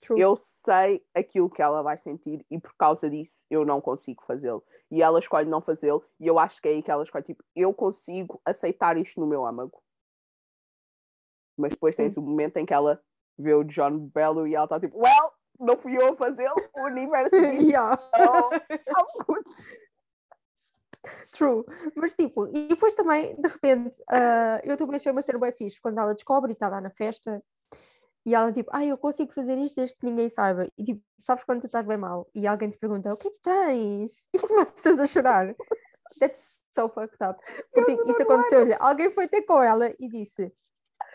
True. 0.00 0.20
Eu 0.20 0.36
sei 0.36 1.06
aquilo 1.14 1.50
que 1.50 1.62
ela 1.62 1.82
vai 1.82 1.96
sentir 1.96 2.44
e 2.50 2.58
por 2.58 2.74
causa 2.76 3.08
disso 3.08 3.38
eu 3.50 3.64
não 3.64 3.80
consigo 3.80 4.22
fazê-lo. 4.24 4.64
E 4.90 5.02
ela 5.02 5.18
escolhe 5.18 5.48
não 5.48 5.60
fazê-lo, 5.60 6.04
e 6.18 6.26
eu 6.26 6.38
acho 6.38 6.60
que 6.62 6.68
é 6.68 6.72
aí 6.72 6.82
que 6.82 6.90
ela 6.90 7.02
escolhe, 7.02 7.24
tipo, 7.24 7.44
eu 7.54 7.74
consigo 7.74 8.40
aceitar 8.44 8.96
isto 8.96 9.20
no 9.20 9.26
meu 9.26 9.44
âmago. 9.44 9.83
Mas 11.56 11.72
depois 11.72 11.96
tens 11.96 12.16
o 12.16 12.22
momento 12.22 12.56
em 12.56 12.66
que 12.66 12.74
ela 12.74 13.00
vê 13.38 13.54
o 13.54 13.64
John 13.64 14.10
Bello 14.14 14.46
e 14.46 14.54
ela 14.54 14.64
está 14.64 14.78
tipo, 14.78 14.98
well, 14.98 15.32
não 15.58 15.76
fui 15.76 15.96
eu 15.96 16.12
a 16.12 16.16
fazê-lo, 16.16 16.54
o 16.74 16.82
universo 16.82 17.30
disse, 17.40 17.70
yeah. 17.70 17.98
oh, 18.16 18.54
I'm 18.54 19.24
good. 19.26 19.44
True. 21.32 21.64
Mas 21.94 22.14
tipo, 22.14 22.46
e 22.48 22.68
depois 22.68 22.94
também, 22.94 23.36
de 23.36 23.48
repente, 23.48 23.96
ah, 24.08 24.60
eu 24.64 24.76
também 24.76 24.96
achei 24.96 25.12
uma 25.12 25.22
cena 25.22 25.38
bem 25.38 25.52
fixe 25.52 25.80
quando 25.80 25.98
ela 25.98 26.14
descobre 26.14 26.52
e 26.52 26.54
está 26.54 26.68
lá 26.68 26.80
na 26.80 26.90
festa 26.90 27.42
e 28.26 28.34
ela 28.34 28.50
tipo, 28.52 28.70
ah, 28.72 28.84
eu 28.84 28.96
consigo 28.96 29.32
fazer 29.32 29.58
isto 29.58 29.74
desde 29.76 29.96
que 29.96 30.06
ninguém 30.06 30.30
saiba. 30.30 30.66
E 30.78 30.84
tipo, 30.84 31.02
sabes 31.20 31.44
quando 31.44 31.60
tu 31.60 31.66
estás 31.66 31.86
bem 31.86 31.98
mal 31.98 32.26
e 32.34 32.46
alguém 32.46 32.70
te 32.70 32.78
pergunta, 32.78 33.12
o 33.12 33.16
que 33.16 33.28
é 33.28 33.30
que 33.30 33.38
tens? 33.42 34.24
E 34.32 34.38
começas 34.38 34.98
a 34.98 35.06
chorar. 35.06 35.54
That's 36.18 36.60
so 36.74 36.88
fucked 36.88 37.22
up. 37.22 37.38
Porque 37.72 37.94
tipo, 37.94 38.10
isso 38.10 38.22
aconteceu-lhe. 38.22 38.74
Alguém 38.80 39.10
foi 39.10 39.28
ter 39.28 39.42
com 39.42 39.62
ela 39.62 39.92
e 39.98 40.08
disse, 40.08 40.50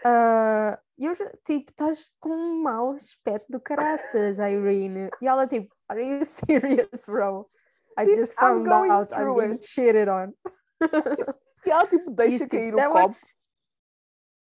ah, 0.06 0.80
eu, 0.98 1.16
já- 1.16 1.32
tipo, 1.46 1.70
estás 1.72 2.12
com 2.20 2.30
um 2.30 2.62
mau 2.62 2.92
aspecto 2.94 3.52
do 3.52 3.60
caraças, 3.60 4.38
Irene. 4.40 5.10
E 5.22 5.28
ela 5.28 5.48
tipo, 5.48 5.74
are 5.88 6.02
you 6.02 6.26
serious, 6.90 7.06
bro? 7.06 7.50
I 7.98 8.06
Bitch, 8.06 8.16
just 8.18 8.34
I'm 8.34 8.64
found 8.64 8.66
going 8.68 8.92
out 8.92 9.14
I'm 9.14 9.36
being 9.36 9.54
it." 9.56 9.66
cheated 9.68 10.08
on. 10.10 10.34
E 11.66 11.70
ela 11.72 11.86
tipo 11.88 12.10
deixa 12.12 12.36
Isso, 12.46 12.48
cair 12.48 12.74
that 12.74 12.88
o 12.88 12.94
was- 12.94 13.06
copo. 13.08 13.18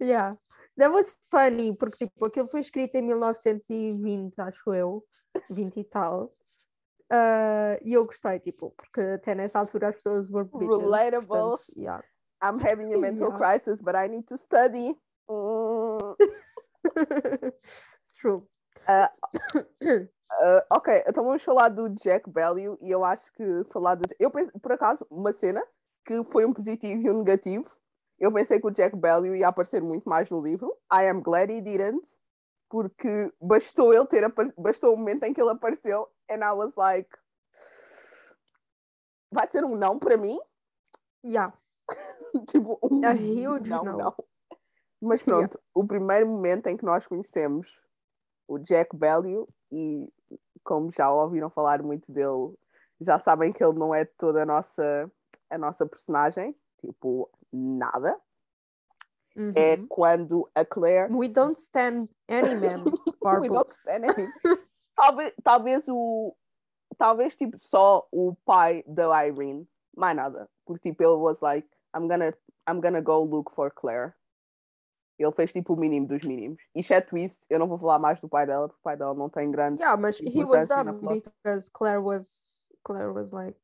Yeah. 0.01 0.35
That 0.77 0.91
was 0.91 1.13
funny, 1.29 1.75
porque 1.77 2.07
tipo, 2.07 2.25
aquilo 2.25 2.47
foi 2.47 2.61
escrito 2.61 2.95
em 2.95 3.03
1920, 3.03 4.33
acho 4.41 4.73
eu, 4.73 5.03
20 5.51 5.79
e 5.79 5.83
tal. 5.83 6.33
Ah, 7.11 7.77
e 7.83 7.93
eu 7.93 8.05
gostei, 8.05 8.39
tipo, 8.39 8.71
porque 8.71 8.99
até 8.99 9.35
nessa 9.35 9.59
altura 9.59 9.89
as 9.89 9.95
pessoas 9.97 10.27
were 10.31 10.45
bitches. 10.49 10.79
Relatable. 10.79 11.27
portanto, 11.27 11.73
yeah. 11.77 12.03
I'm 12.41 12.57
having 12.59 12.91
a 12.93 12.97
mental 12.97 13.27
Yeah. 13.29 13.37
crisis, 13.37 13.79
but 13.79 13.93
I 13.95 14.07
need 14.07 14.23
to 14.29 14.35
study. 14.37 14.95
Mm. 15.29 16.15
True. 18.19 18.43
Ah, 18.87 19.11
Uh, 20.41 20.65
ok, 20.71 21.03
então 21.07 21.23
vamos 21.23 21.43
falar 21.43 21.69
do 21.69 21.87
Jack 21.89 22.27
Value 22.29 22.77
e 22.81 22.89
eu 22.89 23.03
acho 23.05 23.31
que 23.33 23.63
falar 23.71 23.95
do. 23.95 24.03
Eu 24.19 24.31
penso, 24.31 24.51
por 24.59 24.71
acaso, 24.71 25.05
uma 25.09 25.31
cena 25.31 25.63
que 26.03 26.23
foi 26.25 26.43
um 26.43 26.51
positivo 26.53 27.01
e 27.01 27.09
um 27.11 27.19
negativo. 27.19 27.69
Eu 28.17 28.31
pensei 28.33 28.59
que 28.59 28.65
o 28.65 28.71
Jack 28.71 28.97
Value 28.97 29.35
ia 29.35 29.47
aparecer 29.47 29.81
muito 29.81 30.09
mais 30.09 30.29
no 30.29 30.41
livro. 30.41 30.75
I 30.91 31.07
am 31.07 31.21
glad 31.21 31.51
he 31.51 31.61
didn't, 31.61 32.17
porque 32.67 33.31
bastou 33.39 33.93
ele 33.93 34.07
ter 34.07 34.23
bastou 34.57 34.93
o 34.93 34.97
momento 34.97 35.23
em 35.23 35.33
que 35.33 35.41
ele 35.41 35.51
apareceu 35.51 36.07
and 36.31 36.39
I 36.43 36.51
was 36.53 36.73
like 36.75 37.09
vai 39.31 39.45
ser 39.47 39.63
um 39.63 39.75
não 39.75 39.99
para 39.99 40.17
mim? 40.17 40.39
Yeah. 41.23 41.53
tipo, 42.49 42.79
um 42.81 43.05
A 43.05 43.13
huge 43.13 43.69
não, 43.69 43.83
no. 43.83 43.97
não. 43.97 44.15
Mas 45.03 45.21
pronto, 45.21 45.59
o 45.73 45.85
primeiro 45.85 46.27
momento 46.27 46.67
em 46.67 46.77
que 46.77 46.85
nós 46.85 47.05
conhecemos 47.05 47.79
o 48.47 48.57
Jack 48.57 48.95
Value 48.97 49.47
e 49.71 50.11
como 50.63 50.91
já 50.91 51.11
ouviram 51.11 51.49
falar 51.49 51.83
muito 51.83 52.11
dele, 52.11 52.53
já 53.01 53.19
sabem 53.19 53.51
que 53.51 53.63
ele 53.63 53.77
não 53.77 53.93
é 53.93 54.05
toda 54.05 54.43
a 54.43 54.45
nossa, 54.45 55.11
a 55.49 55.57
nossa 55.57 55.85
personagem, 55.85 56.55
tipo, 56.77 57.29
nada. 57.51 58.19
É 59.55 59.75
Uhum. 59.75 59.87
quando 59.87 60.49
a 60.53 60.63
Claire. 60.63 61.11
We 61.11 61.27
don't 61.27 61.59
stand 61.59 62.07
any 62.29 62.55
man 62.55 62.83
We 63.41 63.49
don't 63.49 63.71
stand 63.71 64.05
any- 64.05 64.31
talvez, 64.95 65.33
talvez 65.43 65.85
o. 65.87 66.35
Talvez 66.97 67.35
tipo 67.35 67.57
só 67.57 68.07
o 68.11 68.35
pai 68.45 68.83
da 68.85 69.25
Irene, 69.27 69.67
mais 69.97 70.15
nada. 70.15 70.47
Porque 70.63 70.91
tipo, 70.91 71.01
ele 71.03 71.15
was 71.15 71.41
like, 71.41 71.67
I'm 71.95 72.07
gonna, 72.07 72.31
I'm 72.69 72.79
gonna 72.79 73.01
go 73.01 73.23
look 73.23 73.51
for 73.51 73.71
Claire. 73.71 74.13
Ele 75.17 75.31
fez 75.31 75.51
tipo 75.53 75.73
o 75.73 75.77
mínimo 75.77 76.07
dos 76.07 76.23
mínimos. 76.23 76.61
Exceto 76.73 77.17
isso, 77.17 77.45
eu 77.49 77.59
não 77.59 77.67
vou 77.67 77.77
falar 77.77 77.99
mais 77.99 78.19
do 78.19 78.27
pai 78.27 78.45
dela, 78.45 78.67
porque 78.67 78.79
o 78.79 78.83
pai 78.83 78.97
dela 78.97 79.13
não 79.13 79.29
tem 79.29 79.51
grande. 79.51 79.81
Yeah, 79.81 79.95
but 79.95 80.15
he 80.19 80.43
was 80.43 80.67
dumb 80.67 80.99
because 80.99 81.69
Claire 81.69 82.01
was 82.01 82.27
Claire 82.83 83.13
was 83.13 83.31
like 83.31 83.57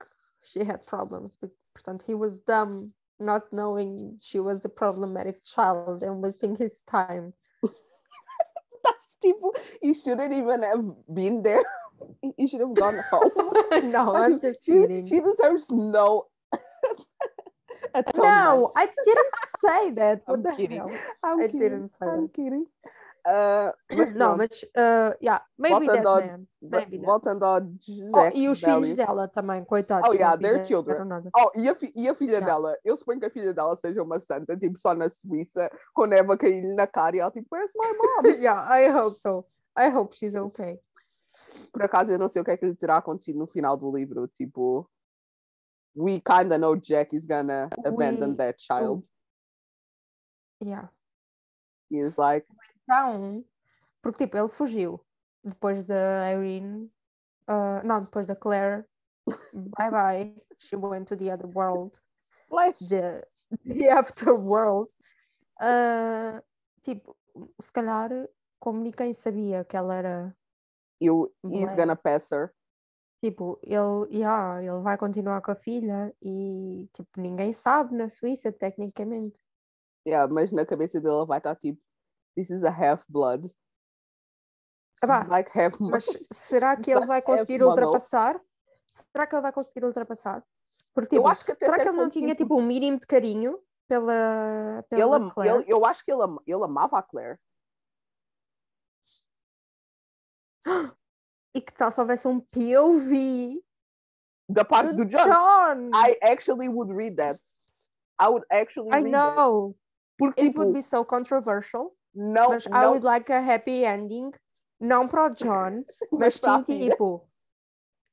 she 0.43 0.59
had 0.59 0.85
problems. 0.85 1.37
Portanto, 1.73 2.03
he 2.07 2.15
was 2.15 2.33
dumb 2.45 2.93
not 3.19 3.47
knowing 3.51 4.17
she 4.21 4.39
was 4.39 4.63
a 4.65 4.69
problematic 4.69 5.43
child 5.43 6.03
and 6.03 6.21
wasting 6.21 6.55
his 6.55 6.83
time. 6.83 7.33
That's 8.83 9.17
tipo, 9.23 9.51
you 9.81 9.93
shouldn't 9.93 10.33
even 10.33 10.63
have 10.63 10.85
been 11.13 11.43
there. 11.43 11.63
You 12.37 12.47
should 12.47 12.61
have 12.61 12.73
gone 12.75 13.03
home. 13.11 13.29
no, 13.91 14.15
I'm 14.15 14.39
just 14.39 14.63
she, 14.63 14.71
kidding. 14.71 15.05
she 15.05 15.19
deserves 15.19 15.69
no. 15.69 16.27
No, 18.15 18.71
I 18.73 18.87
didn't 19.05 19.33
say 19.61 19.91
that. 19.91 20.21
What 20.25 20.35
I'm 20.39 20.43
the 20.43 20.51
kidding. 20.55 20.77
hell? 20.77 20.89
I'm 21.23 21.39
I 21.41 21.47
kidding. 21.47 21.89
I'm 22.01 22.21
that. 22.25 22.33
kidding. 22.33 22.65
Uh, 23.27 23.71
mas 23.91 24.13
pronto, 24.13 24.37
but 24.37 24.63
uh, 24.81 25.11
yeah, 25.19 25.41
maybe 25.57 25.85
Voltando 25.85 26.03
that 26.03 26.07
ao- 26.07 26.21
vo- 26.21 26.47
Maybe 26.61 26.97
that. 26.97 27.05
voltando 27.05 27.43
ao 27.45 27.57
Oh, 28.15 28.31
e 28.33 28.47
os 28.47 28.59
filhos 28.61 28.95
dela 28.95 29.27
também, 29.27 29.63
coitados. 29.65 30.07
Oh, 30.07 30.13
não 30.13 30.17
yeah, 30.19 30.37
they're 30.37 30.63
fizeram 30.63 30.83
children. 30.85 31.31
Oh, 31.37 31.51
e 31.53 31.67
a, 31.69 31.75
e 31.95 32.07
a 32.09 32.15
filha 32.15 32.31
Yeah. 32.39 32.45
dela? 32.45 32.77
Eu 32.83 32.95
suponho 32.95 33.19
que 33.19 33.25
a 33.25 33.29
filha 33.29 33.53
dela 33.53 33.75
seja 33.75 34.01
uma 34.01 34.19
santa, 34.21 34.55
tipo, 34.57 34.79
só 34.79 34.93
na 34.95 35.09
Suíça, 35.09 35.69
com 35.93 36.05
neva 36.05 36.37
caindo 36.37 36.73
na 36.75 36.87
cara 36.87 37.17
e 37.17 37.19
ela, 37.19 37.29
tipo, 37.29 37.47
where's 37.51 37.73
my 37.75 37.89
mom? 37.97 38.23
yeah, 38.41 38.65
I 38.73 38.89
hope 38.89 39.19
so. 39.19 39.45
I 39.77 39.89
hope 39.89 40.15
she's 40.15 40.33
okay. 40.35 40.79
Por 41.73 41.83
acaso, 41.83 42.11
eu 42.13 42.17
não 42.17 42.29
sei 42.29 42.41
o 42.41 42.45
que 42.45 42.51
é 42.51 42.57
que 42.57 42.65
lhe 42.65 42.75
terá 42.75 42.97
acontecido 42.97 43.37
no 43.37 43.47
final 43.47 43.75
do 43.75 43.91
livro, 43.95 44.27
tipo, 44.29 44.89
we 45.95 46.21
kinda 46.21 46.57
know 46.57 46.75
Jack 46.77 47.13
is 47.15 47.25
gonna 47.25 47.69
abandon 47.85 48.29
We- 48.29 48.35
that 48.37 48.61
child. 48.61 49.05
Yeah. 50.61 50.89
He's 51.89 52.17
like, 52.17 52.45
Então, 52.83 53.43
porque 54.01 54.25
tipo, 54.25 54.37
ele 54.37 54.49
fugiu 54.49 54.99
depois 55.43 55.85
da 55.85 56.31
Irene, 56.31 56.91
uh, 57.47 57.85
não, 57.85 58.01
depois 58.03 58.27
da 58.27 58.35
Claire. 58.35 58.85
bye 59.53 59.89
bye. 59.91 60.35
She 60.57 60.75
went 60.75 61.07
to 61.07 61.15
the 61.15 61.31
other 61.31 61.47
world, 61.47 61.91
Flash. 62.49 62.79
the, 62.89 63.23
the 63.65 63.89
afterworld. 63.89 64.89
Uh, 65.61 66.41
tipo, 66.83 67.15
se 67.61 67.71
calhar, 67.71 68.09
como 68.59 68.81
ninguém 68.81 69.13
sabia 69.13 69.63
que 69.63 69.77
ela 69.77 69.95
era, 69.95 70.35
You, 71.01 71.31
he's 71.43 71.73
gonna 71.75 71.95
pass 71.95 72.29
her. 72.31 72.53
tipo, 73.23 73.57
ele, 73.63 74.07
yeah, 74.11 74.61
ele 74.61 74.81
vai 74.81 74.97
continuar 74.97 75.41
com 75.41 75.51
a 75.51 75.55
filha 75.55 76.13
e 76.21 76.89
tipo, 76.93 77.09
ninguém 77.21 77.53
sabe 77.53 77.95
na 77.95 78.09
Suíça, 78.09 78.51
tecnicamente. 78.51 79.39
Yeah, 80.09 80.31
mas 80.33 80.51
na 80.51 80.65
cabeça 80.65 80.99
dela 80.99 81.23
vai 81.25 81.37
estar 81.37 81.55
tipo, 81.55 81.79
this 82.35 82.49
is 82.49 82.63
a 82.63 82.69
half-blood. 82.71 83.53
Epá, 85.03 85.25
like 85.29 85.51
half 85.57 85.79
Mas 85.79 86.05
será 86.33 86.75
que 86.75 86.91
ele 86.91 87.05
vai 87.05 87.21
conseguir 87.21 87.61
ultrapassar? 87.63 88.41
Será 89.11 89.27
que 89.27 89.35
ele 89.35 89.41
vai 89.41 89.51
conseguir 89.53 89.85
ultrapassar? 89.85 90.43
Porque, 90.93 91.15
Eu 91.15 91.19
tipo, 91.21 91.31
acho 91.31 91.45
que 91.45 91.51
até 91.51 91.65
será 91.67 91.77
que 91.83 91.87
ele 91.89 91.97
não 91.97 92.09
tinha 92.09 92.35
tipo 92.35 92.55
um 92.59 92.65
mínimo 92.65 92.99
de 92.99 93.05
carinho 93.07 93.59
pela, 93.87 94.83
ele, 94.91 94.99
pela 94.99 95.17
am- 95.17 95.29
Claire? 95.31 95.57
ele- 95.63 95.71
eu 95.71 95.85
acho 95.85 96.03
que 96.03 96.11
ele, 96.11 96.21
ele 96.47 96.63
amava 96.63 96.97
a 96.97 97.03
Claire. 97.03 97.39
E 101.55 101.61
que 101.61 101.73
tal 101.73 101.91
se 101.91 101.99
houvesse 101.99 102.27
um 102.27 102.39
POV 102.39 103.59
Da 104.47 104.63
parte 104.63 104.93
do 104.93 105.03
do 105.03 105.05
John. 105.05 105.25
John? 105.25 105.89
I 105.95 106.15
actually 106.21 106.67
would 106.69 106.91
read 106.93 107.15
that. 107.17 107.39
I 108.19 108.27
would 108.27 108.45
actually 108.51 108.89
I 108.91 109.01
read 109.01 109.13
that. 109.13 109.35
know. 109.35 109.75
Porque, 110.19 110.41
It 110.41 110.49
tipo, 110.49 110.59
would 110.59 110.73
be 110.73 110.83
so 110.83 111.03
controversial. 111.05 111.95
não, 112.13 112.49
mas 112.49 112.65
I 112.65 112.69
não, 112.69 112.89
would 112.91 113.05
like 113.05 113.31
a 113.31 113.39
happy 113.39 113.85
ending. 113.85 114.31
Não 114.79 115.07
para 115.07 115.25
o 115.25 115.29
John, 115.31 115.83
mas 116.11 116.39
mas 116.41 116.65
sim, 116.65 116.89
tipo. 116.89 117.25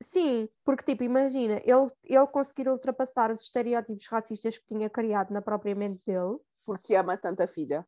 Sim, 0.03 0.49
porque 0.65 0.85
tipo, 0.85 1.03
imagina, 1.03 1.61
ele, 1.65 1.91
ele 2.05 2.27
conseguir 2.29 2.69
ultrapassar 2.69 3.31
os 3.33 3.43
estereótipos 3.43 4.07
racistas 4.09 4.57
que 4.59 4.67
tinha 4.67 4.89
criado 4.91 5.33
na 5.33 5.41
própria 5.43 5.75
mente 5.75 6.01
dele 6.07 6.39
Porque 6.65 6.95
ama 6.95 7.17
tanto 7.17 7.43
a 7.43 7.47
filha. 7.47 7.87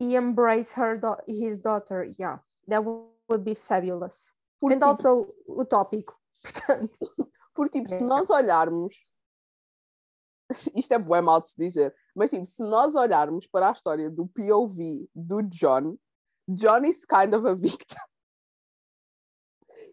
e 0.00 0.16
embrace 0.16 0.72
her 0.78 0.98
da- 0.98 1.22
his 1.28 1.60
daughter. 1.60 2.12
Yeah, 2.18 2.42
that 2.68 2.82
would 2.84 3.44
be 3.44 3.54
fabulous. 3.54 4.32
Porque, 4.60 4.74
And 4.74 4.80
tipo, 4.80 4.90
also 4.90 5.34
utópico. 5.46 6.18
Portanto, 6.42 6.98
porque, 7.54 7.78
tipo, 7.78 7.88
se 7.88 7.96
Yeah. 7.96 8.08
nós 8.08 8.30
olharmos... 8.30 9.06
Isto 10.74 10.94
é 10.94 10.98
bem 10.98 11.22
mal 11.22 11.40
de 11.40 11.50
se 11.50 11.56
dizer. 11.56 11.94
Mas, 12.14 12.30
tipo, 12.30 12.44
se 12.46 12.62
nós 12.62 12.94
olharmos 12.94 13.46
para 13.46 13.68
a 13.68 13.72
história 13.72 14.10
do 14.10 14.26
POV 14.28 15.08
do 15.14 15.42
John, 15.42 15.96
John 16.48 16.84
is 16.84 17.04
kind 17.04 17.34
of 17.34 17.46
a 17.48 17.54
victim. 17.54 17.96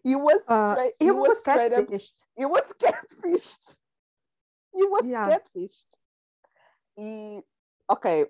He 0.04 0.16
was 0.16 0.42
uh, 0.48 0.76
he 1.00 1.10
was 1.10 1.38
straight 1.38 1.72
up. 1.74 1.90
He 2.36 2.46
was 2.46 2.72
catfished. 2.72 3.78
He 4.72 4.84
was 4.84 5.04
Yeah. 5.04 5.28
catfished. 5.28 5.84
E, 6.98 7.44
ok, 7.88 8.28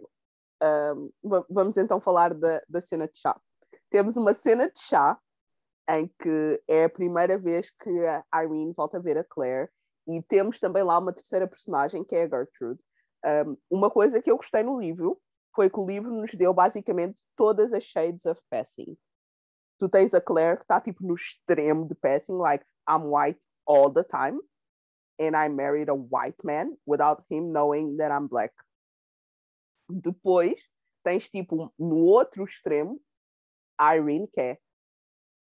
um, 0.63 1.11
va- 1.23 1.47
vamos 1.49 1.77
então 1.77 2.01
falar 2.01 2.35
da, 2.35 2.63
da 2.69 2.81
cena 2.81 3.07
de 3.09 3.19
chá. 3.19 3.39
Temos 3.91 4.17
uma 4.17 4.35
cena 4.35 4.71
de 4.71 4.79
chá 4.81 5.19
em 5.91 6.07
que 6.21 6.63
é 6.69 6.85
a 6.85 6.91
primeira 6.91 7.39
vez 7.39 7.71
que 7.71 7.91
a 8.07 8.45
Irene 8.45 8.75
volta 8.77 8.99
a 8.99 9.01
ver 9.01 9.17
a 9.17 9.25
Claire 9.25 9.71
e 10.07 10.23
temos 10.23 10.59
também 10.59 10.83
lá 10.83 10.99
uma 10.99 11.13
terceira 11.15 11.49
personagem 11.49 12.05
que 12.05 12.15
é 12.15 12.25
a 12.25 12.29
Gertrude. 12.29 12.81
Um, 13.25 13.57
uma 13.71 13.91
coisa 13.91 14.23
que 14.23 14.31
eu 14.31 14.37
gostei 14.37 14.63
no 14.63 14.79
livro 14.79 15.21
foi 15.55 15.69
que 15.69 15.79
o 15.79 15.87
livro 15.87 16.11
nos 16.11 16.33
deu 16.35 16.55
basicamente 16.55 17.25
todas 17.35 17.73
as 17.73 17.83
shades 17.83 18.25
of 18.27 18.41
passing. 18.49 18.97
Tu 19.79 19.89
tens 19.89 20.15
a 20.15 20.21
Claire 20.21 20.57
que 20.57 20.63
está 20.63 20.81
tipo 20.81 21.05
no 21.05 21.15
extremo 21.15 21.87
de 21.87 21.95
passing, 21.95 22.39
like 22.39 22.65
I'm 22.89 23.07
white 23.11 23.41
all 23.67 23.91
the 23.93 24.05
time 24.05 24.41
and 25.19 25.37
I 25.37 25.49
married 25.49 25.89
a 25.89 25.95
white 25.95 26.43
man 26.45 26.77
without 26.87 27.25
him 27.29 27.53
knowing 27.53 27.97
that 27.97 28.13
I'm 28.13 28.29
black. 28.29 28.53
Depois 29.91 30.55
tens 31.05 31.29
tipo 31.29 31.73
no 31.79 31.97
outro 31.97 32.45
extremo 32.45 33.01
Irene 33.81 34.29
que 34.29 34.41
é 34.41 34.59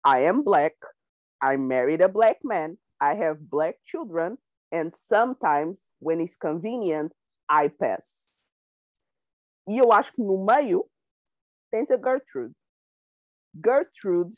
I 0.05 0.21
am 0.27 0.43
black, 0.43 0.77
I 1.43 1.57
married 1.57 2.01
a 2.01 2.09
black 2.09 2.39
man, 2.45 2.79
I 3.01 3.15
have 3.15 3.41
black 3.41 3.79
children 3.85 4.39
and 4.73 4.95
sometimes 4.95 5.85
when 5.99 6.21
it's 6.21 6.37
convenient 6.37 7.13
I 7.51 7.69
pass. 7.69 8.33
E 9.69 9.79
eu 9.79 9.93
acho 9.93 10.13
que 10.13 10.23
no 10.23 10.45
meio 10.45 10.89
tens 11.71 11.91
a 11.91 11.97
Gertrude. 11.97 12.55
Gertrude 13.55 14.37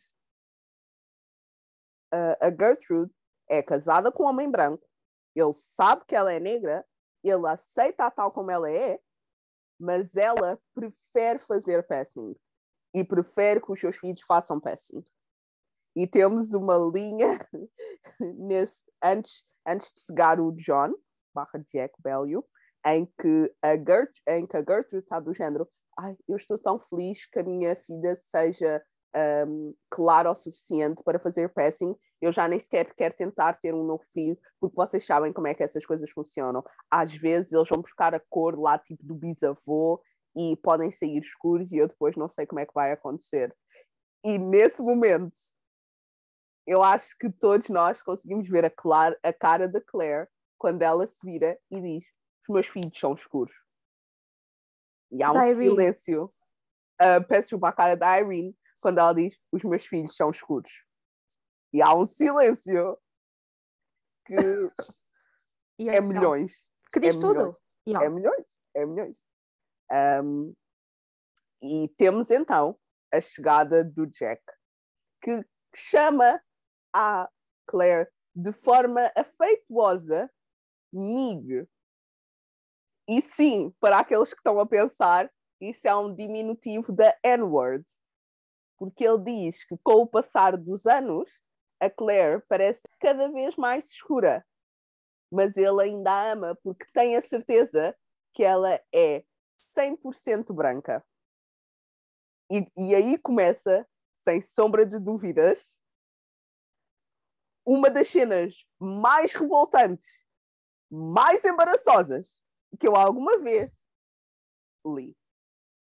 uh, 2.12 2.36
a 2.40 2.50
Gertrude 2.50 3.12
é 3.48 3.62
casada 3.62 4.10
com 4.12 4.24
um 4.24 4.28
homem 4.28 4.50
branco, 4.50 4.86
ele 5.34 5.52
sabe 5.52 6.04
que 6.06 6.14
ela 6.14 6.32
é 6.32 6.40
negra, 6.40 6.84
ele 7.22 7.46
aceita 7.46 8.06
a 8.06 8.10
tal 8.10 8.30
como 8.30 8.50
ela 8.50 8.70
é, 8.70 9.00
mas 9.78 10.16
ela 10.16 10.60
prefere 10.74 11.38
fazer 11.38 11.86
passing 11.86 12.34
e 12.94 13.04
prefere 13.04 13.60
que 13.60 13.70
os 13.70 13.80
seus 13.80 13.96
filhos 13.96 14.22
façam 14.22 14.60
passing. 14.60 15.04
E 15.94 16.06
temos 16.06 16.52
uma 16.52 16.76
linha 16.76 17.38
nesse, 18.20 18.84
antes, 19.02 19.44
antes 19.66 19.92
de 19.92 20.00
chegar 20.00 20.40
o 20.40 20.52
John, 20.52 20.94
barra 21.34 21.64
Jack 21.72 21.94
Value, 22.02 22.44
em 22.94 23.06
que 23.20 23.54
a, 23.62 23.76
Gert, 23.76 24.12
em 24.28 24.46
que 24.46 24.56
a 24.56 24.60
Gertrude 24.60 25.04
está 25.04 25.20
do 25.20 25.34
género 25.34 25.68
ai, 25.98 26.16
eu 26.28 26.36
estou 26.36 26.56
tão 26.56 26.78
feliz 26.78 27.26
que 27.26 27.40
a 27.40 27.42
minha 27.42 27.74
filha 27.74 28.14
seja 28.14 28.82
um, 29.46 29.74
clara 29.90 30.30
o 30.30 30.34
suficiente 30.34 31.02
para 31.02 31.18
fazer 31.18 31.48
passing 31.48 31.94
Eu 32.20 32.30
já 32.30 32.46
nem 32.46 32.58
sequer 32.58 32.94
quero 32.94 33.16
tentar 33.16 33.54
ter 33.54 33.74
um 33.74 33.84
novo 33.84 34.04
filho, 34.12 34.38
porque 34.60 34.76
vocês 34.76 35.04
sabem 35.04 35.32
como 35.32 35.48
é 35.48 35.54
que 35.54 35.62
essas 35.62 35.84
coisas 35.84 36.10
funcionam. 36.10 36.62
Às 36.90 37.12
vezes 37.12 37.52
eles 37.52 37.68
vão 37.68 37.80
buscar 37.80 38.14
a 38.14 38.20
cor 38.20 38.58
lá, 38.58 38.78
tipo 38.78 39.04
do 39.04 39.14
bisavô, 39.14 40.00
e 40.36 40.56
podem 40.62 40.90
sair 40.90 41.18
escuros, 41.18 41.72
e 41.72 41.78
eu 41.78 41.88
depois 41.88 42.16
não 42.16 42.28
sei 42.28 42.46
como 42.46 42.60
é 42.60 42.66
que 42.66 42.74
vai 42.74 42.92
acontecer. 42.92 43.54
E 44.24 44.38
nesse 44.38 44.82
momento, 44.82 45.36
eu 46.66 46.82
acho 46.82 47.16
que 47.18 47.30
todos 47.30 47.68
nós 47.68 48.02
conseguimos 48.02 48.48
ver 48.48 48.64
a, 48.64 48.70
Clara, 48.70 49.18
a 49.22 49.32
cara 49.32 49.66
da 49.66 49.80
Claire 49.80 50.28
quando 50.58 50.82
ela 50.82 51.06
se 51.06 51.24
vira 51.24 51.58
e 51.70 51.80
diz: 51.80 52.04
Os 52.48 52.54
meus 52.54 52.66
filhos 52.66 52.98
são 52.98 53.12
escuros. 53.12 53.52
E 55.10 55.22
há 55.22 55.30
um 55.30 55.54
silêncio. 55.54 56.32
Uh, 57.00 57.22
peço 57.28 57.42
desculpa 57.42 57.68
a 57.68 57.72
cara 57.72 57.96
da 57.96 58.18
Irene 58.18 58.56
quando 58.80 58.98
ela 58.98 59.12
diz: 59.12 59.38
Os 59.52 59.62
meus 59.62 59.84
filhos 59.84 60.16
são 60.16 60.30
escuros. 60.30 60.84
E 61.72 61.82
há 61.82 61.94
um 61.94 62.06
silêncio 62.06 62.98
que 64.26 64.34
é 65.78 65.96
então, 65.96 66.08
milhões. 66.08 66.70
Que 66.92 67.00
diz 67.00 67.16
é 67.16 67.20
tudo. 67.20 67.34
milhões. 67.34 67.56
Yeah. 67.86 68.06
É 68.06 68.10
milhões. 68.10 68.60
É 68.74 68.86
milhões. 68.86 69.22
Um, 70.24 70.54
e 71.62 71.88
temos 71.96 72.30
então 72.30 72.78
a 73.12 73.20
chegada 73.20 73.84
do 73.84 74.06
Jack, 74.06 74.42
que 75.22 75.44
chama 75.74 76.42
a 76.94 77.28
Claire 77.66 78.08
de 78.34 78.52
forma 78.52 79.12
afetuosa 79.16 80.30
Nig. 80.92 81.68
E 83.08 83.22
sim, 83.22 83.74
para 83.80 84.00
aqueles 84.00 84.34
que 84.34 84.40
estão 84.40 84.60
a 84.60 84.66
pensar, 84.66 85.32
isso 85.58 85.88
é 85.88 85.96
um 85.96 86.14
diminutivo 86.14 86.92
da 86.92 87.16
N-word. 87.24 87.84
Porque 88.76 89.02
ele 89.02 89.24
diz 89.24 89.64
que 89.64 89.78
com 89.82 90.02
o 90.02 90.06
passar 90.06 90.58
dos 90.58 90.86
anos, 90.86 91.40
a 91.80 91.88
Claire 91.88 92.44
parece 92.46 92.82
cada 93.00 93.28
vez 93.30 93.56
mais 93.56 93.86
escura. 93.86 94.46
Mas 95.32 95.56
ele 95.56 95.82
ainda 95.82 96.12
a 96.12 96.32
ama 96.32 96.58
porque 96.62 96.84
tem 96.92 97.16
a 97.16 97.22
certeza 97.22 97.96
que 98.34 98.44
ela 98.44 98.78
é 98.94 99.24
100% 99.74 100.52
branca. 100.52 101.02
E, 102.50 102.70
e 102.76 102.94
aí 102.94 103.16
começa, 103.16 103.88
sem 104.18 104.42
sombra 104.42 104.84
de 104.84 104.98
dúvidas, 104.98 105.80
uma 107.64 107.90
das 107.90 108.08
cenas 108.08 108.66
mais 108.78 109.32
revoltantes, 109.32 110.24
mais 110.90 111.44
embaraçosas 111.44 112.38
que 112.78 112.86
eu 112.86 112.96
alguma 112.96 113.38
vez 113.38 113.84
li. 114.86 115.16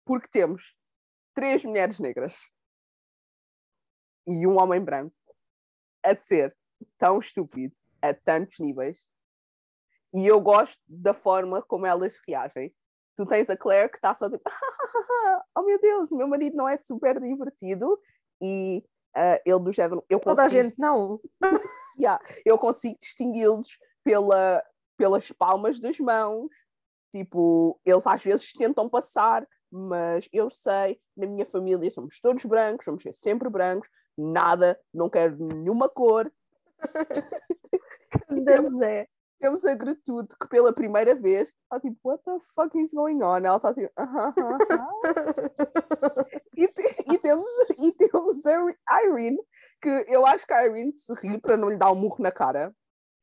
Porque 0.06 0.28
temos 0.30 0.76
três 1.34 1.64
mulheres 1.64 2.00
negras 2.00 2.50
e 4.26 4.46
um 4.48 4.60
homem 4.62 4.82
branco 4.82 5.16
a 6.04 6.16
ser 6.16 6.56
tão 6.98 7.20
estúpido 7.20 7.76
a 8.02 8.14
tantos 8.14 8.60
níveis. 8.60 9.08
E 10.14 10.26
eu 10.26 10.40
gosto 10.40 10.82
da 10.88 11.14
forma 11.14 11.62
como 11.62 11.86
elas 11.86 12.20
reagem. 12.28 12.74
Tu 13.16 13.26
tens 13.26 13.50
a 13.50 13.58
Claire 13.58 13.90
que 13.90 13.98
está 13.98 14.14
só 14.14 14.30
tipo, 14.30 14.44
oh 15.58 15.64
meu 15.64 15.80
Deus, 15.80 16.12
o 16.12 16.18
meu 16.18 16.28
marido 16.28 16.56
não 16.56 16.68
é 16.68 16.78
super 16.78 17.20
divertido 17.20 18.00
e 18.42 18.84
uh, 19.16 19.42
ele 19.46 19.60
do 19.60 19.72
género, 19.72 20.06
eu 20.10 20.20
Toda 20.20 20.44
a 20.44 20.46
consigo, 20.46 20.64
gente 20.64 20.80
não. 20.80 21.20
yeah, 22.00 22.24
eu 22.46 22.58
consigo 22.58 22.98
distingui-los 23.00 23.78
pela, 24.04 24.64
pelas 24.96 25.32
palmas 25.32 25.80
das 25.80 26.00
mãos. 26.00 26.50
Tipo, 27.12 27.80
eles 27.86 28.06
às 28.06 28.22
vezes 28.24 28.52
tentam 28.54 28.90
passar, 28.90 29.48
mas 29.72 30.28
eu 30.32 30.50
sei, 30.50 31.00
na 31.16 31.26
minha 31.28 31.46
família 31.46 31.90
somos 31.92 32.20
todos 32.20 32.44
brancos, 32.46 32.86
vamos 32.86 33.02
ser 33.04 33.14
sempre 33.14 33.50
brancos, 33.50 33.90
nada, 34.18 34.80
não 34.94 35.10
quero 35.10 35.38
nenhuma 35.38 35.88
cor. 35.90 36.32
Deus 38.30 38.82
é. 38.82 39.08
Temos 39.40 39.64
a 39.66 39.74
Gertrude 39.78 40.30
que 40.42 40.48
pela 40.50 40.74
primeira 40.74 41.14
vez 41.14 41.50
está 41.50 41.80
tipo, 41.80 41.96
what 42.04 42.24
the 42.24 42.40
fuck 42.56 42.76
is 42.80 42.92
going 42.92 43.22
on? 43.22 43.38
Ela 43.38 43.58
está 43.58 43.72
tipo, 43.72 43.92
"Ah, 43.96 44.34
ah, 44.36 44.58
ah." 44.72 46.26
e, 46.56 46.68
te- 46.68 46.96
e 47.14 47.18
temos, 47.20 47.46
e 47.78 47.92
temos 47.92 48.44
a 48.48 49.04
Irene, 49.04 49.38
que 49.80 49.90
eu 50.08 50.26
acho 50.26 50.46
que 50.48 50.54
a 50.54 50.66
Irene 50.66 50.92
se 50.98 51.14
ri 51.14 51.40
para 51.40 51.56
não 51.56 51.70
lhe 51.70 51.78
dar 51.78 51.92
um 51.92 51.96
murro 51.96 52.16
na 52.20 52.32
cara. 52.32 52.74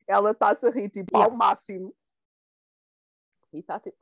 Ela 0.07 0.31
está-se 0.31 0.65
a 0.65 0.69
rir 0.69 0.89
tipo 0.89 1.17
ao 1.17 1.23
Yeah. 1.23 1.37
máximo. 1.37 1.93
E 3.55 3.59
está 3.59 3.79
tipo, 3.79 3.95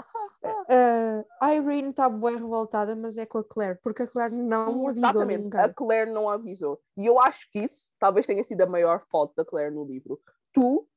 Uh, 0.43 1.24
a 1.39 1.54
Irene 1.54 1.89
está 1.89 2.10
bem 2.10 2.36
revoltada, 2.36 2.95
mas 2.95 3.18
é 3.18 3.26
com 3.26 3.38
a 3.38 3.43
Claire, 3.43 3.80
porque 3.82 4.04
a 4.04 4.08
Claire 4.08 4.34
não 4.34 4.64
avisou 4.64 4.89
Exatamente, 4.89 5.58
a 5.58 5.74
Claire 5.74 6.12
não 6.12 6.28
avisou. 6.28 6.82
E 6.97 7.06
eu 7.06 7.20
acho 7.20 7.49
que 7.51 7.60
isso 7.60 7.88
talvez 7.99 8.26
tenha 8.26 8.43
sido 8.43 8.62
a 8.62 8.66
maior 8.66 9.06
falta 9.12 9.34
da 9.38 9.45
Claire 9.45 9.74
no 9.74 9.86
livro. 9.86 10.20
Tu, 10.51 10.88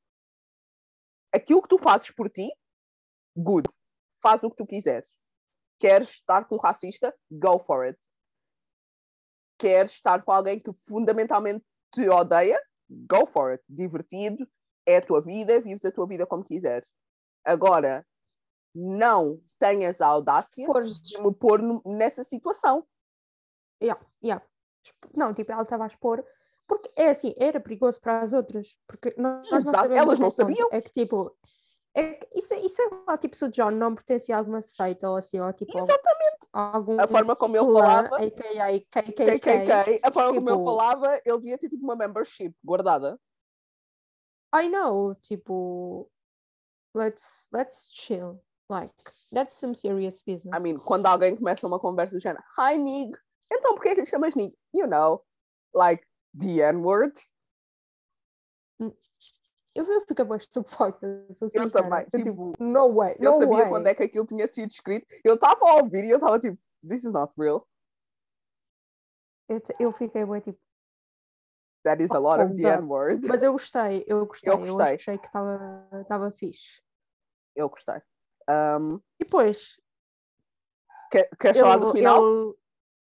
aquilo 1.32 1.62
que 1.62 1.68
tu 1.68 1.78
fazes 1.78 2.10
por 2.10 2.30
ti, 2.30 2.50
good. 3.36 3.68
Faz 4.22 4.42
o 4.42 4.50
que 4.50 4.56
tu 4.56 4.66
quiseres. 4.66 5.14
Queres 5.78 6.10
estar 6.10 6.46
com 6.46 6.54
um 6.54 6.58
racista? 6.58 7.14
Go 7.30 7.58
for 7.58 7.84
it. 7.84 7.98
Queres 9.58 9.92
estar 9.92 10.22
com 10.22 10.32
alguém 10.32 10.58
que 10.58 10.72
fundamentalmente 10.72 11.64
te 11.92 12.08
odeia? 12.08 12.58
Go 12.88 13.26
for 13.26 13.52
it. 13.52 13.62
Divertido, 13.68 14.48
é 14.86 14.96
a 14.96 15.02
tua 15.02 15.20
vida, 15.20 15.60
vives 15.60 15.84
a 15.84 15.92
tua 15.92 16.06
vida 16.06 16.26
como 16.26 16.44
quiseres. 16.44 16.88
Agora, 17.44 18.04
não 18.76 19.40
tenhas 19.58 20.00
a 20.00 20.06
audácia 20.06 20.66
de 21.02 21.18
me 21.18 21.34
pôr 21.34 21.60
nessa 21.84 22.22
situação. 22.22 22.86
Yeah, 23.82 24.00
yeah. 24.22 24.44
Não, 25.14 25.32
tipo, 25.34 25.50
ela 25.50 25.62
estava 25.62 25.84
a 25.84 25.86
expor, 25.86 26.24
porque 26.66 26.90
é 26.94 27.10
assim, 27.10 27.34
era 27.38 27.58
perigoso 27.60 28.00
para 28.00 28.22
as 28.22 28.32
outras, 28.32 28.76
porque 28.86 29.14
nós 29.16 29.48
não 29.50 29.58
Exato, 29.58 29.76
sabemos 29.76 29.96
elas 30.02 30.18
não 30.18 30.30
sabiam. 30.30 30.68
É 30.70 30.80
que 30.80 30.90
tipo, 30.90 31.36
é 31.94 32.12
que 32.14 32.28
isso, 32.38 32.54
isso 32.54 32.80
é 32.82 32.88
lá, 33.06 33.16
tipo, 33.16 33.34
se 33.36 33.44
o 33.44 33.48
John 33.50 33.70
não 33.70 33.94
pertencia 33.94 34.36
a 34.36 34.38
alguma 34.38 34.62
seita 34.62 35.08
ou 35.08 35.16
assim, 35.16 35.40
ou 35.40 35.52
tipo, 35.52 35.76
Exatamente. 35.76 36.48
a 36.52 36.76
algum 36.76 37.00
A 37.00 37.08
forma 37.08 37.34
como 37.34 37.56
ele 37.56 37.64
falava, 37.64 38.16
a.k.a. 38.16 38.80
KKK, 38.80 39.38
KKK, 39.38 40.00
a 40.02 40.12
forma 40.12 40.34
como 40.34 40.50
ele 40.50 40.56
tipo- 40.58 40.64
falava, 40.64 41.20
ele 41.24 41.38
devia 41.38 41.58
ter 41.58 41.68
tipo 41.68 41.82
uma 41.82 41.96
membership 41.96 42.54
guardada. 42.64 43.18
I 44.54 44.68
know, 44.68 45.14
tipo, 45.16 46.10
let's, 46.94 47.48
let's 47.52 47.88
chill, 47.92 48.40
like, 48.68 48.92
that's 49.32 49.58
some 49.58 49.74
serious 49.74 50.22
business. 50.22 50.54
I 50.54 50.60
mean, 50.60 50.78
quando 50.78 51.06
alguém 51.06 51.36
começa 51.36 51.66
uma 51.66 51.78
conversa 51.78 52.16
do 52.16 52.20
género, 52.20 52.42
Hi 52.58 52.76
Nig, 52.76 53.12
então 53.52 53.74
porquê 53.74 53.94
que 53.94 54.00
lhe 54.02 54.06
chamas 54.06 54.34
Nig? 54.34 54.54
You 54.72 54.86
know, 54.86 55.22
like 55.74 56.04
the 56.38 56.60
N-word. 56.72 57.12
Eu, 59.74 59.84
eu 59.84 60.06
fico 60.06 60.24
bem 60.24 60.38
estupefacta, 60.38 61.06
Eu 61.52 61.70
também, 61.70 62.06
Eu, 62.10 62.24
tipo, 62.24 62.52
no 62.58 62.94
way, 62.94 63.14
Eu 63.20 63.32
no 63.32 63.38
sabia 63.38 63.58
way. 63.58 63.68
quando 63.68 63.86
é 63.88 63.94
que 63.94 64.04
aquilo 64.04 64.26
tinha 64.26 64.46
sido 64.48 64.70
escrito. 64.70 65.06
Eu 65.22 65.34
estava 65.34 65.68
a 65.68 65.74
ouvir 65.74 66.02
e 66.04 66.10
eu 66.10 66.16
estava 66.16 66.38
tipo, 66.38 66.58
this 66.80 67.04
is 67.04 67.12
not 67.12 67.30
real. 67.38 67.68
Eu, 69.48 69.62
eu 69.78 69.92
fiquei 69.92 70.24
bem 70.24 70.40
tipo, 70.40 70.58
That 71.84 72.02
is 72.02 72.10
a 72.10 72.18
lot 72.18 72.40
of 72.40 72.54
the. 72.54 72.66
N-word. 72.66 73.28
mas 73.28 73.42
eu 73.44 73.52
gostei, 73.52 74.02
eu 74.08 74.26
gostei, 74.26 74.52
eu, 74.52 74.58
gostei. 74.58 74.94
achei 74.96 75.18
que 75.18 75.26
estava 75.26 76.32
fixe. 76.32 76.80
Eu 77.54 77.68
gostei. 77.68 78.00
Um, 78.48 78.96
E 79.18 79.24
depois, 79.24 79.76
quer, 81.10 81.28
queres 81.38 81.60
falar 81.60 81.78
do 81.78 81.92
final? 81.92 82.22
ele- 82.24 82.54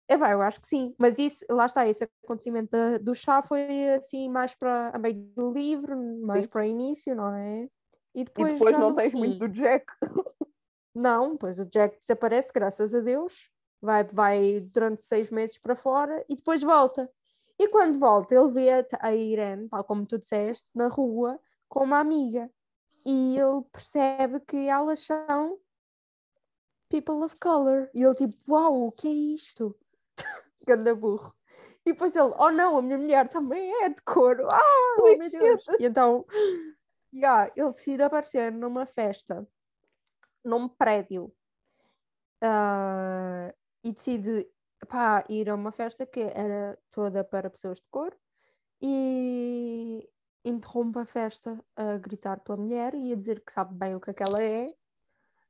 é 0.08 0.18
vai, 0.18 0.34
eu 0.34 0.42
acho 0.42 0.62
que 0.62 0.68
sim, 0.68 0.96
mas 1.00 1.18
isso, 1.18 1.44
lá 1.50 1.66
está, 1.66 1.88
esse 1.88 2.04
acontecimento 2.24 2.70
da- 2.70 2.98
do 3.00 3.16
chá 3.16 3.42
foi 3.42 3.90
assim 3.96 4.30
mais 4.30 4.54
para 4.54 4.90
a 4.94 5.00
meio 5.00 5.16
do 5.36 5.52
livro, 5.52 5.98
mais 6.26 6.44
Sim. 6.44 6.48
para 6.48 6.62
o 6.62 6.66
início, 6.66 7.16
não 7.16 7.34
é? 7.34 7.64
E 8.14 8.22
E 8.22 8.24
depois, 8.24 8.54
depois 8.54 8.76
já 8.76 8.82
não 8.82 8.94
tens 8.94 9.12
fim- 9.12 9.18
muito 9.18 9.40
do 9.40 9.50
Jack. 9.50 9.86
Não, 10.98 11.36
pois 11.36 11.60
o 11.60 11.66
Jack 11.66 12.00
desaparece, 12.00 12.54
graças 12.54 12.94
a 12.94 13.02
Deus, 13.02 13.52
vai, 13.82 14.06
vai 14.06 14.62
durante 14.62 15.04
seis 15.04 15.30
meses 15.30 15.58
para 15.58 15.76
fora 15.76 16.24
e 16.30 16.36
depois 16.38 16.62
volta. 16.62 17.12
E 17.60 17.68
quando 17.68 18.00
volta, 18.00 18.34
ele 18.34 18.50
vê 18.54 18.70
a 19.02 19.14
Irene, 19.14 19.68
tal 19.68 19.84
como 19.84 20.06
tu 20.06 20.18
disseste, 20.18 20.66
na 20.74 20.88
rua 20.88 21.38
com 21.68 21.84
uma 21.84 22.00
amiga. 22.00 22.50
E 23.06 23.38
ele 23.38 23.62
percebe 23.72 24.40
que 24.42 24.68
elas 24.68 25.00
são 25.00 25.60
people 26.90 27.24
of 27.24 27.36
color. 27.38 27.90
E 27.94 28.04
ele 28.04 28.16
tipo, 28.16 28.36
uau, 28.52 28.88
o 28.88 28.92
que 28.92 29.08
é 29.08 29.12
isto? 29.12 29.78
Ganda 30.66 30.96
burro. 30.96 31.34
E 31.86 31.92
depois 31.94 32.16
ele, 32.16 32.34
oh 32.40 32.50
não, 32.50 32.78
a 32.78 32.82
minha 32.82 32.98
mulher 32.98 33.30
também 33.30 33.72
é 33.84 33.90
de 33.90 34.02
cor. 34.02 34.42
Ah, 34.50 34.60
oh, 35.00 35.18
meu 35.18 35.30
Deus. 35.30 35.64
E 35.80 35.86
então, 35.86 36.26
yeah, 37.14 37.52
ele 37.56 37.72
decide 37.72 38.02
aparecer 38.02 38.52
numa 38.52 38.88
festa, 38.88 39.48
num 40.44 40.68
prédio. 40.68 41.32
Ah, 42.42 43.54
e 43.84 43.92
decide 43.92 44.50
pá, 44.88 45.24
ir 45.30 45.50
a 45.50 45.56
uma 45.56 45.72
festa 45.72 46.06
que 46.06 46.22
era 46.22 46.78
toda 46.92 47.24
para 47.24 47.50
pessoas 47.50 47.80
de 47.80 47.86
cor 47.92 48.18
e 48.82 50.10
interrompe 50.46 51.00
a 51.00 51.06
festa 51.06 51.60
a 51.76 51.98
gritar 51.98 52.40
pela 52.40 52.58
mulher 52.58 52.94
e 52.94 53.12
a 53.12 53.16
dizer 53.16 53.42
que 53.44 53.52
sabe 53.52 53.74
bem 53.74 53.96
o 53.96 54.00
que 54.00 54.12
é 54.12 54.14
que 54.14 54.24
ela 54.24 54.42
é 54.42 54.74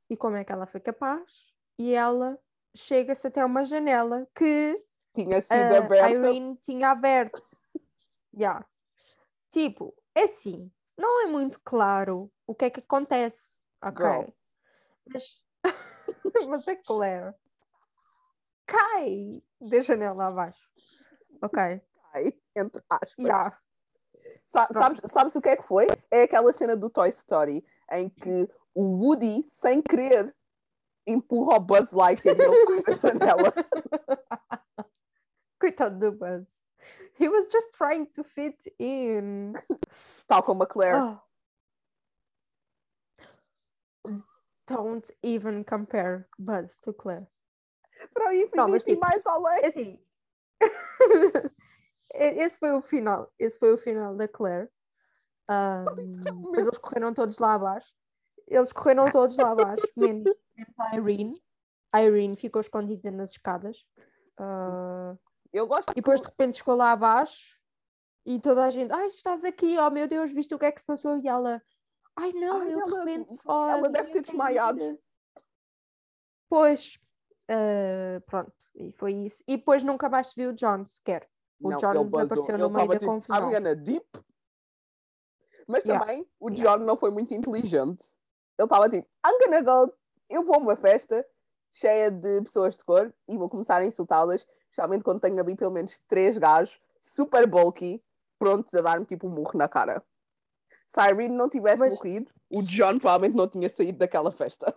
e 0.08 0.16
como 0.16 0.36
é 0.36 0.44
que 0.44 0.50
ela 0.50 0.66
foi 0.66 0.80
capaz 0.80 1.52
e 1.78 1.92
ela 1.92 2.38
chega-se 2.74 3.26
até 3.26 3.44
uma 3.44 3.64
janela 3.64 4.26
que 4.34 4.82
Tinha 5.12 5.40
sido 5.42 5.74
a 5.74 5.78
aberta. 5.78 6.10
Irene 6.10 6.56
tinha 6.56 6.90
aberto. 6.90 7.42
Yeah. 8.38 8.66
tipo, 9.50 9.96
é 10.14 10.24
assim, 10.24 10.70
não 10.94 11.22
é 11.22 11.26
muito 11.26 11.58
claro 11.64 12.30
o 12.46 12.54
que 12.54 12.66
é 12.66 12.70
que 12.70 12.80
acontece, 12.80 13.56
ok? 13.82 14.04
Girl. 14.04 14.30
Mas, 15.06 15.42
mas 16.46 16.68
é 16.68 16.76
claro. 16.76 17.34
Cai 18.66 19.42
da 19.58 19.80
janela 19.80 20.26
abaixo. 20.26 20.68
Ok. 21.40 21.58
Ai, 22.12 22.38
entre 22.54 22.82
aspas. 22.90 23.14
Yeah. 23.18 23.58
Sa- 24.46 24.68
sabes, 24.72 25.00
sabes 25.06 25.34
o 25.36 25.40
que 25.40 25.48
é 25.48 25.56
que 25.56 25.62
foi? 25.64 25.86
É 26.10 26.22
aquela 26.22 26.52
cena 26.52 26.76
do 26.76 26.88
Toy 26.88 27.08
Story 27.10 27.64
em 27.90 28.08
que 28.08 28.48
o 28.74 28.82
Woody, 29.04 29.44
sem 29.48 29.82
querer, 29.82 30.34
empurra 31.06 31.56
o 31.56 31.60
Buzz 31.60 31.92
Lightyear 31.92 32.36
e 32.38 32.42
ele 32.42 32.82
cai 32.82 32.82
da 32.82 32.92
janela. 32.94 33.52
Coitado 35.60 35.98
do 35.98 36.12
Buzz. 36.12 36.46
He 37.18 37.28
was 37.28 37.50
just 37.50 37.72
trying 37.72 38.06
to 38.12 38.22
fit 38.22 38.56
in. 38.78 39.54
Tal 40.28 40.42
como 40.42 40.62
a 40.62 40.66
Claire. 40.66 41.00
Oh. 41.02 41.18
Don't 44.68 45.10
even 45.22 45.64
compare 45.64 46.28
Buzz 46.38 46.76
to 46.82 46.92
Claire. 46.92 47.26
Para 48.12 48.28
o 48.28 48.32
infinito 48.32 48.56
Não, 48.56 48.68
mas 48.68 48.82
e 48.82 48.86
tipo, 48.86 49.00
mais 49.00 49.24
É 49.24 49.28
além. 49.28 49.64
assim. 49.64 49.98
Esse 52.18 52.58
foi 52.58 52.72
o 52.72 52.82
final. 52.82 53.30
Esse 53.38 53.58
foi 53.58 53.72
o 53.72 53.78
final 53.78 54.14
da 54.16 54.26
Claire. 54.28 54.68
Ahm, 55.48 55.84
depois 56.42 56.64
eles 56.66 56.78
correram 56.78 57.14
todos 57.14 57.38
lá 57.38 57.54
abaixo. 57.54 57.92
Eles 58.48 58.72
correram 58.72 59.10
todos 59.10 59.36
lá 59.36 59.50
abaixo, 59.52 59.86
menos, 59.96 60.24
menos 60.56 60.74
a 60.78 60.96
Irene. 60.96 61.42
A 61.92 62.02
Irene 62.02 62.36
ficou 62.36 62.60
escondida 62.60 63.10
nas 63.10 63.30
escadas. 63.30 63.84
Ah, 64.38 65.16
Eu 65.52 65.66
gosto 65.66 65.88
e 65.90 65.94
de 65.94 66.00
depois 66.00 66.20
de 66.20 66.26
repente 66.28 66.58
chegou 66.58 66.74
lá 66.76 66.92
abaixo 66.92 67.56
e 68.24 68.40
toda 68.40 68.64
a 68.64 68.70
gente, 68.70 68.92
ai, 68.92 69.06
estás 69.06 69.44
aqui, 69.44 69.78
oh 69.78 69.90
meu 69.90 70.06
Deus, 70.08 70.30
viste 70.32 70.54
o 70.54 70.58
que 70.58 70.66
é 70.66 70.72
que 70.72 70.80
se 70.80 70.86
passou? 70.86 71.16
E 71.18 71.28
ela, 71.28 71.62
ai 72.16 72.32
não, 72.32 72.60
Ai, 72.60 72.72
eu 72.74 72.82
de 72.84 72.90
ela- 72.90 72.98
repente 73.04 73.36
só. 73.36 73.68
ela 73.70 73.88
deve 73.90 74.10
tinha 74.10 74.22
ter 74.22 74.22
desmaiado." 74.28 74.78
caído." 74.78 74.98
Pois, 76.48 76.98
ah, 77.48 78.20
pronto, 78.26 78.52
e 78.74 78.92
foi 78.92 79.12
isso. 79.14 79.42
E 79.46 79.56
depois 79.56 79.82
nunca 79.82 80.08
mais 80.08 80.28
se 80.28 80.34
viu 80.36 80.50
o 80.50 80.54
John 80.54 80.86
sequer. 80.86 81.28
O 81.60 81.70
Não, 81.70 81.78
John 81.78 82.04
desapareceu 82.06 82.58
no 82.58 82.70
meio 82.70 82.88
da 82.88 82.98
tipo, 82.98 83.12
confusão. 83.12 83.36
I'm 83.48 83.52
gonna 83.52 83.76
dip. 83.76 84.06
Mas 85.66 85.84
Yeah. 85.84 86.04
também 86.06 86.28
o 86.38 86.48
Yeah. 86.50 86.76
John 86.78 86.84
não 86.84 86.96
foi 86.96 87.10
muito 87.10 87.32
inteligente. 87.34 88.14
Ele 88.58 88.66
estava 88.66 88.88
tipo, 88.88 89.06
I'm 89.26 89.38
gonna 89.44 89.62
go, 89.62 89.92
eu 90.28 90.42
vou 90.44 90.56
a 90.56 90.58
uma 90.58 90.76
festa 90.76 91.26
cheia 91.72 92.10
de 92.10 92.40
pessoas 92.42 92.76
de 92.76 92.84
cor 92.84 93.12
e 93.28 93.36
vou 93.36 93.48
começar 93.48 93.78
a 93.78 93.84
insultá-las, 93.84 94.46
especialmente 94.64 95.02
quando 95.04 95.20
tenho 95.20 95.38
ali 95.40 95.54
pelo 95.56 95.70
menos 95.72 95.98
três 96.06 96.38
gajos 96.38 96.80
super 97.00 97.46
bulky, 97.46 98.02
prontos 98.38 98.72
a 98.74 98.80
dar-me 98.82 99.04
tipo 99.04 99.26
um 99.26 99.30
murro 99.30 99.58
na 99.58 99.68
cara. 99.68 100.02
Se 100.86 101.00
a 101.00 101.10
Irene 101.10 101.34
não 101.34 101.48
tivesse 101.48 101.78
Mas- 101.80 101.94
morrido, 101.94 102.30
o 102.50 102.62
John 102.62 102.98
provavelmente 102.98 103.36
não 103.36 103.48
tinha 103.48 103.68
saído 103.68 103.98
daquela 103.98 104.30
festa. 104.30 104.74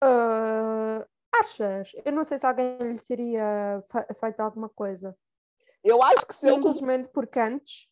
Ah, 0.00 0.51
achas? 1.46 1.92
Eu 2.04 2.12
não 2.12 2.24
sei 2.24 2.38
se 2.38 2.46
alguém 2.46 2.76
lhe 2.78 3.00
teria 3.00 3.82
fe- 3.90 4.14
feito 4.14 4.40
alguma 4.40 4.68
coisa. 4.68 5.16
Eu 5.84 6.02
acho 6.02 6.26
que 6.26 6.34
se 6.34 6.48
Simplesmente 6.48 7.08
porque 7.08 7.38
antes. 7.38 7.88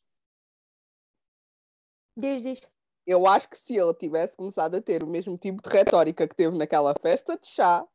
Diz, 2.16 2.42
diz. 2.42 2.60
eu 3.06 3.26
acho 3.26 3.48
que 3.48 3.56
se 3.58 3.76
ele 3.76 3.94
tivesse 3.94 4.36
começado 4.36 4.74
a 4.76 4.80
ter 4.82 5.02
o 5.02 5.06
mesmo 5.06 5.36
tipo 5.38 5.62
de 5.62 5.68
retórica 5.70 6.28
que 6.28 6.34
teve 6.34 6.56
naquela 6.56 6.94
festa 7.00 7.36
de 7.38 7.46
chá, 7.46 7.86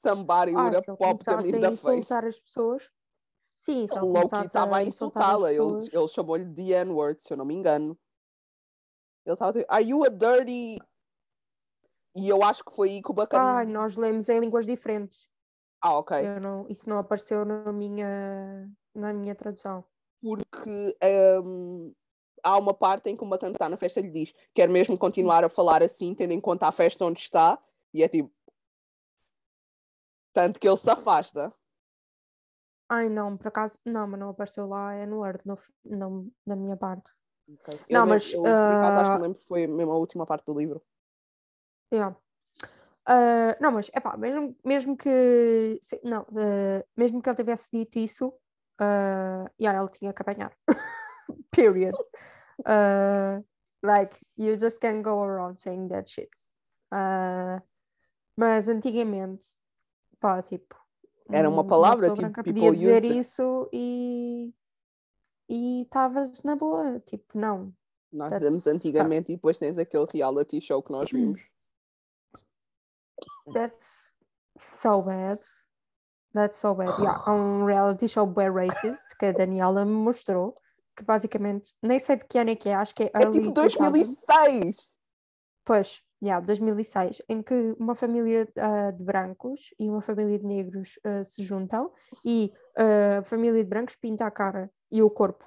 somebody 0.00 0.54
Ah, 0.54 0.62
would 0.62 0.76
have 0.76 0.86
popped 0.96 1.26
him 1.28 1.48
in 1.48 1.64
a 1.64 1.70
the 1.70 1.76
face. 1.76 1.98
insultar 1.98 2.24
as 2.26 2.38
pessoas. 2.40 2.90
Sim, 3.60 3.86
se 3.86 3.94
O 3.94 3.98
ele 3.98 4.06
Loki 4.06 4.36
estava 4.46 4.76
a 4.76 4.80
as 4.80 4.88
insultá-la, 4.88 5.52
ele, 5.52 5.88
ele 5.90 6.08
chamou-lhe 6.08 6.44
de 6.44 6.72
N-word, 6.72 7.22
se 7.22 7.32
eu 7.32 7.36
não 7.38 7.44
me 7.46 7.54
engano. 7.54 7.98
Ele 9.24 9.32
estava 9.34 9.50
a 9.50 9.52
dizer, 9.54 9.66
Are 9.68 9.82
you 9.84 10.04
a 10.04 10.08
dirty? 10.10 10.78
E 12.14 12.28
eu 12.28 12.42
acho 12.44 12.64
que 12.64 12.74
foi 12.74 12.90
aí 12.90 13.02
que 13.02 13.10
o 13.10 13.14
bacana. 13.14 13.58
Ai, 13.58 13.66
nós 13.66 13.96
lemos 13.96 14.28
em 14.28 14.38
línguas 14.38 14.66
diferentes. 14.66 15.26
Ah, 15.80 15.98
ok. 15.98 16.16
Não, 16.40 16.66
isso 16.68 16.88
não 16.88 16.98
apareceu 16.98 17.44
na 17.44 17.72
minha, 17.72 18.70
na 18.94 19.12
minha 19.12 19.34
tradução. 19.34 19.84
Porque 20.22 20.96
hum, 21.44 21.92
há 22.42 22.56
uma 22.56 22.72
parte 22.72 23.10
em 23.10 23.16
que 23.16 23.24
o 23.24 23.28
bacana 23.28 23.52
está 23.52 23.68
na 23.68 23.76
festa 23.76 24.00
e 24.00 24.04
lhe 24.04 24.10
diz: 24.10 24.32
Quer 24.54 24.68
mesmo 24.68 24.96
continuar 24.96 25.44
a 25.44 25.48
falar 25.48 25.82
assim, 25.82 26.14
tendo 26.14 26.32
em 26.32 26.40
conta 26.40 26.68
a 26.68 26.72
festa 26.72 27.04
onde 27.04 27.20
está? 27.20 27.58
E 27.92 28.02
é 28.02 28.08
tipo. 28.08 28.32
Tanto 30.32 30.58
que 30.58 30.68
ele 30.68 30.76
se 30.76 30.90
afasta. 30.90 31.52
Ai, 32.88 33.08
não, 33.08 33.36
por 33.36 33.48
acaso, 33.48 33.78
não, 33.84 34.06
mas 34.06 34.20
não 34.20 34.28
apareceu 34.28 34.66
lá, 34.66 34.94
é 34.94 35.06
no 35.06 35.18
Word, 35.18 35.40
no, 35.44 35.58
no, 35.84 36.32
na 36.46 36.54
minha 36.54 36.76
parte. 36.76 37.12
Ok. 37.48 37.74
Eu 37.74 37.80
Não, 37.90 38.06
lembro- 38.06 38.08
mas, 38.08 38.32
eu, 38.32 38.42
por 38.42 38.50
acaso, 38.50 38.98
acho 39.00 39.10
que 39.10 39.16
ah, 39.16 39.20
lembro 39.20 39.38
que 39.38 39.46
foi 39.46 39.66
mesmo 39.66 39.92
a 39.92 39.96
última 39.96 40.24
parte 40.26 40.44
do 40.46 40.58
livro. 40.58 40.82
Yeah. 41.94 42.16
Ah, 43.06 43.56
não, 43.60 43.70
mas 43.72 43.90
epá, 43.94 44.16
mesmo, 44.16 44.56
mesmo 44.64 44.96
que 44.96 45.78
se- 45.82 46.00
não, 46.02 46.22
ah, 46.36 46.84
mesmo 46.96 47.20
que 47.22 47.28
ele 47.28 47.36
tivesse 47.36 47.68
dito 47.72 47.98
isso, 47.98 48.28
uh, 48.80 49.46
yeah, 49.60 49.78
ele 49.78 49.90
tinha 49.90 50.12
que 50.12 50.22
apanhar. 50.22 50.52
Period. 51.52 51.94
Ah, 52.64 53.40
like, 53.82 54.16
you 54.36 54.58
just 54.58 54.78
can't 54.80 55.02
go 55.02 55.22
around 55.22 55.58
saying 55.60 55.88
that 55.88 56.08
shit. 56.10 56.30
Ah, 56.90 57.62
mas 58.36 58.68
antigamente, 58.68 59.48
pá, 60.18 60.42
tipo, 60.42 60.74
Era 61.30 61.48
uma 61.48 61.62
um- 61.62 61.66
palavra, 61.66 62.10
pessoa 62.10 62.28
tipo, 62.30 62.42
podia 62.44 62.72
dizer 62.72 63.04
isso 63.04 63.68
e 63.72 64.52
e 65.48 65.82
estavas 65.82 66.42
na 66.42 66.56
boa, 66.56 66.98
tipo, 67.00 67.38
não. 67.38 67.72
Nós 68.10 68.32
dizemos 68.32 68.66
antigamente 68.66 69.30
e 69.32 69.36
depois 69.36 69.58
tens 69.58 69.76
aquele 69.76 70.06
reality 70.12 70.58
show 70.60 70.82
que 70.82 70.90
nós 70.90 71.10
vimos. 71.10 71.42
That's 73.52 74.10
so 74.58 75.02
bad. 75.02 75.40
That's 76.32 76.58
so 76.58 76.74
bad. 76.74 76.98
Yeah, 77.00 77.22
há 77.24 77.32
um 77.32 77.64
reality 77.64 78.08
show 78.08 78.26
bem 78.26 78.50
racist 78.50 79.02
que 79.18 79.26
a 79.26 79.32
Daniela 79.32 79.84
me 79.84 79.92
mostrou, 79.92 80.54
que 80.96 81.04
basicamente, 81.04 81.74
nem 81.82 81.98
sei 81.98 82.16
de 82.16 82.24
que 82.24 82.38
ano 82.38 82.50
é 82.50 82.56
que 82.56 82.68
é, 82.68 82.74
acho 82.74 82.94
que 82.94 83.04
é 83.04 83.10
É 83.14 83.22
early 83.22 83.40
tipo 83.40 83.52
2000. 83.52 83.90
2006! 83.90 84.90
Pois, 85.64 86.02
yeah, 86.22 86.44
2006, 86.44 87.22
em 87.28 87.42
que 87.42 87.74
uma 87.78 87.94
família 87.94 88.48
ah, 88.56 88.90
de 88.90 89.02
brancos 89.02 89.72
e 89.78 89.88
uma 89.88 90.02
família 90.02 90.38
de 90.38 90.44
negros 90.44 90.98
ah, 91.04 91.24
se 91.24 91.42
juntam 91.44 91.90
e 92.24 92.52
ah, 92.76 93.18
a 93.18 93.22
família 93.22 93.62
de 93.62 93.68
brancos 93.68 93.96
pinta 93.96 94.26
a 94.26 94.30
cara 94.30 94.70
e 94.90 95.02
o 95.02 95.10
corpo 95.10 95.44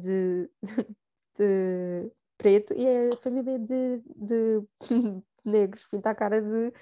de, 0.00 0.50
de 1.38 2.10
preto 2.36 2.74
e 2.74 2.86
a 3.10 3.16
família 3.16 3.58
de, 3.58 4.02
de 4.16 4.62
negros 5.44 5.86
pinta 5.90 6.10
a 6.10 6.14
cara 6.14 6.40
de 6.40 6.72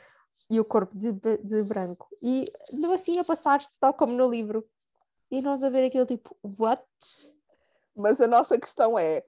e 0.49 0.61
o 0.61 0.65
corpo 0.65 0.97
de, 0.97 1.13
de 1.13 1.63
branco. 1.63 2.09
E 2.23 2.51
não 2.73 2.93
assim 2.93 3.19
a 3.19 3.25
passar-se 3.25 3.79
tal 3.81 3.93
como 3.93 4.13
no 4.13 4.29
livro. 4.31 4.67
E 5.31 5.43
nós 5.43 5.63
a 5.63 5.69
ver 5.69 5.85
aquilo 5.85 6.07
tipo, 6.07 6.37
what? 6.43 6.83
Mas 7.97 8.21
a 8.21 8.29
nossa 8.29 8.59
questão 8.59 8.99
é: 8.99 9.25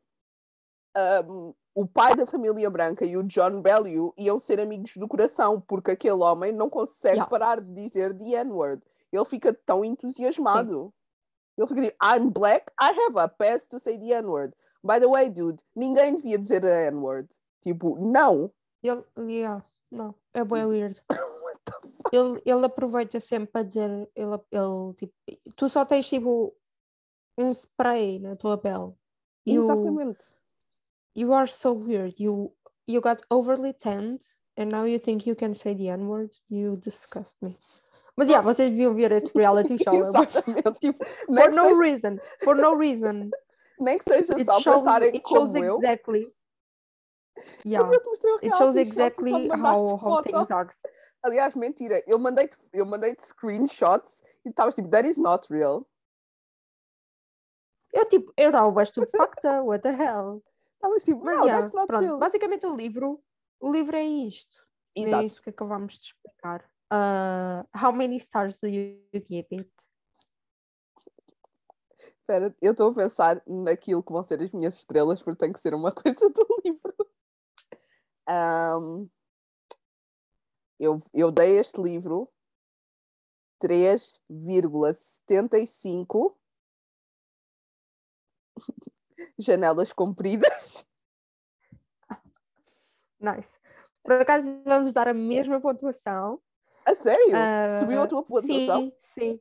um, 1.26 1.54
o 1.74 1.86
pai 1.86 2.14
da 2.14 2.26
família 2.26 2.70
branca 2.70 3.04
e 3.04 3.16
o 3.16 3.22
John 3.24 3.60
Bellew 3.60 4.12
iam 4.16 4.38
ser 4.38 4.60
amigos 4.60 4.96
do 4.96 5.08
coração, 5.08 5.60
porque 5.60 5.92
aquele 5.92 6.22
homem 6.22 6.52
não 6.52 6.68
consegue 6.70 7.16
Yeah. 7.16 7.30
parar 7.30 7.60
de 7.60 7.72
dizer 7.72 8.16
the 8.16 8.36
N-word. 8.44 8.82
Ele 9.12 9.24
fica 9.24 9.52
tão 9.52 9.84
entusiasmado. 9.84 10.92
Ele 11.56 11.66
fica 11.66 11.82
tipo, 11.82 11.96
I'm 12.04 12.30
black, 12.30 12.70
I 12.80 12.90
have 12.90 13.18
a 13.18 13.28
pass 13.28 13.66
to 13.66 13.80
say 13.80 13.98
the 13.98 14.12
N-word. 14.18 14.54
By 14.82 15.00
the 15.00 15.08
way, 15.08 15.28
dude, 15.30 15.62
ninguém 15.74 16.14
devia 16.14 16.38
dizer 16.38 16.64
a 16.64 16.86
N-word. 16.90 17.28
Tipo, 17.60 17.98
não. 17.98 18.52
Ele, 18.82 19.02
yeah, 19.18 19.64
não, 19.90 20.14
é 20.38 20.44
bem 20.44 20.64
weird. 20.64 21.00
The 21.64 21.72
fuck? 21.72 22.08
Ele, 22.16 22.40
ele 22.46 22.64
aproveita 22.66 23.20
sempre 23.20 23.50
para 23.52 23.62
dizer, 23.62 24.08
ele, 24.16 24.38
ele, 24.50 24.94
tipo, 24.96 25.12
tu 25.56 25.68
só 25.68 25.84
tens 25.84 26.08
tipo 26.08 26.54
um 27.36 27.50
spray 27.52 28.18
na 28.18 28.36
tua 28.36 28.56
pele. 28.56 28.94
You, 29.46 29.64
Exatamente. 29.64 30.34
you 31.14 31.32
are 31.34 31.46
so 31.50 31.72
weird. 31.74 32.14
You, 32.18 32.52
you 32.86 33.00
got 33.02 33.22
overly 33.30 33.74
tanned 33.74 34.20
and 34.56 34.70
now 34.70 34.84
you 34.86 34.98
think 34.98 35.26
you 35.26 35.34
can 35.36 35.52
say 35.52 35.74
the 35.74 35.88
N-word. 35.90 36.30
You 36.48 36.76
disgust 36.76 37.36
me. 37.42 37.58
Mas 38.16 38.28
yeah, 38.30 38.42
vocês 38.42 38.70
deviam 38.70 38.94
ver 38.94 39.12
esse 39.12 39.30
reality 39.36 39.76
show. 39.84 39.94
Exatamente. 39.94 40.80
tipo, 40.80 41.04
for 41.26 41.50
no 41.54 41.64
seja- 41.68 41.80
reason. 41.80 42.18
For 42.42 42.56
no 42.56 42.74
reason. 42.78 43.30
nem 43.78 43.98
que 43.98 44.04
seja 44.04 44.34
It 44.34 44.44
só 44.44 44.54
para 44.54 44.62
shows, 44.62 44.86
estarem 44.86 45.08
it 45.16 45.28
shows 45.28 45.52
como 45.52 45.64
eu. 45.64 45.76
exactly. 45.76 46.22
Quando 46.22 46.37
Yeah. 47.64 47.92
eu 47.92 48.00
te 48.00 48.06
mostrei 48.06 48.32
o 48.32 48.36
It 48.36 48.46
reality 48.46 48.58
shows 48.58 48.74
show, 48.74 48.84
tu 48.84 48.94
só 48.94 49.02
exactly 49.06 49.48
how, 49.48 49.96
how 49.96 50.22
things 50.22 50.50
are. 50.50 50.70
Aliás, 51.22 51.54
mentira, 51.54 52.02
eu 52.06 52.18
mandei-te 52.18 52.56
eu 52.72 52.86
mandei 52.86 53.14
screenshots 53.18 54.22
e 54.44 54.50
estavas 54.50 54.74
tipo, 54.74 54.88
that 54.88 55.08
is 55.08 55.18
not 55.18 55.46
real. 55.52 55.86
Eu 57.92 58.06
tipo, 58.06 58.32
eu 58.36 58.46
estava 58.50 58.82
estupefacta, 58.82 59.62
what 59.64 59.82
the 59.82 59.90
hell? 59.90 60.42
Estavas 60.74 61.02
tipo, 61.02 61.24
Mas 61.24 61.36
no, 61.36 61.44
yeah, 61.44 61.60
that's 61.60 61.74
not 61.74 61.86
pronto, 61.86 62.02
real. 62.02 62.18
basicamente 62.18 62.66
o 62.66 62.76
livro, 62.76 63.20
o 63.60 63.72
livro 63.72 63.96
é 63.96 64.04
isto. 64.04 64.66
É 64.96 65.00
Exato. 65.02 65.24
isso 65.24 65.42
que 65.42 65.50
acabamos 65.50 65.94
de 65.94 66.06
explicar. 66.06 66.64
Uh, 66.92 67.66
how 67.74 67.92
many 67.92 68.16
stars 68.16 68.60
do 68.60 68.68
you 68.68 69.00
give 69.12 69.46
it? 69.52 69.70
Espera, 72.20 72.54
eu 72.60 72.72
estou 72.72 72.90
a 72.90 72.94
pensar 72.94 73.42
naquilo 73.46 74.02
que 74.02 74.12
vão 74.12 74.22
ser 74.22 74.42
as 74.42 74.50
minhas 74.50 74.76
estrelas, 74.76 75.22
porque 75.22 75.38
tem 75.38 75.52
que 75.52 75.60
ser 75.60 75.74
uma 75.74 75.90
coisa 75.92 76.28
do 76.28 76.46
livro. 76.64 76.94
Um, 78.28 79.08
eu, 80.78 81.02
eu 81.14 81.32
dei 81.32 81.58
este 81.58 81.80
livro 81.80 82.30
3,75 83.60 86.36
janelas 89.38 89.92
compridas. 89.92 90.86
Nice. 93.20 93.60
Por 94.02 94.12
acaso 94.12 94.46
vamos 94.64 94.92
dar 94.92 95.08
a 95.08 95.14
mesma 95.14 95.60
pontuação. 95.60 96.40
A 96.86 96.94
sério? 96.94 97.34
Uh, 97.34 97.80
Subiu 97.80 98.02
a 98.02 98.06
tua 98.06 98.22
pontuação? 98.22 98.82
Sim, 98.82 98.92
sim. 99.00 99.40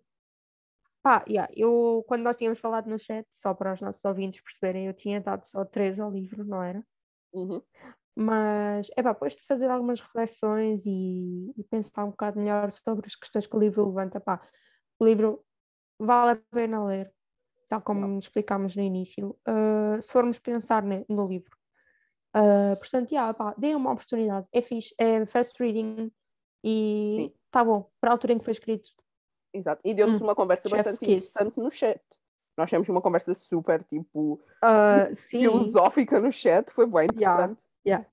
Pá, 1.04 1.24
yeah, 1.30 1.48
eu, 1.56 2.04
quando 2.08 2.24
nós 2.24 2.36
tínhamos 2.36 2.60
falado 2.60 2.90
no 2.90 2.98
chat, 3.00 3.26
só 3.32 3.54
para 3.54 3.74
os 3.74 3.80
nossos 3.80 4.04
ouvintes 4.04 4.42
perceberem, 4.42 4.88
eu 4.88 4.94
tinha 4.94 5.22
dado 5.22 5.46
só 5.46 5.64
três 5.64 6.00
ao 6.00 6.12
livro, 6.12 6.44
não 6.44 6.62
era? 6.62 6.84
Uhum. 7.32 7.62
Mas, 8.20 8.88
é 8.96 9.04
pá, 9.04 9.14
depois 9.14 9.36
de 9.36 9.44
fazer 9.44 9.70
algumas 9.70 10.02
reflexões 10.02 10.84
e, 10.86 11.54
e, 11.56 11.64
pensar 11.66 12.04
um 12.04 12.10
bocado 12.10 12.40
melhor 12.40 12.72
sobre 12.72 13.06
as 13.06 13.16
questões 13.16 13.46
que 13.46 13.56
o 13.56 13.60
livro 13.60 13.86
levanta, 13.88 14.20
pá, 14.20 14.42
o 15.00 15.06
livro 15.06 15.46
vale 16.00 16.32
a 16.32 16.56
pena 16.56 16.84
ler, 16.84 17.14
tal 17.70 17.80
como 17.82 18.18
explicámos 18.18 18.76
no 18.76 18.82
início, 18.82 19.38
uh, 19.48 20.02
se 20.02 20.12
formos 20.12 20.40
pensar 20.40 20.82
ne, 20.82 21.06
no 21.08 21.28
livro. 21.28 21.56
Uh, 22.36 22.76
portanto, 22.80 23.12
yeah, 23.12 23.32
pá, 23.36 23.54
deem 23.56 23.76
uma 23.76 23.92
oportunidade, 23.92 24.48
é 24.52 24.62
fixe, 24.62 24.96
é 24.98 25.24
fast 25.28 25.62
reading 25.62 26.12
e 26.64 27.32
está 27.46 27.64
bom, 27.64 27.88
para 28.02 28.10
a 28.10 28.14
altura 28.14 28.34
em 28.34 28.40
que 28.40 28.46
foi 28.46 28.54
escrito, 28.54 28.90
Exato. 29.54 29.82
E 29.84 29.94
deu-nos 29.94 30.22
hum, 30.22 30.26
uma 30.26 30.36
conversa 30.36 30.70
bastante 30.70 31.04
interessante 31.04 31.58
no 31.58 31.72
chat. 31.72 32.02
Nós 32.58 32.70
temos 32.70 32.88
uma 32.90 33.02
conversa 33.02 33.34
super, 33.34 33.84
tipo, 33.84 34.34
uh, 34.64 35.16
filosófica 35.16 36.20
no 36.20 36.32
chat. 36.32 36.72
Foi 36.72 36.86
bem 36.86 37.06
interessante. 37.06 37.22
Yeah, 37.22 37.56
yeah. 37.88 38.06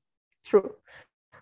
True. 0.42 0.74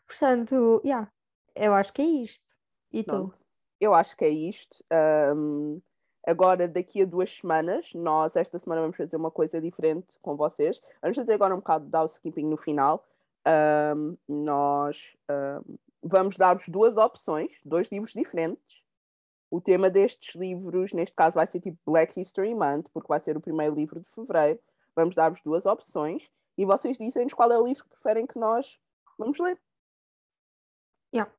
Portanto, 0.07 0.81
yeah, 0.85 1.11
eu 1.55 1.75
acho 1.75 1.93
que 1.93 2.03
é 2.03 2.07
isto. 2.07 2.45
E 2.93 3.03
Pronto. 3.03 3.39
Eu 3.81 3.95
acho 3.95 4.17
que 4.17 4.25
é 4.25 4.29
isto. 4.29 4.85
Um, 5.35 5.81
agora, 6.27 6.69
daqui 6.69 7.03
a 7.03 7.07
duas 7.07 7.31
semanas, 7.31 7.93
nós 7.95 8.37
esta 8.37 8.59
semana 8.59 8.83
vamos 8.83 8.97
fazer 8.97 9.17
uma 9.17 9.31
coisa 9.31 9.61
diferente 9.61 10.19
com 10.21 10.37
vocês. 10.37 10.81
Vamos 11.01 11.17
fazer 11.17 11.35
agora 11.35 11.55
um 11.55 11.59
bocado 11.59 11.89
de 11.89 11.97
housekeeping 11.97 12.47
no 12.47 12.57
final. 12.57 13.05
Um, 13.97 14.17
nós 14.29 15.17
um, 15.31 15.77
vamos 16.03 16.37
dar-vos 16.37 16.69
duas 16.69 16.97
opções, 16.97 17.61
dois 17.65 17.91
livros 17.91 18.13
diferentes 18.13 18.83
o 19.53 19.61
tema 19.61 19.91
destes 19.91 20.35
livros, 20.35 20.95
neste 20.95 21.15
caso, 21.15 21.35
vai 21.35 21.47
ser 21.47 21.61
tipo 21.61 21.77
Black 21.85 22.19
History 22.19 22.55
Month, 22.55 22.87
porque 22.91 23.07
vai 23.07 23.21
ser 23.21 23.37
o 23.37 23.41
primeiro 23.41 23.75
livro 23.75 24.01
de 24.01 24.09
fevereiro. 24.09 24.59
Vamos 24.97 25.15
dar-vos 25.15 25.43
duas 25.43 25.67
opções 25.67 26.31
e 26.57 26.65
vocês 26.65 26.99
dizem-nos 26.99 27.35
qual 27.35 27.51
é 27.51 27.59
o 27.59 27.67
livro 27.67 27.85
que 27.85 27.91
preferem 27.91 28.27
que 28.27 28.39
nós 28.39 28.79
vamos 29.19 29.39
ler. 29.39 29.61
Yeah. 31.15 31.33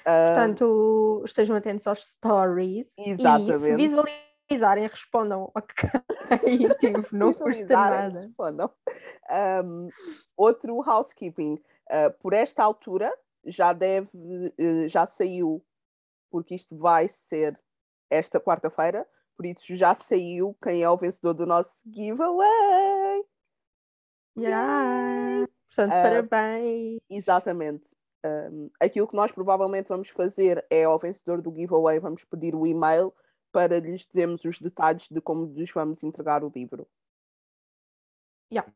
Uh, 0.00 0.34
Portanto, 0.34 1.22
estejam 1.24 1.56
atentos 1.56 1.86
aos 1.86 2.04
stories. 2.06 2.92
Exatamente. 2.98 3.82
E 3.82 3.88
se 3.88 4.04
visualizarem, 4.48 4.86
respondam 4.86 5.50
ok. 5.54 5.90
tipo, 6.80 7.16
não 7.16 7.32
custa 7.32 7.66
nada. 7.66 8.20
Respondam. 8.20 8.70
Um, 9.64 9.88
outro 10.36 10.82
housekeeping. 10.82 11.54
Uh, 11.90 12.10
por 12.20 12.32
esta 12.32 12.62
altura 12.62 13.12
já 13.44 13.72
deve, 13.72 14.10
uh, 14.16 14.88
já 14.88 15.06
saiu 15.06 15.64
porque 16.30 16.54
isto 16.54 16.76
vai 16.78 17.08
ser 17.08 17.60
esta 18.10 18.40
quarta-feira, 18.40 19.06
por 19.36 19.44
isso 19.44 19.76
já 19.76 19.94
saiu 19.94 20.56
quem 20.62 20.82
é 20.82 20.88
o 20.88 20.96
vencedor 20.96 21.34
do 21.34 21.46
nosso 21.46 21.82
giveaway. 21.90 23.24
Yeah. 24.36 25.46
Portanto, 25.68 25.92
uh, 25.92 26.28
parabéns. 26.28 27.00
Exatamente. 27.10 27.90
Um, 28.24 28.70
aquilo 28.80 29.08
que 29.08 29.16
nós 29.16 29.32
provavelmente 29.32 29.88
vamos 29.88 30.08
fazer 30.08 30.64
é 30.70 30.84
ao 30.84 30.98
vencedor 30.98 31.42
do 31.42 31.54
giveaway, 31.54 31.98
vamos 31.98 32.24
pedir 32.24 32.54
o 32.54 32.66
e-mail 32.66 33.12
para 33.50 33.80
lhes 33.80 34.06
dizermos 34.06 34.44
os 34.44 34.58
detalhes 34.58 35.08
de 35.08 35.20
como 35.20 35.52
lhes 35.52 35.70
vamos 35.72 36.02
entregar 36.02 36.44
o 36.44 36.52
livro. 36.54 36.86
Yeah. 38.52 38.72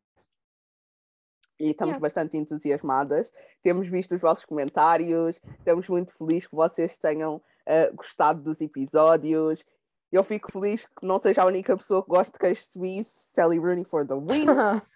E 1.59 1.70
estamos 1.70 1.92
yeah. 1.92 2.00
bastante 2.00 2.36
entusiasmadas. 2.36 3.32
Temos 3.62 3.88
visto 3.88 4.14
os 4.14 4.20
vossos 4.20 4.44
comentários, 4.44 5.40
estamos 5.59 5.88
muito 5.88 6.12
felizes 6.12 6.46
que 6.46 6.57
vocês 6.57 6.98
tenham 6.98 7.36
uh, 7.36 7.94
gostado 7.94 8.42
dos 8.42 8.61
episódios. 8.61 9.64
Eu 10.11 10.22
fico 10.22 10.50
feliz 10.50 10.86
que 10.86 11.07
não 11.07 11.18
seja 11.18 11.42
a 11.42 11.46
única 11.46 11.76
pessoa 11.76 12.02
que 12.02 12.09
gosta 12.09 12.32
de 12.32 12.38
queijo 12.38 12.62
suíço. 12.62 13.30
Sally 13.32 13.59
Rooney 13.59 13.84
for 13.84 14.07
the 14.07 14.14
win. 14.14 14.46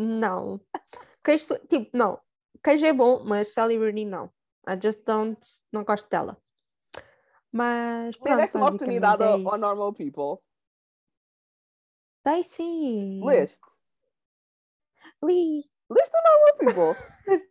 não. 0.00 0.60
Queijo, 1.24 1.58
tipo, 1.68 1.96
não. 1.96 2.20
Queijo 2.62 2.86
é 2.86 2.92
bom, 2.92 3.22
mas 3.24 3.52
Sally 3.52 3.76
Rooney 3.76 4.04
não. 4.04 4.32
I 4.68 4.78
just 4.82 5.04
don't, 5.04 5.40
não 5.72 5.84
gosto 5.84 6.08
dela. 6.08 6.40
Mas. 7.52 8.18
Me 8.20 8.36
deste 8.36 8.56
uma 8.56 8.66
oportunidade 8.66 9.22
é 9.22 9.26
ao 9.26 9.58
Normal 9.58 9.92
People. 9.92 10.42
Dei 12.24 12.44
sim. 12.44 13.20
Leste? 13.24 13.66
Li. 15.22 15.64
Leste 15.88 16.16
o 16.16 16.22
Normal 16.22 16.94
People? 16.94 17.10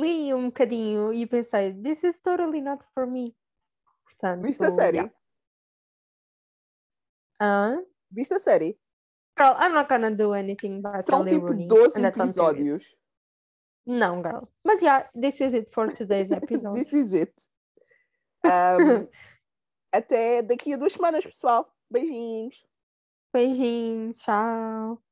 li 0.00 0.32
um 0.32 0.46
bocadinho 0.46 1.12
e 1.12 1.26
pensei, 1.26 1.74
this 1.82 2.02
is 2.04 2.20
totally 2.20 2.60
not 2.60 2.84
for 2.94 3.06
me. 3.06 3.36
Portanto, 4.04 4.42
Viste 4.42 4.64
a 4.64 4.70
série? 4.70 4.96
Yeah. 4.98 5.14
Uh? 7.40 7.86
Viste 8.10 8.34
a 8.34 8.38
série? 8.38 8.78
Girl, 9.36 9.54
I'm 9.58 9.72
not 9.72 9.88
gonna 9.88 10.10
do 10.10 10.34
anything 10.34 10.78
about 10.78 11.04
São 11.04 11.24
tipo 11.24 11.46
Rooney, 11.46 11.66
12 11.66 12.04
episódios. 12.04 12.84
Não, 13.86 14.22
girl. 14.22 14.48
Mas 14.64 14.80
yeah, 14.82 15.08
this 15.14 15.40
is 15.40 15.54
it 15.54 15.70
for 15.72 15.88
today's 15.88 16.30
episode. 16.32 16.74
this 16.74 16.92
is 16.92 17.12
it. 17.12 17.32
Um, 18.44 19.08
até 19.92 20.42
daqui 20.42 20.74
a 20.74 20.76
duas 20.76 20.92
semanas, 20.92 21.24
pessoal. 21.24 21.66
Beijinhos. 21.90 22.64
Beijinhos. 23.32 24.16
Tchau. 24.22 25.02